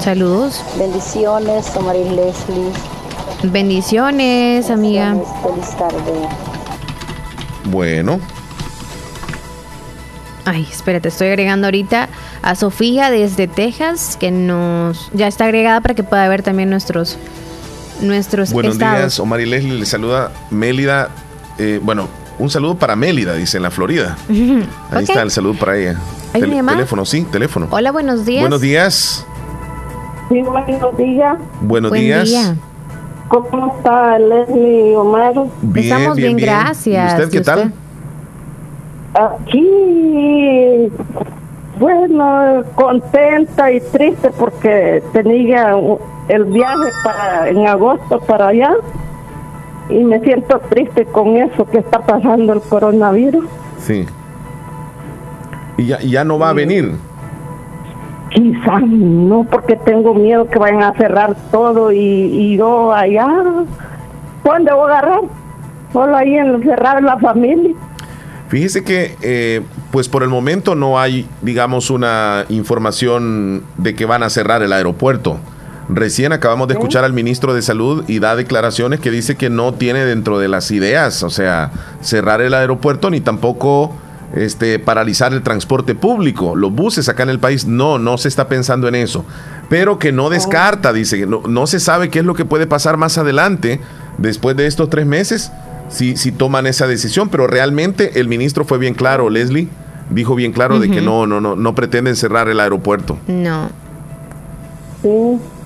[0.00, 0.62] Saludos.
[0.78, 2.72] Bendiciones, Mari Leslie.
[3.44, 5.14] Bendiciones, amiga.
[5.42, 6.12] Feliz tarde.
[7.64, 8.20] Bueno,
[10.44, 12.08] Ay, espérate, estoy agregando ahorita
[12.42, 17.16] a Sofía desde Texas, que nos ya está agregada para que pueda ver también nuestros
[18.00, 18.98] nuestros buenos estados.
[18.98, 19.20] días.
[19.20, 21.10] Omar y Leslie le saluda Mélida.
[21.58, 22.08] eh, bueno,
[22.40, 24.16] un saludo para Mélida, dice en la Florida.
[24.90, 25.96] Ahí está el saludo para ella.
[26.32, 26.78] ¿Hay llamada?
[26.78, 27.68] teléfono, sí, teléfono.
[27.70, 28.40] Hola, buenos días.
[28.42, 29.24] Buenos días.
[30.28, 31.36] Sí, buenos días.
[31.60, 32.28] Buenos Buen días.
[32.28, 32.56] día.
[33.28, 35.34] ¿Cómo está Leslie Omar?
[35.60, 36.48] Bien, Estamos bien, bien, bien.
[36.48, 37.12] gracias.
[37.12, 37.72] ¿Y usted qué ¿Y tal?
[39.14, 40.90] Aquí,
[41.78, 45.76] bueno, contenta y triste porque tenía
[46.28, 48.72] el viaje para en agosto para allá
[49.90, 53.44] y me siento triste con eso que está pasando el coronavirus.
[53.78, 54.06] Sí.
[55.76, 56.92] Y ya, ya no va a venir.
[58.30, 63.28] Quizás no, porque tengo miedo que vayan a cerrar todo y, y yo allá,
[64.42, 65.20] ¿cuándo voy a agarrar?
[65.92, 67.74] Solo ahí encerrar la familia.
[68.52, 69.62] Fíjese que, eh,
[69.92, 74.74] pues por el momento no hay, digamos, una información de que van a cerrar el
[74.74, 75.38] aeropuerto.
[75.88, 79.72] Recién acabamos de escuchar al ministro de Salud y da declaraciones que dice que no
[79.72, 81.70] tiene dentro de las ideas, o sea,
[82.02, 83.96] cerrar el aeropuerto ni tampoco
[84.34, 86.54] este, paralizar el transporte público.
[86.54, 89.24] Los buses acá en el país, no, no se está pensando en eso.
[89.70, 92.66] Pero que no descarta, dice, que no, no se sabe qué es lo que puede
[92.66, 93.80] pasar más adelante,
[94.18, 95.50] después de estos tres meses,
[95.92, 97.28] si, si toman esa decisión.
[97.28, 99.68] Pero realmente el ministro fue bien claro, Leslie,
[100.10, 103.16] dijo bien claro de que no, no, no, no pretenden cerrar el aeropuerto.
[103.28, 103.70] No.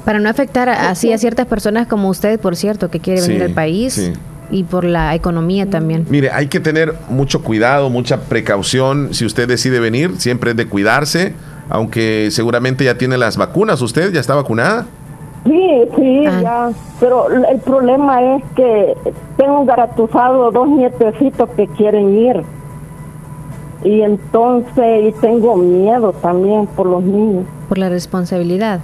[0.05, 3.39] Para no afectar a- así a ciertas personas como usted, por cierto, que quiere venir
[3.39, 4.13] Sí, al país sí.
[4.51, 6.07] y por la economía también.
[6.09, 9.13] Mire, hay que tener mucho cuidado, mucha precaución.
[9.13, 11.35] Si usted decide venir, siempre es de cuidarse,
[11.69, 13.83] aunque seguramente ya tiene las vacunas.
[13.83, 14.87] ¿Usted ya está vacunada?
[15.47, 16.71] Sí, sí, ya.
[17.01, 18.97] Pero el problema es que
[19.37, 22.43] tengo garatuzado dos nietecitos que quieren ir.
[23.85, 27.45] Y entonces, y tengo miedo también por los niños.
[27.69, 28.81] Por la responsabilidad.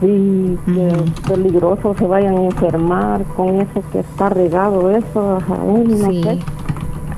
[0.00, 5.36] Sí, que es peligroso se vayan a enfermar con eso que está regado, eso.
[5.36, 6.22] ajá, no Sí.
[6.22, 6.38] sé.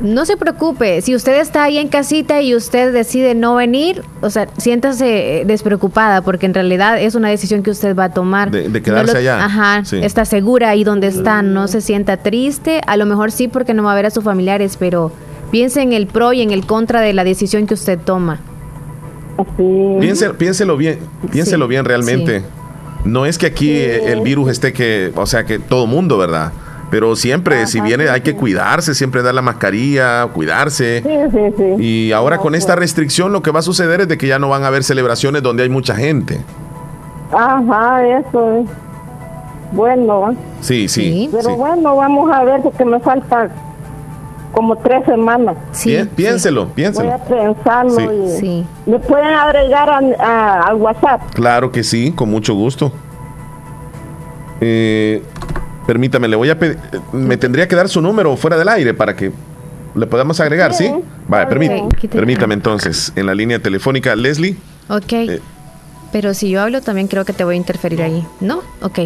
[0.01, 4.31] No se preocupe, si usted está ahí en casita y usted decide no venir, o
[4.31, 8.51] sea, siéntase eh, despreocupada porque en realidad es una decisión que usted va a tomar.
[8.51, 9.45] De- de quedarse allá.
[9.45, 9.99] Ajá, Sí.
[10.03, 13.83] está segura ahí donde está, no se sienta triste, a lo mejor sí porque no
[13.85, 15.13] va a ver a sus familiares, pero
[15.51, 18.41] piense en el pro y en el contra de la decisión que usted toma.
[20.01, 20.99] Piense- piénselo bien,
[21.31, 22.43] piénselo bien realmente.
[23.05, 26.53] No es que aquí eh, el virus esté que, o sea, que todo mundo, ¿verdad?
[26.95, 31.03] Pero siempre, si viene, hay que cuidarse, siempre dar la mascarilla, cuidarse.
[31.03, 31.83] Sí, sí, sí.
[31.85, 34.49] Y ahora con esta restricción lo que va a suceder es de que ya no
[34.49, 36.39] van a haber celebraciones donde hay mucha gente.
[37.33, 38.67] Ajá, eso es.
[39.73, 40.37] Bueno.
[40.61, 41.29] Sí, sí.
[41.33, 41.57] pero sí.
[41.57, 43.49] bueno, vamos a ver porque me falta
[44.53, 45.57] como tres semanas.
[45.85, 47.13] Bien, piénselo, Voy piénselo.
[47.13, 48.65] a pensarlo Sí.
[48.87, 51.23] y me pueden agregar a- a- al WhatsApp.
[51.35, 52.93] Claro que sí, con mucho gusto.
[54.61, 55.25] Eh,
[55.87, 56.79] permítame, le voy a pedir,
[57.13, 59.33] me tendría que dar su número fuera del aire para que
[59.95, 60.91] le podamos agregar, ¿sí?
[61.29, 61.89] Vale, permí- bien.
[61.91, 62.21] Quítale.
[62.21, 64.57] permítame entonces, en la línea telefónica, Leslie.
[64.89, 65.13] Ok.
[65.13, 65.41] Eh.
[66.13, 68.25] Pero si yo hablo también creo que te voy a interferir ahí.
[68.41, 68.63] ¿No?
[68.83, 69.01] Ok.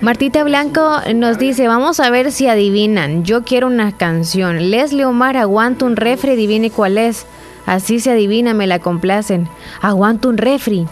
[0.00, 3.24] Martita Blanco nos dice, vamos a ver si adivinan.
[3.24, 4.70] Yo quiero una canción.
[4.70, 7.26] Leslie Omar, aguanto un refri, adivine cuál es.
[7.66, 9.48] Así se adivina, me la complacen.
[9.80, 10.86] Aguanto un refri.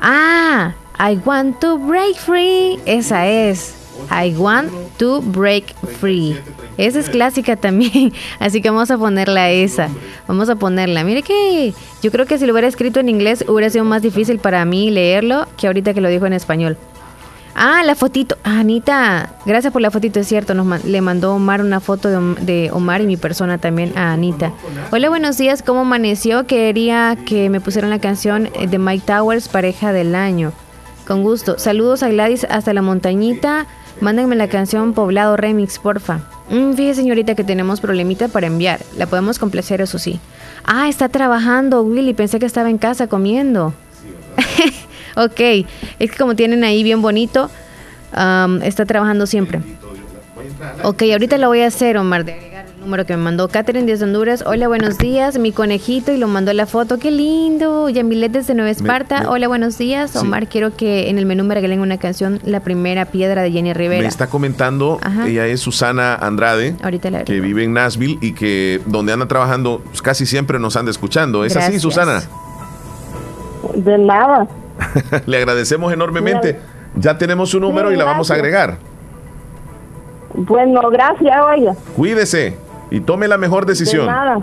[0.00, 2.78] Ah, I want to break free.
[2.86, 3.74] Esa es.
[4.10, 6.36] I want to break free.
[6.76, 8.12] Esa es clásica también.
[8.38, 9.88] Así que vamos a ponerla esa.
[10.26, 11.04] Vamos a ponerla.
[11.04, 14.38] Mire que yo creo que si lo hubiera escrito en inglés hubiera sido más difícil
[14.38, 16.76] para mí leerlo que ahorita que lo dijo en español.
[17.54, 18.36] Ah, la fotito.
[18.44, 20.54] Anita, gracias por la fotito, es cierto.
[20.54, 24.52] Nos le mandó Omar una foto de, de Omar y mi persona también a Anita.
[24.92, 25.62] Hola, buenos días.
[25.62, 26.46] ¿Cómo amaneció?
[26.46, 30.52] Quería que me pusieran la canción de Mike Towers, pareja del año.
[31.06, 31.58] Con gusto.
[31.58, 33.66] Saludos a Gladys hasta la montañita.
[34.00, 36.20] Mándenme la canción Poblado Remix, porfa.
[36.48, 38.80] Mm, fíjese, señorita, que tenemos problemita para enviar.
[38.96, 40.18] La podemos complacer, eso sí.
[40.64, 42.14] Ah, está trabajando, Willy.
[42.14, 43.74] Pensé que estaba en casa comiendo.
[45.16, 45.40] ok,
[45.98, 47.50] es que como tienen ahí bien bonito,
[48.62, 49.60] está trabajando siempre.
[50.82, 52.24] Ok, ahorita lo voy a hacer, Omar,
[52.80, 54.42] número que me mandó Catherine desde Honduras.
[54.46, 56.98] Hola, buenos días, mi conejito, y lo mandó la foto.
[56.98, 57.88] ¡Qué lindo!
[57.90, 59.20] Yamilet desde Nueva Esparta.
[59.20, 60.12] me- Hola, buenos días.
[60.12, 60.18] Sí.
[60.18, 63.68] Omar, quiero que en el menú me regalen una canción, La Primera Piedra de Jenny
[63.70, 64.08] Me Rivera.
[64.08, 65.28] está comentando, Ajá.
[65.28, 69.82] ella es Susana Andrade, Ahorita la que vive en Nashville y que donde anda trabajando
[69.84, 71.44] pues, casi siempre nos anda escuchando.
[71.44, 71.78] ¿Es así.
[71.78, 72.22] Susana?
[73.74, 74.48] De nada.
[75.26, 76.58] Le agradecemos enormemente.
[76.96, 78.78] Ya tenemos su número Sí, y la vamos a agregar.
[80.32, 81.74] Bueno, gracias, oiga.
[81.94, 82.56] Cuídese
[82.90, 84.06] y tome la mejor De decisión.
[84.06, 84.38] nada.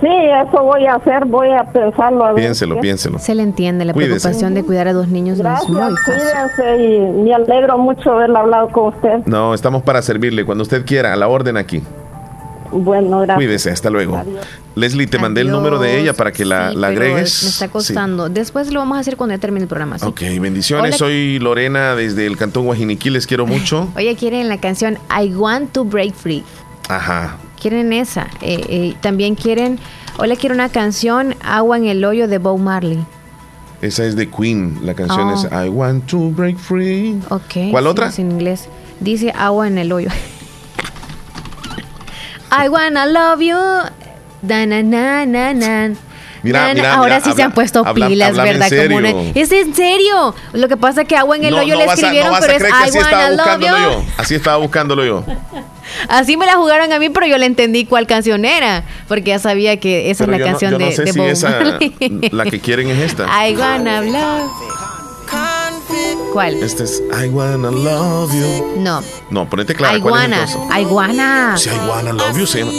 [0.00, 2.24] Sí, eso voy a hacer, voy a pensarlo.
[2.24, 2.80] A ver Piénselo, qué.
[2.80, 3.18] piénselo.
[3.18, 4.20] Se le entiende, la Cuídese.
[4.20, 6.14] preocupación de cuidar a dos niños no es Gracias, muy fácil.
[6.14, 9.18] cuídense y me alegro mucho haber hablado con usted.
[9.26, 11.82] No, estamos para servirle cuando usted quiera, a la orden aquí.
[12.72, 13.36] Bueno, gracias.
[13.36, 14.22] Cuídese, hasta luego.
[14.76, 17.42] Leslie, te mandé el número de ella para que la, Sí, la agregues.
[17.42, 17.70] Me está Sí.
[17.72, 18.28] costando.
[18.30, 19.98] Después lo vamos a hacer cuando ya termine el programa.
[19.98, 20.06] ¿sí?
[20.06, 20.90] Ok, bendiciones.
[20.94, 20.96] Hola.
[20.96, 23.88] Soy Lorena desde el Cantón Guajiniquí, les quiero mucho.
[23.96, 26.44] Oye, quieren la canción I Want to Break Free.
[26.90, 27.36] Ajá.
[27.60, 28.26] Quieren esa.
[28.40, 29.78] Eh, eh, también quieren.
[30.18, 33.04] Hola, quiero una canción Agua en el hoyo de Bob Marley.
[33.82, 34.78] Esa es de Queen.
[34.82, 35.34] La canción Oh.
[35.34, 37.18] es I want to break free.
[37.30, 37.70] Ok.
[37.70, 38.06] ¿Cuál sí, otra?
[38.08, 38.68] es en inglés.
[39.00, 40.10] Dice agua en el hoyo.
[42.50, 43.56] I wanna love you.
[44.42, 45.94] Da na na na na.
[46.42, 48.68] Mira, Man, mira, ahora mira, sí se habla- han puesto habla- pilas, en ¿verdad?
[48.68, 48.96] Como serio.
[48.98, 50.34] una- Es en serio.
[50.54, 52.06] Lo que pasa es que agua en el No, hoyo no le vas a- no
[52.08, 53.90] escribieron, pero es I así estaba wanna love buscándolo you.
[53.92, 54.04] yo.
[54.16, 55.24] Así estaba buscándolo yo.
[56.08, 58.84] Así me la jugaron a mí, pero yo le entendí cuál canción era.
[59.08, 61.04] Porque ya sabía que esa Pero es yo la no- canción yo no de, sé
[61.04, 62.28] de si Bob esa, Marley.
[62.32, 63.26] la que quieren es esta.
[63.48, 64.50] I wanna love.
[66.32, 66.54] ¿Cuál?
[66.62, 68.74] Este es I wanna love you.
[68.78, 69.02] No.
[69.30, 69.96] No, ponete clara.
[69.98, 70.36] I ¿Cuál es wanna.
[70.44, 70.78] entonces?
[70.80, 71.54] I wanna.
[71.58, 72.46] Sí, I wanna love you.
[72.46, 72.72] Se llama.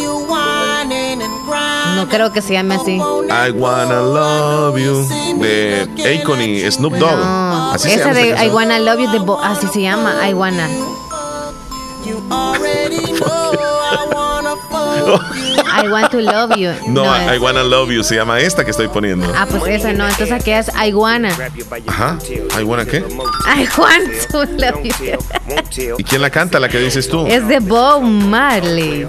[1.95, 2.95] No creo que se llame así.
[2.95, 5.05] I wanna love you.
[5.39, 7.11] De Akon y Snoop Dogg.
[7.17, 7.71] No.
[7.73, 10.15] Así se Esa llama de esta I wanna love you de Bo- así se llama.
[10.29, 10.67] I wanna.
[15.73, 16.73] I want to love you.
[16.87, 18.03] No, I, es- wanna love you.
[18.03, 19.31] Se llama esta que estoy poniendo.
[19.35, 20.07] Ah, pues esa no.
[20.07, 21.29] Entonces aquí es I wanna.
[21.87, 22.17] Ajá.
[22.59, 22.97] I wanna qué?
[23.45, 25.95] I want to love you.
[25.97, 26.59] ¿Y quién la canta?
[26.59, 27.25] La que dices tú.
[27.25, 29.07] Es de Bob Marley.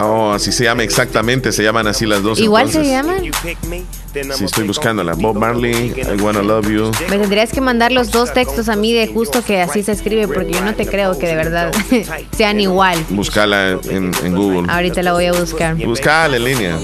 [0.00, 1.52] Oh, así se llama exactamente.
[1.52, 2.38] Se llaman así las dos.
[2.38, 3.30] Igual se entonces.
[3.32, 4.34] llaman.
[4.36, 5.14] Sí, estoy buscándola.
[5.14, 6.90] Bob Marley, I wanna love you.
[7.10, 10.28] Me tendrías que mandar los dos textos a mí de justo que así se escribe,
[10.28, 11.72] porque yo no te creo que de verdad
[12.36, 12.98] sean igual.
[13.10, 14.72] Buscala en, en Google.
[14.72, 15.74] Ahorita la voy a buscar.
[15.76, 16.78] Buscala en línea.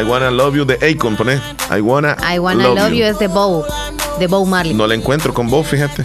[0.00, 1.40] I wanna love you de Akon, pone.
[1.70, 3.04] I wanna, I wanna love, you.
[3.04, 3.64] es de Bob,
[4.18, 4.74] de Bob Marley.
[4.74, 6.04] No la encuentro con Bob, fíjate.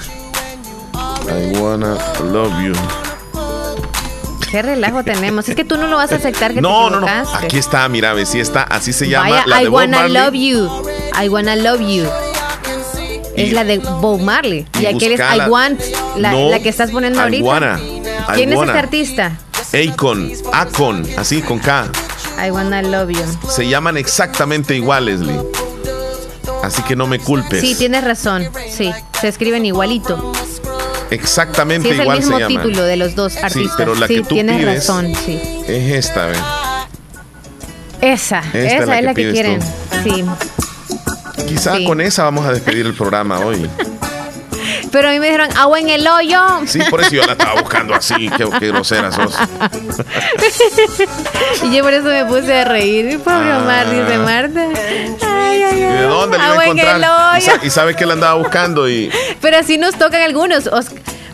[1.28, 1.98] I wanna
[2.32, 2.74] love you.
[4.56, 5.50] Qué relajo tenemos.
[5.50, 7.08] Es que tú no lo vas a aceptar que No, te no, no.
[7.08, 7.46] equivocaste.
[7.46, 10.70] Aquí está, mira, ve si está, así se llama Vaya, la I wanna love you.
[11.22, 12.06] I wanna love you.
[13.36, 14.66] Es la de Bob Marley.
[14.80, 15.20] Y, y aquel es.
[15.20, 15.82] I want,
[16.16, 17.44] la, No, la que estás poniendo I ahorita.
[17.46, 17.80] wanna.
[18.34, 18.72] ¿Quién I es wanna.
[18.72, 19.38] este artista?
[19.92, 21.88] Akon, Akon, así con K.
[22.48, 23.50] I wanna love you.
[23.50, 25.38] Se llaman exactamente igual, Leslie.
[26.64, 27.60] Así que no me culpes.
[27.60, 28.48] Sí, tienes razón.
[28.70, 30.32] Sí, se escriben igualito.
[31.16, 32.64] Exactamente Sí, es el igual mismo se llaman.
[32.64, 33.76] título de los dos Sí, artistas.
[33.78, 35.42] pero la sí, que tú tienes pides razón, sí.
[35.68, 36.36] es esta, ¿ve?
[38.02, 39.60] Esa, es esa la es que la que quieren.
[39.60, 39.66] tú.
[40.04, 40.26] Sí.
[41.48, 41.86] Quizá Sí.
[41.86, 43.70] con esa vamos a despedir el programa hoy.
[44.92, 46.42] Pero a mí me dijeron agua en el hoyo.
[46.68, 48.30] Sí, por eso yo la estaba buscando así.
[48.38, 49.36] Qué, qué grosera sos.
[51.64, 53.20] y yo por eso me puse a reír.
[53.20, 54.68] Pobre Omar, dice Marta.
[55.22, 55.94] Ay, ay, ¿Y ay.
[55.98, 57.02] de dónde le iba a Agua en el encontrar?
[57.02, 57.52] Y, hoyo.
[57.60, 59.12] sa- y sabe que la andaba buscando y
[59.42, 60.70] Pero así nos tocan algunos.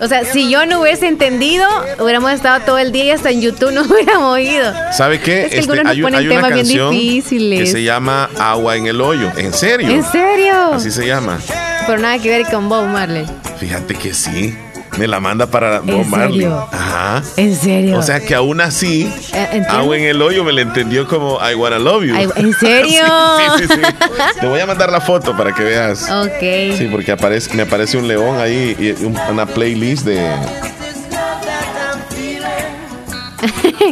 [0.02, 1.64] O sea, si yo no hubiese entendido,
[2.00, 4.74] hubiéramos estado todo el día y hasta en YouTube no hubiéramos oído.
[4.92, 5.44] ¿sabe qué?
[5.44, 7.72] Este, Es que algunos nos hay, ponen hay una temas bien canción que difíciles.
[7.72, 9.32] se llama Agua en el hoyo.
[9.38, 9.90] ¿En serio?
[9.92, 10.74] ¿En serio?
[10.74, 11.40] Así se llama.
[11.86, 13.26] Pero nada que ver con Bob Marley.
[13.60, 14.56] Fíjate que sí.
[14.98, 16.42] Me la manda para Bob Marley.
[16.42, 16.68] serio?
[16.72, 17.24] Ajá.
[17.38, 17.98] ¿En serio?
[17.98, 19.04] O sea que aún así,
[19.34, 19.72] Eh, ¿entiendes?
[19.72, 22.14] Agua en el hoyo me la entendió como I wanna love you.
[22.16, 23.04] ¿En serio?
[23.58, 24.40] Sí, sí, sí, sí.
[24.42, 26.10] Te voy a mandar la foto para que veas.
[26.12, 26.76] Ok.
[26.78, 30.30] Sí, porque aparece, me aparece un león ahí y un- una playlist de.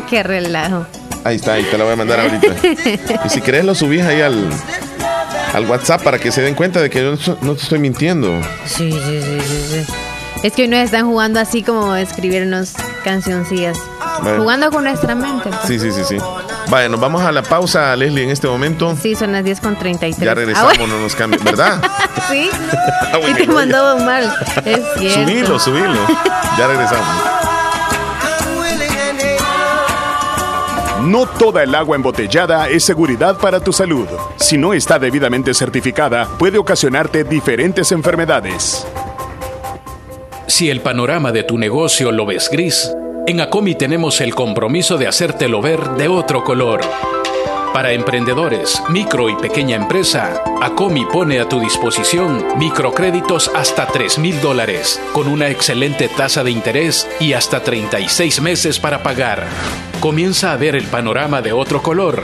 [0.09, 0.85] Qué relajo.
[1.23, 2.47] Ahí está, ahí te la voy a mandar ahorita.
[3.25, 4.49] Y si querés lo subís ahí al,
[5.53, 8.39] al WhatsApp para que se den cuenta de que yo no, no te estoy mintiendo.
[8.65, 9.93] Sí, sí, sí, sí, sí.
[10.43, 13.77] Es que hoy nos están jugando así como escribirnos cancioncillas.
[14.21, 14.41] Bueno.
[14.41, 15.49] Jugando con nuestra mente.
[15.49, 15.61] pues.
[15.65, 16.17] Sí, sí, sí, sí.
[16.69, 18.95] Vaya, nos vamos a la pausa, Leslie, en este momento.
[19.01, 20.25] Sí, son las 10 con 33.
[20.25, 21.81] Ya regresamos, no nos cambia, ¿verdad?
[22.29, 22.49] sí.
[22.53, 24.33] Ah, Y bueno, te mandó Mal.
[24.65, 25.19] Es cierto.
[25.21, 26.07] Subilo, subilo.
[26.57, 27.15] Ya regresamos.
[31.03, 34.07] No toda el agua embotellada es seguridad para tu salud.
[34.37, 38.85] Si no está debidamente certificada, puede ocasionarte diferentes enfermedades.
[40.49, 42.91] Si el panorama de tu negocio lo ves gris,
[43.27, 46.81] en Acomi tenemos el compromiso de hacértelo ver de otro color.
[47.71, 54.41] Para emprendedores, micro y pequeña empresa, Acomi pone a tu disposición microcréditos hasta 3 mil
[54.41, 59.45] dólares, con una excelente tasa de interés y hasta 36 meses para pagar.
[59.99, 62.23] Comienza a ver el panorama de otro color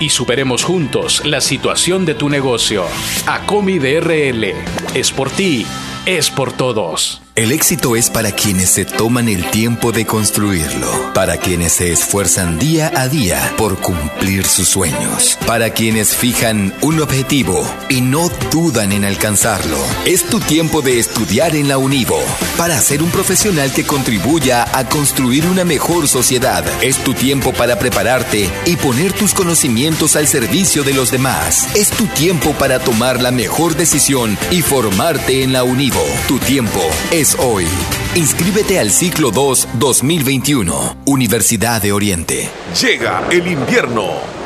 [0.00, 2.84] y superemos juntos la situación de tu negocio.
[3.26, 4.54] Acomi DRL.
[4.92, 5.64] Es por ti,
[6.04, 7.22] es por todos.
[7.40, 12.58] El éxito es para quienes se toman el tiempo de construirlo, para quienes se esfuerzan
[12.58, 18.92] día a día por cumplir sus sueños, para quienes fijan un objetivo y no dudan
[18.92, 19.78] en alcanzarlo.
[20.04, 22.22] Es tu tiempo de estudiar en la Univo,
[22.58, 26.62] para ser un profesional que contribuya a construir una mejor sociedad.
[26.82, 31.68] Es tu tiempo para prepararte y poner tus conocimientos al servicio de los demás.
[31.74, 36.04] Es tu tiempo para tomar la mejor decisión y formarte en la Univo.
[36.28, 36.80] Tu tiempo
[37.10, 37.66] es hoy.
[38.14, 42.50] Inscríbete al ciclo 2 2021, Universidad de Oriente.
[42.80, 44.39] Llega el invierno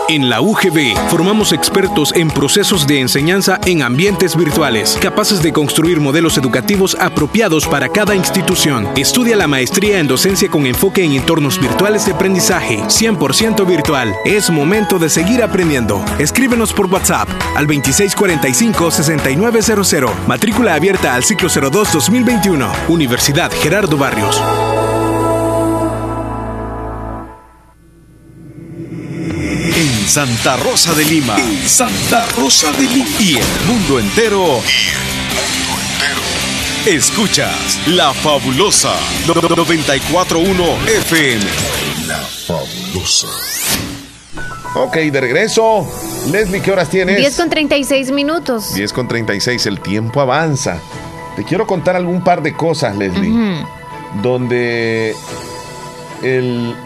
[0.09, 5.99] En la UGB formamos expertos en procesos de enseñanza en ambientes virtuales, capaces de construir
[5.99, 8.89] modelos educativos apropiados para cada institución.
[8.97, 14.15] Estudia la maestría en docencia con enfoque en entornos virtuales de aprendizaje, 100% virtual.
[14.25, 16.01] Es momento de seguir aprendiendo.
[16.21, 20.13] Escríbenos por WhatsApp al 2645-6900.
[20.29, 22.71] Matrícula abierta al ciclo 02-2021.
[22.89, 24.41] Universidad Gerardo Barrios.
[30.07, 31.37] En Santa Rosa de Lima.
[31.67, 33.09] Santa Rosa de Lima.
[33.19, 34.61] Y el mundo entero.
[36.87, 38.95] Escuchas La Fabulosa
[39.27, 41.45] 941 FM.
[42.07, 43.27] La Fabulosa.
[44.77, 45.85] Ok, de regreso.
[46.31, 47.17] Leslie, ¿qué horas tienes?
[47.17, 48.75] 10 con 36 minutos.
[48.75, 50.79] 10 con 36, el tiempo avanza.
[51.35, 53.35] Te quiero contar algún par de cosas, Leslie,
[54.23, 55.17] donde
[56.23, 56.77] el,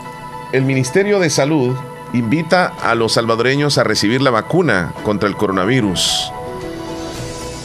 [0.52, 1.76] el Ministerio de Salud
[2.12, 6.32] invita a los salvadoreños a recibir la vacuna contra el coronavirus.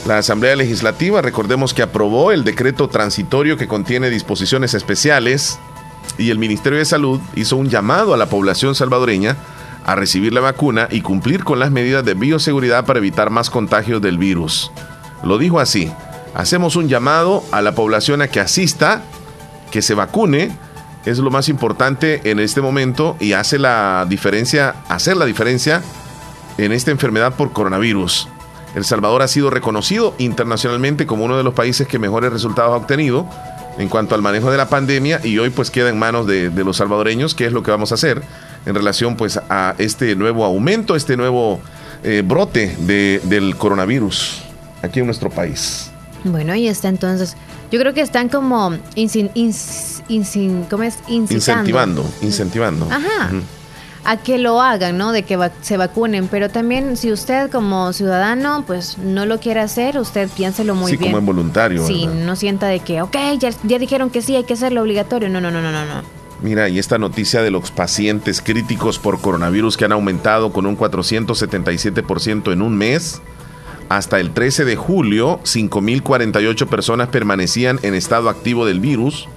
[0.05, 5.57] La Asamblea Legislativa, recordemos que aprobó el decreto transitorio que contiene disposiciones especiales
[6.19, 9.35] y el Ministerio de Salud hizo un llamado a la población salvadoreña
[9.83, 14.01] a recibir la vacuna y cumplir con las medidas de bioseguridad para evitar más contagios
[14.01, 14.71] del virus.
[15.23, 15.91] Lo dijo así,
[16.35, 19.03] hacemos un llamado a la población a que asista,
[19.71, 20.55] que se vacune,
[21.05, 25.81] es lo más importante en este momento y hace la diferencia, hacer la diferencia
[26.57, 28.27] en esta enfermedad por coronavirus.
[28.75, 32.77] El Salvador ha sido reconocido internacionalmente como uno de los países que mejores resultados ha
[32.77, 33.27] obtenido
[33.77, 36.77] en cuanto al manejo de la pandemia y hoy pues queda en manos de, los
[36.77, 38.21] salvadoreños qué es lo que vamos a hacer
[38.65, 41.59] en relación pues a este nuevo aumento, este nuevo
[42.03, 44.41] eh, brote de- del coronavirus
[44.81, 45.91] aquí en nuestro país.
[46.23, 47.35] Bueno, ahí está entonces.
[47.71, 50.99] Yo creo que están como insin- ins- insin- ¿cómo es?
[51.07, 52.85] Incentivando, incentivando.
[52.91, 53.31] Ajá.
[54.07, 55.11] A que lo hagan, ¿no?
[55.11, 59.61] De que va- se vacunen, pero también si usted como ciudadano pues no lo quiere
[59.61, 61.11] hacer, usted piénselo muy sí, bien.
[61.11, 61.87] como en voluntario.
[61.87, 62.23] Sí, ¿verdad?
[62.23, 65.27] no sienta de que, ok, ya, ya dijeron que sí, hay que hacerlo obligatorio.
[65.29, 66.03] No, no, no, no, no, no.
[66.43, 70.77] Mira, y esta noticia de los pacientes críticos por coronavirus que han aumentado con un
[70.77, 73.21] 477% en un mes.
[73.89, 79.27] Hasta el 13 de julio, 5.048 personas permanecían en estado activo del virus.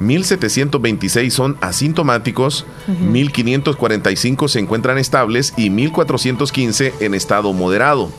[0.00, 3.12] 1.726 son asintomáticos, Ujú.
[3.12, 8.10] 1.545 se encuentran estables y 1.415 en estado moderado.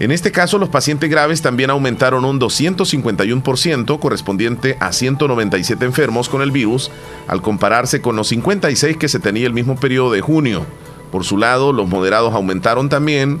[0.00, 6.40] En este caso, los pacientes graves también aumentaron un 251%, correspondiente a 197 enfermos con
[6.42, 6.90] el virus,
[7.26, 10.64] al compararse con los 56 que se tenía el mismo periodo de junio.
[11.10, 13.40] Por su lado, los moderados aumentaron también,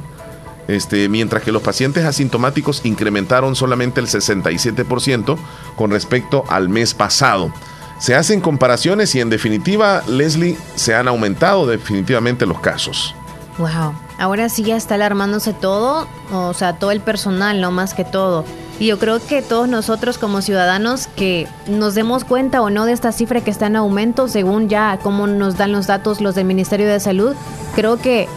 [0.68, 5.36] este, mientras que los pacientes asintomáticos incrementaron solamente el 67%
[5.74, 7.52] con respecto al mes pasado.
[7.98, 13.14] Se hacen comparaciones y en definitiva, Leslie, se han aumentado definitivamente los casos.
[13.58, 13.94] Wow.
[14.18, 18.44] Ahora sí ya está alarmándose todo, o sea, todo el personal, no más que todo.
[18.78, 22.92] Y yo creo que todos nosotros como ciudadanos que nos demos cuenta o no de
[22.92, 26.44] esta cifra que está en aumento, según ya cómo nos dan los datos los del
[26.44, 27.34] Ministerio de Salud,
[27.74, 28.28] creo que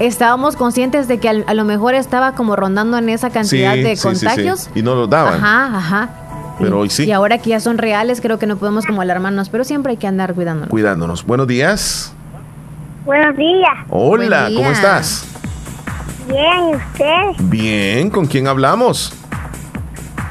[0.00, 3.82] estábamos conscientes de que al- a lo mejor estaba como rondando en esa cantidad Sí,
[3.82, 4.26] de sí, sí, sí.
[4.26, 4.70] contagios.
[4.74, 5.34] Y no los daban.
[5.42, 6.08] Ajá, ajá.
[6.58, 7.04] Pero hoy sí.
[7.04, 9.96] Y ahora que ya son reales, creo que no podemos como alarmarnos, pero siempre hay
[9.96, 10.70] que andar cuidándonos.
[10.70, 11.24] Cuidándonos.
[11.24, 12.12] Buenos días.
[13.04, 13.70] Buenos días.
[13.90, 15.24] Hola, Buen ¿cómo estás?
[16.28, 17.44] Bien, ¿y usted?
[17.44, 19.14] Bien, ¿con quién hablamos?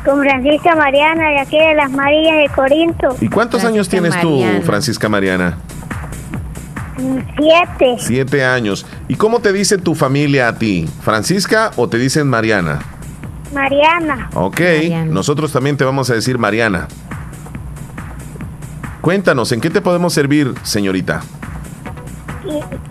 [0.05, 3.15] Con Francisca Mariana, de aquí de las Marillas de Corinto.
[3.19, 5.57] ¿Y cuántos años tienes tú, Francisca Mariana?
[7.37, 7.95] Siete.
[7.99, 8.85] Siete años.
[9.07, 10.89] ¿Y cómo te dice tu familia a ti?
[11.01, 12.79] ¿Francisca o te dicen Mariana?
[13.53, 14.29] Mariana.
[14.33, 14.59] Ok,
[15.07, 16.87] nosotros también te vamos a decir Mariana.
[19.01, 21.21] Cuéntanos, ¿en qué te podemos servir, señorita?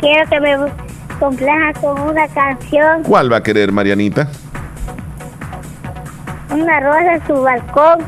[0.00, 0.56] Quiero que me
[1.18, 3.02] complaja con una canción.
[3.02, 4.28] ¿Cuál va a querer, Marianita?
[6.56, 7.98] una rosa en su balcón.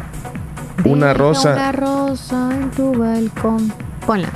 [0.84, 1.52] Una rosa.
[1.54, 3.72] Una rosa en tu balcón.
[4.06, 4.28] Ponla.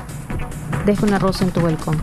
[0.87, 2.01] Deja una rosa en tu balcón.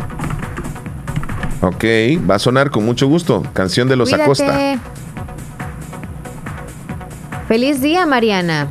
[1.62, 1.84] Ok,
[2.30, 3.44] va a sonar con mucho gusto.
[3.54, 4.24] Canción de los Cuídate.
[4.24, 4.80] Acosta.
[7.48, 8.68] Feliz día, Mariana.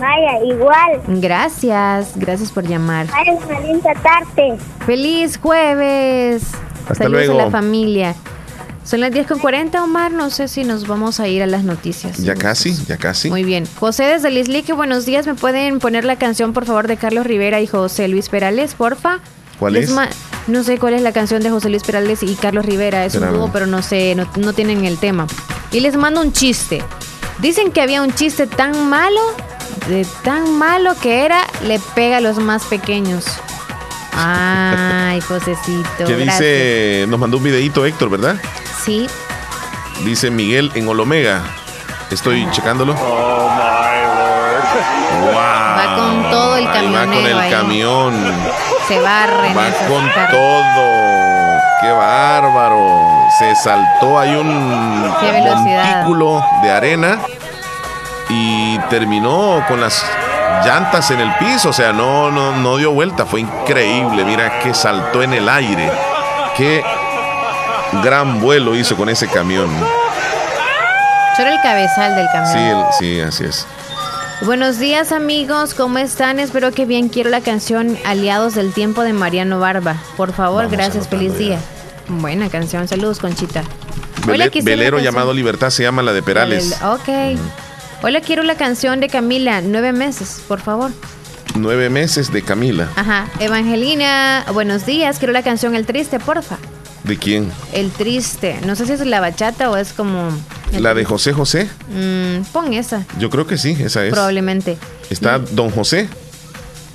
[0.00, 1.00] Vaya, igual.
[1.20, 3.06] Gracias, gracias por llamar.
[3.08, 4.56] Vaya, una linda tarde.
[4.86, 6.42] Feliz jueves.
[6.88, 7.40] Hasta Saludos luego.
[7.40, 8.14] a la familia.
[8.88, 10.12] Son las 10 con 40, Omar.
[10.12, 12.16] No sé si nos vamos a ir a las noticias.
[12.24, 13.28] Ya casi, ya casi.
[13.28, 13.68] Muy bien.
[13.78, 15.26] José desde Lislique, buenos días.
[15.26, 19.18] ¿Me pueden poner la canción, por favor, de Carlos Rivera y José Luis Perales, porfa?
[19.58, 19.96] ¿Cuál Les es?
[20.46, 23.04] No sé cuál es la canción de José Luis Perales y Carlos Rivera.
[23.04, 23.34] Es Espérame.
[23.34, 25.26] un dúo, pero no sé, no, no tienen el tema.
[25.70, 26.82] Y les mando un chiste.
[27.40, 29.20] Dicen que había un chiste tan malo,
[29.88, 33.26] de tan malo que era, le pega a los más pequeños.
[34.14, 36.06] Ay, Josecito.
[36.06, 38.40] Que dice, nos mandó un videito Héctor, ¿verdad?
[38.84, 39.08] Sí.
[40.04, 41.42] Dice Miguel en Olomega.
[42.10, 42.94] Estoy checándolo.
[42.94, 43.48] Oh,
[45.20, 45.34] Wow.
[45.34, 47.50] Va con todo el Ahí Va con el ahí.
[47.50, 48.14] camión.
[48.86, 49.56] Se barren.
[49.56, 51.60] Va con todo.
[51.80, 53.06] Qué bárbaro.
[53.38, 57.18] Se saltó ahí un montículo de arena
[58.28, 60.04] y terminó con las
[60.64, 61.70] llantas en el piso.
[61.70, 63.26] O sea, no, no, no dio vuelta.
[63.26, 64.24] Fue increíble.
[64.24, 65.90] Mira que saltó en el aire.
[66.56, 66.82] Qué
[68.02, 69.68] gran vuelo hizo con ese camión.
[71.36, 72.52] Solo el cabezal del camión.
[72.52, 72.84] Sí, el-
[73.16, 73.66] sí, así es.
[74.42, 76.38] Buenos días amigos, ¿cómo están?
[76.38, 77.08] Espero que bien.
[77.08, 79.96] Quiero la canción Aliados del Tiempo de Mariano Barba.
[80.16, 81.58] Por favor, Vamos gracias, feliz día.
[82.08, 83.62] Buena canción, saludos Conchita.
[84.26, 86.80] Vele- quisiera la velero llamado Libertad se llama la de Perales.
[86.82, 87.38] Ok.
[88.02, 90.92] Hola, quiero la canción de Camila, nueve meses, por favor.
[91.56, 92.88] Nueve meses de Camila.
[92.94, 93.26] Ajá.
[93.40, 96.58] Evangelina, buenos días, quiero la canción El Triste, porfa.
[97.08, 97.50] ¿De quién?
[97.72, 98.60] El Triste.
[98.66, 100.28] No sé si es la bachata o es como...
[100.78, 101.04] La de.
[101.06, 101.68] José José.
[101.88, 104.12] Mm, pon esa, Yo creo que sí, esa es.
[104.12, 104.76] probablemente.
[105.08, 106.08] Está Don José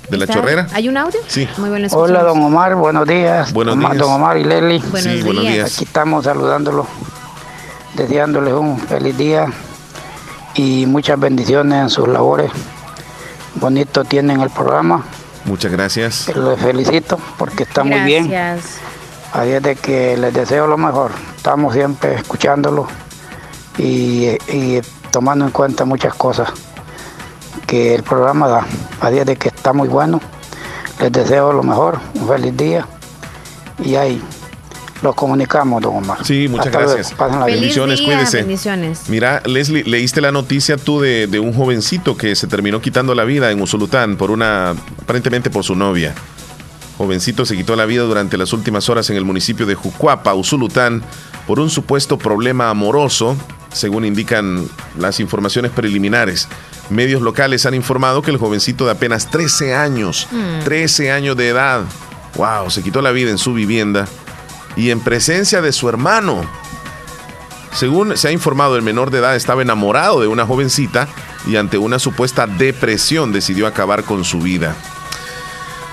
[0.08, 0.68] de la ¿Está- Chorrera.
[0.72, 1.18] ¿Hay un audio?
[1.26, 1.48] Sí.
[1.58, 1.88] Muy bueno.
[1.90, 3.52] Hola, don Omar, buenos días.
[3.52, 4.02] Buenos Omar- días.
[4.06, 4.78] Don Omar y Leli.
[4.78, 5.54] Buenos Sí, buenos días.
[5.54, 5.74] días.
[5.74, 6.86] Aquí estamos saludándolo,
[7.96, 9.46] deseándoles un feliz día
[10.54, 12.52] y muchas bendiciones en sus labores.
[13.56, 15.04] Bonito tienen el programa.
[15.44, 16.28] Muchas gracias.
[16.34, 18.28] Les felicito porque está muy bien.
[18.28, 18.76] Gracias.
[19.34, 21.10] Así es de que les deseo lo mejor.
[21.36, 22.86] Estamos siempre escuchándolo
[23.76, 24.80] y, y
[25.10, 26.50] tomando en cuenta muchas cosas
[27.66, 28.66] que el programa da.
[29.00, 30.20] Así es de que está muy bueno.
[31.00, 32.86] Les deseo lo mejor, un feliz día
[33.84, 34.22] y ahí
[35.02, 36.24] los comunicamos, don Omar.
[36.24, 36.94] Sí, muchas Hasta luego.
[36.94, 37.18] gracias.
[37.18, 37.58] Pásenla bien.
[37.60, 38.36] Bendiciones, día, cuídese.
[38.38, 39.02] bendiciones.
[39.08, 43.24] Mira, Leslie, leíste la noticia tú de, de un jovencito que se terminó quitando la
[43.24, 44.70] vida en Usulután por una,
[45.02, 46.14] aparentemente por su novia.
[46.96, 51.02] Jovencito se quitó la vida durante las últimas horas en el municipio de Jucuapa, Usulután,
[51.46, 53.36] por un supuesto problema amoroso,
[53.72, 54.68] según indican
[54.98, 56.48] las informaciones preliminares.
[56.90, 60.64] Medios locales han informado que el jovencito de apenas 13 años, Mm.
[60.64, 61.82] 13 años de edad,
[62.36, 64.06] wow, se quitó la vida en su vivienda
[64.76, 66.42] y en presencia de su hermano.
[67.72, 71.08] Según se ha informado, el menor de edad estaba enamorado de una jovencita
[71.46, 74.76] y ante una supuesta depresión decidió acabar con su vida.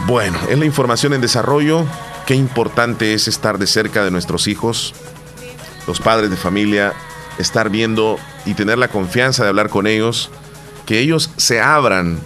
[0.08, 1.86] Bueno, es la información en desarrollo.
[2.26, 4.94] Qué importante es estar de cerca de nuestros hijos,
[5.88, 6.94] los padres de familia,
[7.38, 10.32] estar viendo y tener la confianza de hablar con ellos,
[10.86, 12.20] que ellos se abran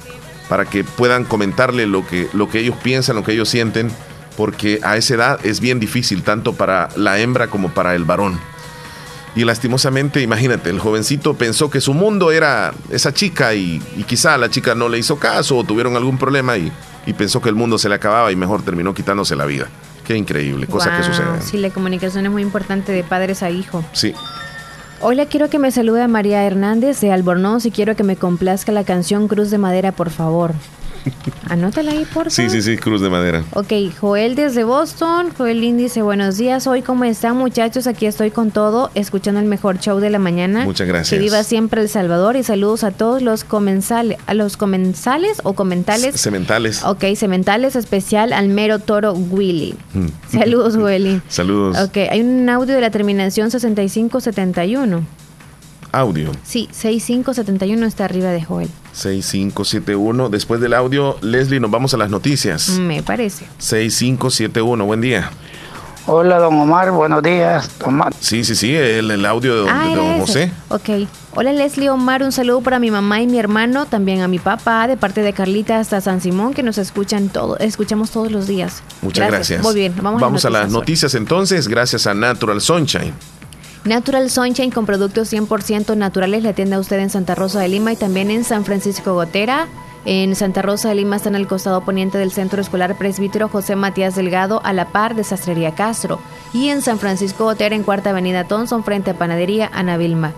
[0.50, 3.92] para que puedan comentarle lo que, lo que ellos piensan, lo que ellos sienten,
[4.38, 8.40] porque a esa edad es bien difícil, tanto para la hembra como para el varón.
[9.36, 14.38] Y lastimosamente, imagínate, el jovencito pensó que su mundo era esa chica y, y quizá
[14.38, 16.72] la chica no le hizo caso o tuvieron algún problema y,
[17.06, 19.68] y pensó que el mundo se le acababa y mejor terminó quitándose la vida.
[20.06, 21.42] Qué increíble, cosa que sucede.
[21.42, 23.84] Sí, la comunicación es muy importante de padres a hijo.
[23.92, 24.14] Sí.
[25.02, 28.72] Hola, quiero que me salude a María Hernández de Albornoz y quiero que me complazca
[28.72, 30.54] la canción Cruz de Madera, por favor.
[31.50, 32.32] Anótala ahí, por favor.
[32.32, 33.44] Sí, sí, sí, Cruz de Madera.
[33.54, 35.30] Ok, Joel desde Boston.
[35.38, 36.68] Joel dice, buenos días.
[36.68, 37.88] Hoy, ¿cómo están muchachos?
[37.88, 40.64] Aquí estoy con todo, escuchando el mejor show de la mañana.
[40.66, 41.10] Muchas gracias.
[41.10, 45.54] Que viva siempre El Salvador y saludos a todos los comensales, a los comensales o
[45.54, 46.20] comentales.
[46.20, 46.84] Cementales.
[46.84, 49.76] Ok, sementales especial al mero toro Willy.
[49.94, 50.08] Mm.
[50.32, 51.22] Saludos, Willy.
[51.28, 51.78] Saludos.
[51.80, 55.25] Ok, hay un audio de la terminación 6571.
[55.96, 56.32] Audio.
[56.44, 58.70] Sí, 6571 está arriba de Joel.
[58.94, 60.30] 6571.
[60.30, 62.70] Después del audio, Leslie, nos vamos a las noticias.
[62.70, 63.46] Me parece.
[63.60, 64.86] 6571.
[64.86, 65.30] Buen día.
[66.08, 67.68] Hola, don Omar, buenos días.
[67.84, 68.14] Omar.
[68.20, 70.20] Sí, sí, sí, el, el audio de don, Ah, de era don ese.
[70.22, 70.52] José.
[70.70, 71.08] Ok.
[71.38, 74.88] Hola Leslie Omar, un saludo para mi mamá y mi hermano, también a mi papá,
[74.88, 78.84] de parte de Carlita hasta San Simón, que nos escuchan todo, escuchamos todos los días.
[79.02, 79.62] Muchas gracias.
[79.64, 80.72] Muy bien, vamos, a las noticias.
[80.72, 83.14] noticias entonces, gracias a Natural Sunshine.
[83.86, 87.94] Natural Sunshine con productos 100% naturales le atiende a usted en Santa Rosa de Lima
[87.94, 89.68] y también en San Francisco Gotera.
[90.06, 93.76] En Santa Rosa de Lima está en el costado poniente del Centro Escolar Presbítero José
[93.76, 96.20] Matías Delgado a la par de Sastrería Castro.
[96.52, 100.34] Y en San Francisco Gotera en Cuarta Avenida Thompson frente a Panadería Ana Vilma.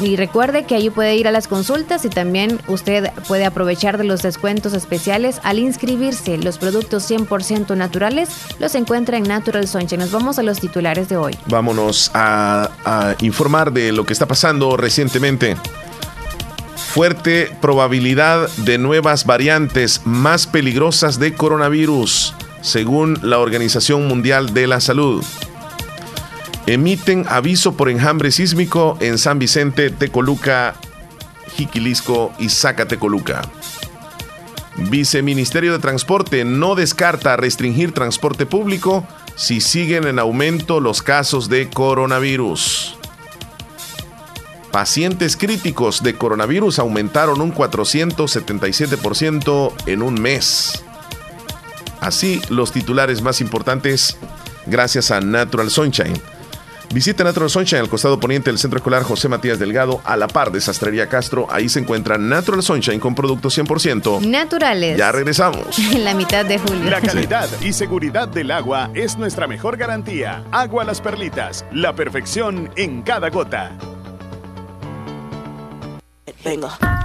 [0.00, 4.04] Y recuerde que ahí puede ir a las consultas y también usted puede aprovechar de
[4.04, 6.38] los descuentos especiales al inscribirse.
[6.38, 8.28] Los productos 100% naturales
[8.60, 10.00] los encuentra en Natural Sunshine.
[10.00, 11.36] Nos vamos a los titulares de hoy.
[11.46, 15.56] Vámonos a, a informar de lo que está pasando recientemente.
[16.76, 24.80] Fuerte probabilidad de nuevas variantes más peligrosas de coronavirus, según la Organización Mundial de la
[24.80, 25.24] Salud.
[26.68, 30.74] Emiten aviso por enjambre sísmico en San Vicente, Tecoluca,
[31.56, 33.40] Jiquilisco y Zacatecoluca.
[34.76, 41.70] Viceministerio de Transporte no descarta restringir transporte público si siguen en aumento los casos de
[41.70, 42.98] coronavirus.
[44.70, 50.84] Pacientes críticos de coronavirus aumentaron un 477% en un mes.
[52.02, 54.18] Así los titulares más importantes
[54.66, 56.20] gracias a Natural Sunshine.
[56.92, 60.50] Visita Natural Sunshine al costado poniente del Centro Escolar José Matías Delgado, a la par
[60.50, 61.46] de Sastrería Castro.
[61.50, 64.20] Ahí se encuentra Natural Sunshine con productos 100%.
[64.26, 64.96] Naturales.
[64.96, 65.78] Ya regresamos.
[65.98, 66.90] En la mitad de julio.
[66.90, 70.44] La calidad y seguridad del agua es nuestra mejor garantía.
[70.52, 73.72] Agua Las Perlitas, la perfección en cada gota.
[76.44, 76.97] Venga.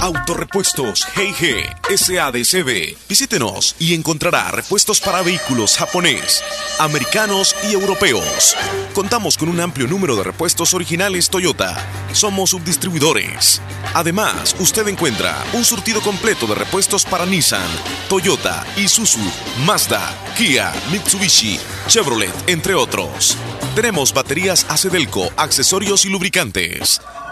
[0.00, 2.96] Autorepuestos G&G SADCB.
[3.08, 6.42] Visítenos y encontrará repuestos para vehículos japonés,
[6.78, 8.56] americanos y europeos.
[8.94, 11.76] Contamos con un amplio número de repuestos originales Toyota.
[12.12, 13.60] Somos subdistribuidores.
[13.94, 17.68] Además, usted encuentra un surtido completo de repuestos para Nissan,
[18.08, 19.20] Toyota, Isuzu,
[19.64, 21.58] Mazda, Kia, Mitsubishi,
[21.88, 23.36] Chevrolet, entre otros.
[23.74, 27.00] Tenemos baterías Acedelco, accesorios y lubricantes.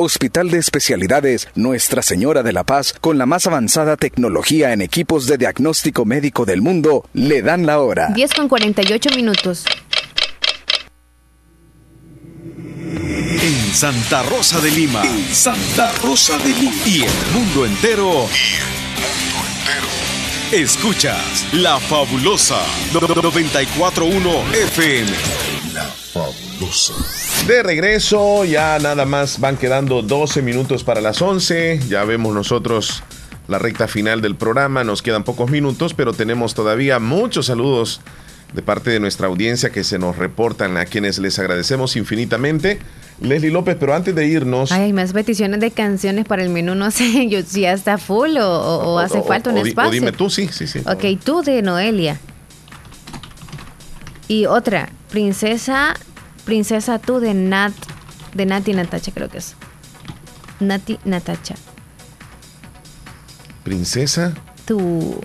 [0.00, 5.26] Hospital de Especialidades Nuestra Señora de la Paz, con la más avanzada tecnología en equipos
[5.26, 8.10] de diagnóstico médico del mundo, le dan la hora.
[8.14, 9.64] 10 con 48 minutos.
[13.42, 15.02] En Santa Rosa de Lima.
[15.32, 16.76] Santa Rosa de Lima.
[16.86, 18.26] Y el mundo entero.
[20.52, 22.60] Escuchas La Fabulosa
[22.92, 25.57] 941 FM.
[25.78, 26.92] La Fabulosa.
[27.46, 31.78] De regreso, ya nada más van quedando 12 minutos para las 11.
[31.88, 33.04] Ya vemos nosotros
[33.46, 34.82] la recta final del programa.
[34.82, 38.00] Nos quedan pocos minutos, pero tenemos todavía muchos saludos
[38.52, 42.80] de parte de nuestra audiencia que se nos reportan, a quienes les agradecemos infinitamente.
[43.20, 44.72] Leslie López, pero antes de irnos...
[44.72, 47.98] Ay, hay más peticiones de canciones para el menú, no sé yo, si ya está
[47.98, 49.90] full o, o- o hace falta un espacio.
[49.90, 50.80] O dime tú, sí, sí, sí.
[50.86, 52.18] Ok, tú de Noelia.
[54.28, 55.94] Y otra, princesa,
[56.44, 57.72] princesa tú de Nat,
[58.34, 59.56] de Nati Natacha creo que es.
[60.60, 61.54] Nati Natacha.
[63.64, 64.34] Princesa.
[64.66, 65.20] Tú.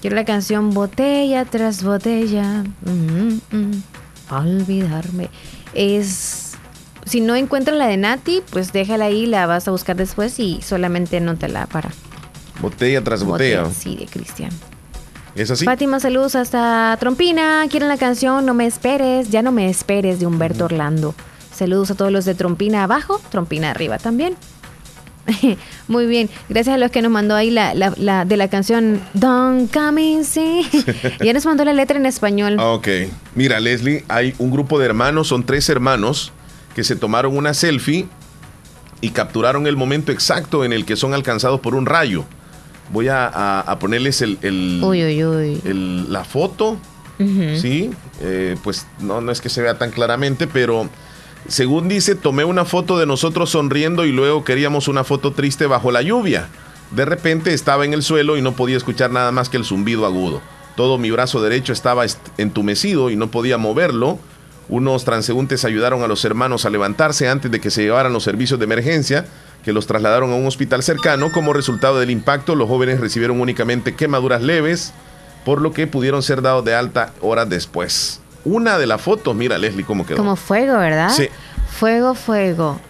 [0.00, 2.64] Quiero la canción Botella tras botella.
[2.84, 3.82] Mm, mm,
[4.30, 5.30] olvidarme.
[5.72, 6.54] Es.
[7.04, 10.60] Si no encuentras la de Nati, pues déjala ahí, la vas a buscar después y
[10.62, 11.90] solamente anótala para.
[12.60, 13.70] Botella tras botella.
[13.70, 14.50] Sí, de Cristian.
[15.36, 15.64] ¿Es así?
[15.64, 17.64] Fátima, saludos hasta Trompina.
[17.70, 21.14] Quieren la canción No me esperes, ya no me esperes de Humberto Orlando.
[21.54, 24.36] Saludos a todos los de Trompina abajo, Trompina arriba también.
[25.88, 29.00] Muy bien, gracias a los que nos mandó ahí la, la- la- de la canción
[29.14, 30.62] Don't Come In, sí.
[31.24, 32.56] ya nos mandó la letra en español.
[32.58, 32.88] Ah, Ok.
[33.34, 36.32] Mira, Leslie, hay un grupo de hermanos, son tres hermanos,
[36.74, 38.06] que se tomaron una selfie
[39.00, 42.24] y capturaron el momento exacto en el que son alcanzados por un rayo.
[42.90, 45.60] Voy a, a- a ponerles el, el- Uy, uy, uy.
[45.64, 46.78] el- la foto.
[47.18, 47.90] Sí,
[48.20, 50.88] eh, pues no, no es que se vea tan claramente, pero
[51.48, 55.90] según dice, tomé una foto de nosotros sonriendo y luego queríamos una foto triste bajo
[55.90, 56.48] la lluvia.
[56.90, 60.04] De repente estaba en el suelo y no podía escuchar nada más que el zumbido
[60.04, 60.42] agudo.
[60.76, 64.18] Todo mi brazo derecho estaba est- entumecido y no podía moverlo.
[64.68, 68.58] Unos transeúntes ayudaron a los hermanos a levantarse antes de que se llevaran los servicios
[68.60, 69.24] de emergencia,
[69.66, 71.30] que los trasladaron a un hospital cercano.
[71.32, 74.94] Como resultado del impacto, los jóvenes recibieron únicamente quemaduras leves,
[75.44, 78.20] por lo que pudieron ser dados de alta horas después.
[78.44, 80.16] Una de las fotos, mira Leslie cómo quedó.
[80.18, 81.10] Como fuego, ¿verdad?
[81.10, 81.28] Sí.
[81.68, 82.80] Fuego, fuego.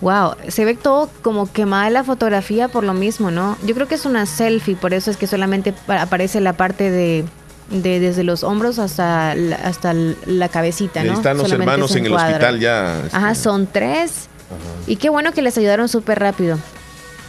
[0.00, 3.56] Wow, se ve todo como quemada la fotografía por lo mismo, ¿no?
[3.64, 6.90] Yo creo que es una selfie, por eso es que solamente pa- aparece la parte
[6.90, 7.24] de,
[7.70, 11.12] de desde los hombros hasta la, hasta la cabecita, ¿no?
[11.12, 13.00] ahí están los Solamente hermanos en el hospital ya.
[13.04, 14.28] este, Ajá, son tres.
[14.86, 16.58] Y qué bueno que les ayudaron súper rápido.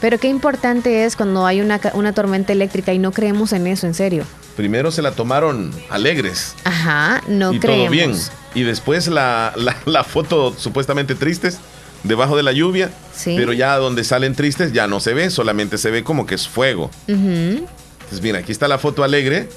[0.01, 3.87] Pero qué importante es cuando hay una, una tormenta eléctrica y no creemos en eso,
[3.87, 4.23] en serio.
[4.57, 7.83] Primero se la tomaron alegres Ajá, no y creemos.
[7.85, 8.13] todo bien.
[8.53, 11.59] Y después la, la- la foto supuestamente tristes
[12.03, 12.91] debajo de la lluvia.
[13.15, 13.35] Sí.
[13.37, 16.47] Pero ya donde salen tristes ya no se ve, solamente se ve como que es
[16.47, 16.91] fuego.
[17.07, 17.17] Ujú.
[17.17, 19.49] Entonces, mira, aquí está la foto alegre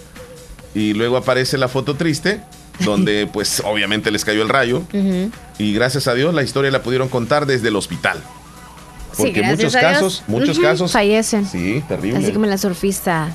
[0.75, 2.41] y luego aparece la foto triste,
[2.81, 4.83] donde pues obviamente les cayó el rayo.
[5.59, 8.23] Y gracias a Dios la historia la pudieron contar desde el hospital.
[9.17, 10.93] Porque muchos casos, muchos casos.
[10.93, 11.45] fallecen.
[11.47, 12.19] Sí, terrible.
[12.19, 13.35] Así como la surfista.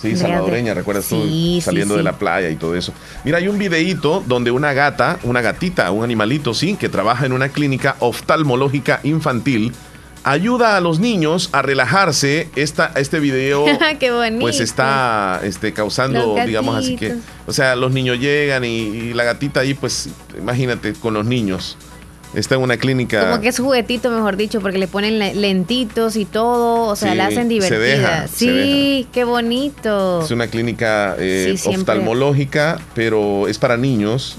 [0.00, 1.98] Sí, Andrea salvadoreña, de- recuerdas tú sí, saliendo sí.
[1.98, 2.92] de la playa y todo eso.
[3.24, 7.32] Mira, hay un videíto donde una gata, una gatita, un animalito, sí, que trabaja en
[7.32, 9.72] una clínica oftalmológica infantil,
[10.26, 12.48] ayuda a los niños a relajarse.
[12.56, 13.64] Esta, este video
[14.00, 14.40] qué bonito.
[14.40, 17.14] pues está este, causando, digamos así que,
[17.46, 21.78] o sea, los niños llegan y, y la gatita ahí, pues imagínate, con los niños.
[22.34, 23.20] Está en una clínica.
[23.30, 27.12] Como que es juguetito, mejor dicho, porque le ponen le- lentitos y todo, o sea,
[27.12, 27.78] Sí, la hacen se divertida.
[27.78, 30.20] deja, se sí, qué bonito.
[30.22, 34.36] Es una clínica eh, Sí, oftalmológica, pero es para niños.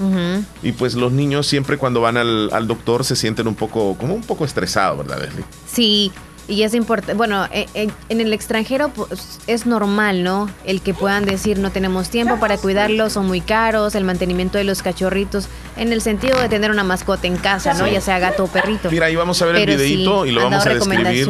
[0.61, 4.13] Y pues los niños siempre cuando van al, al doctor se sienten un poco, como
[4.13, 5.45] un poco estresados, ¿verdad, Leslie?
[5.65, 6.11] Sí,
[6.47, 7.13] y es importante.
[7.13, 10.49] Bueno, e- e- en el extranjero pues, es normal, ¿no?
[10.65, 14.63] El que puedan decir no tenemos tiempo para cuidarlos, son muy caros, el mantenimiento de
[14.63, 17.85] los cachorritos, en el sentido de tener una mascota en casa, ¿no?
[17.85, 17.91] Sí.
[17.91, 18.89] Ya sea gato o perrito.
[18.89, 21.29] Mira, ahí vamos a ver Pero el videito sí, y lo vamos a describir.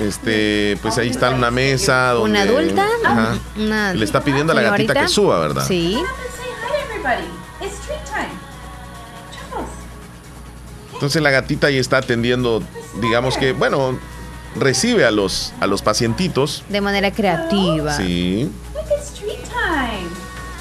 [0.00, 3.38] Este, pues ahí está una mesa donde Una adulta, Ajá.
[3.58, 5.66] una Le está pidiendo a la gatita que suba, ¿verdad?
[5.66, 5.98] Sí.
[10.92, 12.62] Entonces la gatita ahí está atendiendo,
[13.02, 13.98] digamos que, bueno,
[14.58, 16.64] recibe a los a los pacientitos.
[16.68, 17.92] De manera creativa.
[17.96, 18.50] Sí.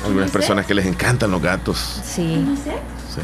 [0.05, 1.80] Algunas personas que les encantan los gatos.
[2.03, 2.35] Sí.
[2.35, 2.73] Can you sit?
[3.13, 3.22] Sí.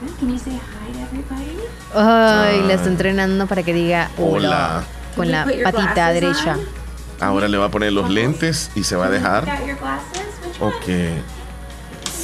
[0.00, 0.18] Good.
[0.18, 1.58] Can you say hi to everybody?
[1.94, 2.64] Ay, Ah.
[2.66, 4.28] la está entrenando para que diga hola.
[4.48, 4.84] Hola.
[5.16, 6.56] Con la patita derecha.
[7.20, 9.46] Ahora le va a poner los lentes y se va a dejar.
[10.60, 10.84] Ok.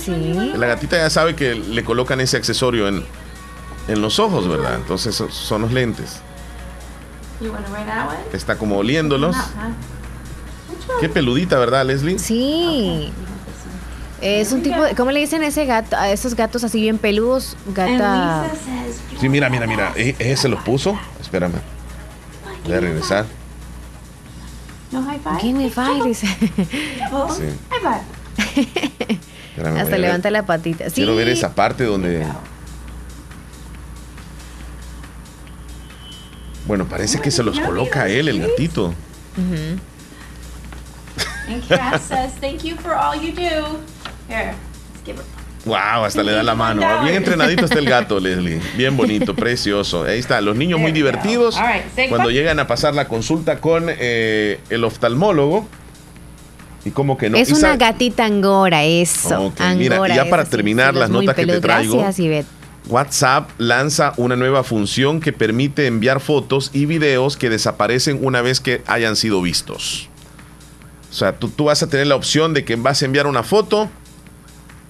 [0.05, 0.52] Sí.
[0.56, 3.05] La gatita ya sabe que le colocan ese accesorio en,
[3.89, 4.74] en los ojos, ¿verdad?
[4.77, 6.22] Entonces so- son los lentes.
[8.32, 9.36] Está como oliéndolos.
[11.00, 12.18] Qué peludita, ¿verdad, Leslie?
[12.18, 13.12] Sí.
[14.20, 16.98] Es un tipo de, ¿cómo le dicen a ese gato, a esos gatos así bien
[16.98, 17.56] peludos?
[17.74, 18.44] Gata.
[19.18, 19.92] Sí, mira, mira, mira.
[19.96, 20.98] E- Ese se los puso.
[21.20, 21.54] Espérame.
[22.64, 23.24] Voy a regresar.
[24.92, 26.04] no high five?
[26.04, 26.26] Dice.
[26.26, 27.44] Sí.
[27.70, 29.18] High five.
[29.80, 30.88] Hasta levanta la patita.
[30.90, 30.96] Sí.
[30.96, 32.26] Quiero ver esa parte donde.
[36.70, 38.94] Bueno, parece que se los coloca él, el gatito.
[39.36, 39.80] Ujú.
[41.48, 43.80] And Cass says, thank you for all you do.
[44.28, 45.24] Here, let's give her.
[45.64, 46.80] Wow, hasta le da la mano.
[47.02, 48.60] Bien entrenadito está el gato, Leslie.
[48.76, 50.05] Bien bonito, precioso.
[50.05, 51.56] Ahí está, los niños muy divertidos.
[51.56, 55.66] All right, say Cuando llegan a pasar la consulta con eh, el oftalmólogo.
[56.84, 57.36] Y como que no.
[57.36, 59.47] es una gatita angora, eso.
[59.47, 61.98] Ok, mira, y angora, ya para terminar las notas que te traigo.
[61.98, 62.60] Gracias, Ivette.
[62.89, 68.61] WhatsApp lanza una nueva función que permite enviar fotos y videos que desaparecen una vez
[68.61, 70.09] que hayan sido vistos.
[71.11, 73.90] O sea, tú, vas a tener la opción de que vas a enviar una foto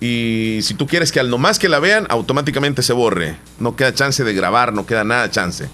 [0.00, 3.36] y si tú quieres que al nomás que la vean, automáticamente se borre.
[3.58, 5.68] No queda chance de grabar, no queda nada chance.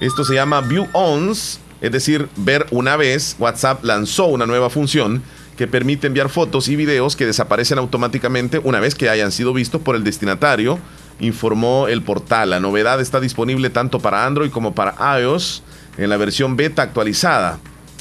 [0.00, 3.36] Esto se llama View Ons, es decir, ver una vez.
[3.38, 5.22] WhatsApp lanzó una nueva función
[5.56, 9.82] que permite enviar fotos y videos que desaparecen automáticamente una vez que hayan sido vistos
[9.82, 10.78] por el destinatario,
[11.22, 12.50] informó el portal.
[12.50, 15.62] La novedad está disponible tanto para Android como para iOS
[15.96, 17.58] en la versión beta actualizada.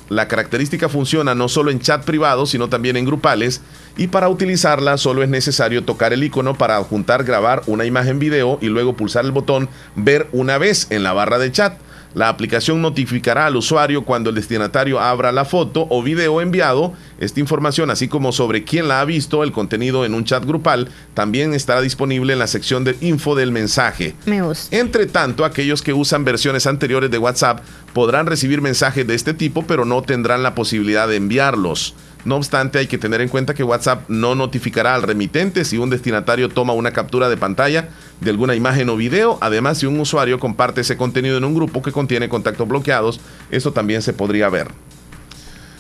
[0.10, 3.62] La característica funciona no solo en chat privado, sino también en grupales,
[3.96, 8.58] y para utilizarla solo es necesario tocar el icono para adjuntar, grabar una imagen video
[8.60, 11.78] y luego pulsar el botón ver una vez en la barra de chat.
[12.14, 16.94] La aplicación notificará al usuario cuando el destinatario abra la foto o video enviado.
[17.20, 20.90] Esta información, así como sobre quién la ha visto, el contenido en un chat grupal,
[21.14, 24.14] también estará disponible en la sección de info del mensaje.
[24.26, 24.76] Me gusta.
[24.76, 27.62] Entre tanto, aquellos que usan versiones anteriores de WhatsApp
[27.94, 31.96] podrán recibir mensajes de este tipo, pero no tendrán la posibilidad de enviarlos.
[32.24, 35.90] No obstante, hay que tener en cuenta que WhatsApp no notificará al remitente si un
[35.90, 37.90] destinatario toma una captura de pantalla
[38.20, 39.38] de alguna imagen o video.
[39.42, 43.20] Además, si un usuario comparte ese contenido en un grupo que contiene contactos bloqueados,
[43.50, 44.68] eso también se podría ver.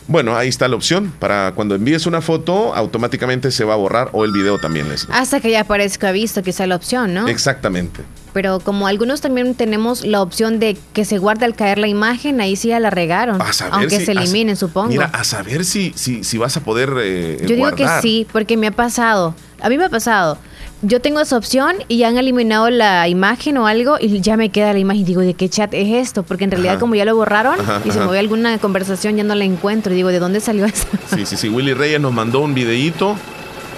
[0.08, 1.14] Bueno, ahí está la opción.
[1.20, 5.16] Para cuando envíes una foto, automáticamente se va a borrar o el video también, Leslie.
[5.16, 7.28] Hasta que ya aparezca visto, que sea la opción, ¿no?
[7.28, 8.02] Exactamente.
[8.34, 12.40] Pero como algunos también tenemos la opción de que se guarde al caer la imagen,
[12.40, 13.42] ahí sí ya la regaron.
[13.42, 14.88] A saber Aunque si- se a- eliminen, supongo.
[14.90, 18.56] Mira, a saber si, si, si vas a poder eh, Yo digo que sí, porque
[18.58, 19.36] me ha pasado.
[19.62, 20.38] A mí me ha pasado.
[20.84, 24.50] Yo tengo esa opción y ya han eliminado la imagen o algo y ya me
[24.50, 26.24] queda la imagen digo, ¿de qué chat es esto?
[26.24, 26.80] Porque en realidad Ajá.
[26.80, 28.08] como ya lo borraron Ajá, y se ajá.
[28.08, 29.94] movió alguna conversación ya no la encuentro.
[29.94, 30.88] Y digo, ¿de dónde salió eso?
[31.14, 31.50] Sí, sí, sí.
[31.50, 33.16] Willy Reyes nos mandó un videíto.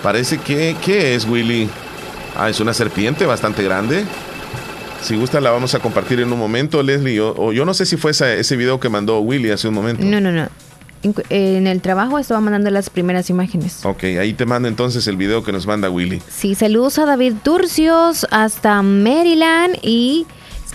[0.02, 0.78] Parece que.
[0.84, 1.68] ¿Qué es, Willy?
[2.38, 4.06] Ah, es una serpiente bastante grande.
[5.04, 7.20] Si gusta, la vamos a compartir en un momento, Leslie.
[7.20, 9.74] O, o yo no sé si fue esa- ese video que mandó Willy hace un
[9.74, 10.04] momento.
[10.04, 10.48] No, no, no.
[11.30, 13.86] En, el trabajo estaba mandando las primeras imágenes.
[13.86, 16.22] Ok, ahí te mando entonces el video que nos manda Willy.
[16.30, 20.26] Sí, saludos a David Turcios hasta Maryland y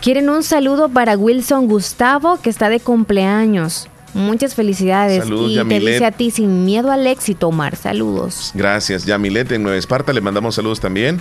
[0.03, 3.89] quieren un saludo para Wilson Gustavo que está de cumpleaños.
[4.13, 5.93] Muchas felicidades Saludos, y te Yamilet.
[5.95, 7.77] dice a ti sin miedo al éxito, Omar.
[7.77, 8.51] Saludos.
[8.55, 9.07] Gracias.
[9.07, 11.21] Yamilet en Nueva Esparta, le mandamos saludos también.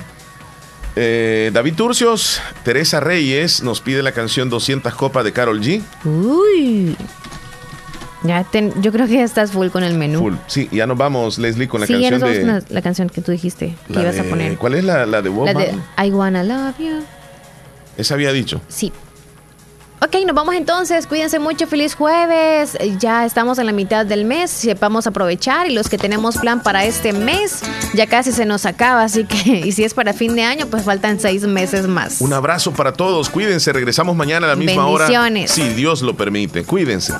[0.99, 5.81] Eh, David Turcios, Teresa Reyes nos pide la canción 200 copas de Carol G.
[6.05, 6.95] Uy.
[8.23, 10.19] Ya ten- yo creo que ya estás full con el menú.
[10.19, 10.33] Full.
[10.47, 12.43] Sí, ya nos vamos, Leslie, con la sí, ya canción nos de.
[12.45, 14.57] vamos con la, la canción que tú dijiste que la ibas a de- poner.
[14.57, 15.75] ¿Cuál es la, la de Bob La de?
[16.03, 17.03] I Wanna Love You.
[17.95, 18.59] Esa había dicho.
[18.67, 18.91] Sí.
[19.99, 21.07] Ok, nos vamos entonces.
[21.07, 21.65] Cuídense mucho.
[21.65, 22.75] Feliz jueves.
[22.79, 24.51] Eh, Ya estamos en la mitad del mes.
[24.51, 25.67] Sepamos aprovechar.
[25.69, 27.61] Y los que tenemos plan para este mes,
[27.95, 29.03] ya casi se nos acaba.
[29.03, 32.21] Así que, y si es para fin de año, pues faltan seis meses más.
[32.21, 33.29] Un abrazo para todos.
[33.29, 33.73] Cuídense.
[33.73, 35.05] Regresamos mañana a la misma hora.
[35.05, 35.51] Bendiciones.
[35.51, 36.63] Si Dios lo permite.
[36.63, 37.13] Cuídense.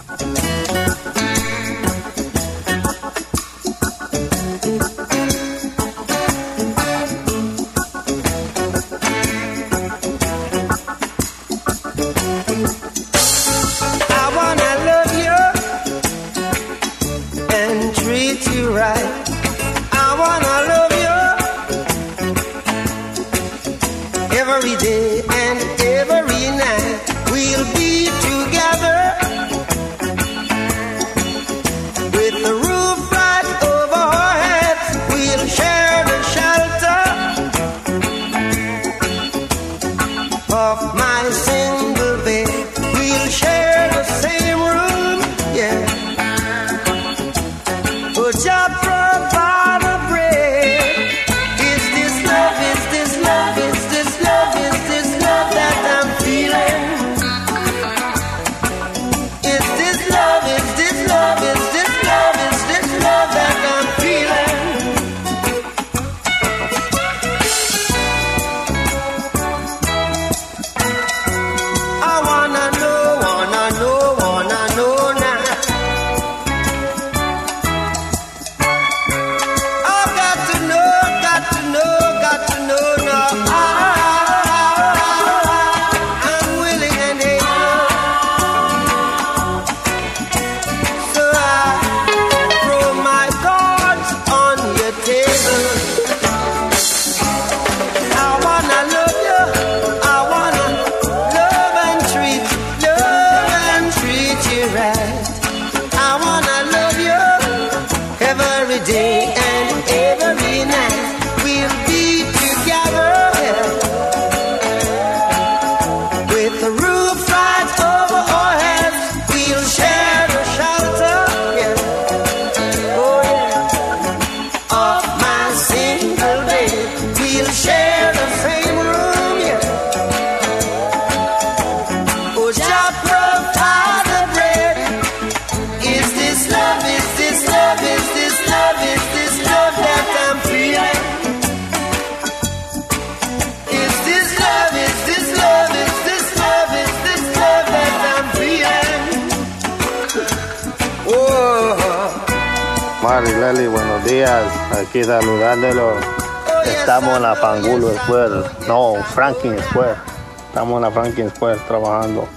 [161.08, 162.28] Franklin Square trabajando.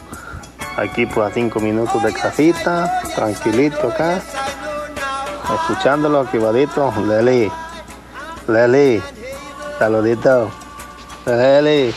[0.77, 4.21] Aquí pues a cinco minutos de casita, tranquilito acá.
[5.55, 6.93] Escuchándolo aquí vadito.
[7.05, 7.51] Leli,
[8.47, 9.03] Leli,
[9.77, 10.51] saludito.
[11.27, 11.93] Leli,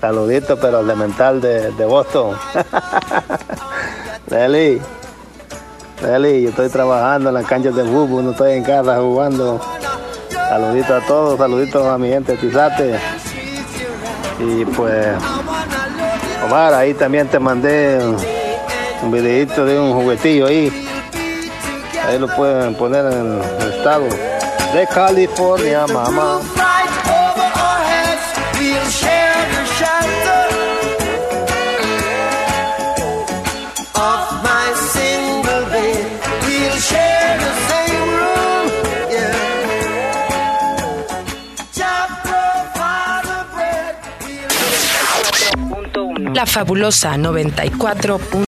[0.00, 2.38] saludito, pero el de mental de, de Boston.
[4.30, 4.80] Leli,
[6.02, 9.60] Leli, yo estoy trabajando en las canchas de fútbol, no estoy en casa jugando.
[10.30, 12.98] Saluditos a todos, saluditos a mi gente de Tizate.
[14.40, 15.08] Y pues,
[16.50, 18.16] Ahí también te mandé un,
[19.02, 20.72] un videito de un juguetillo ahí.
[22.06, 26.40] Ahí lo pueden poner en el estado de California, mamá.
[46.38, 48.20] La fabulosa 94.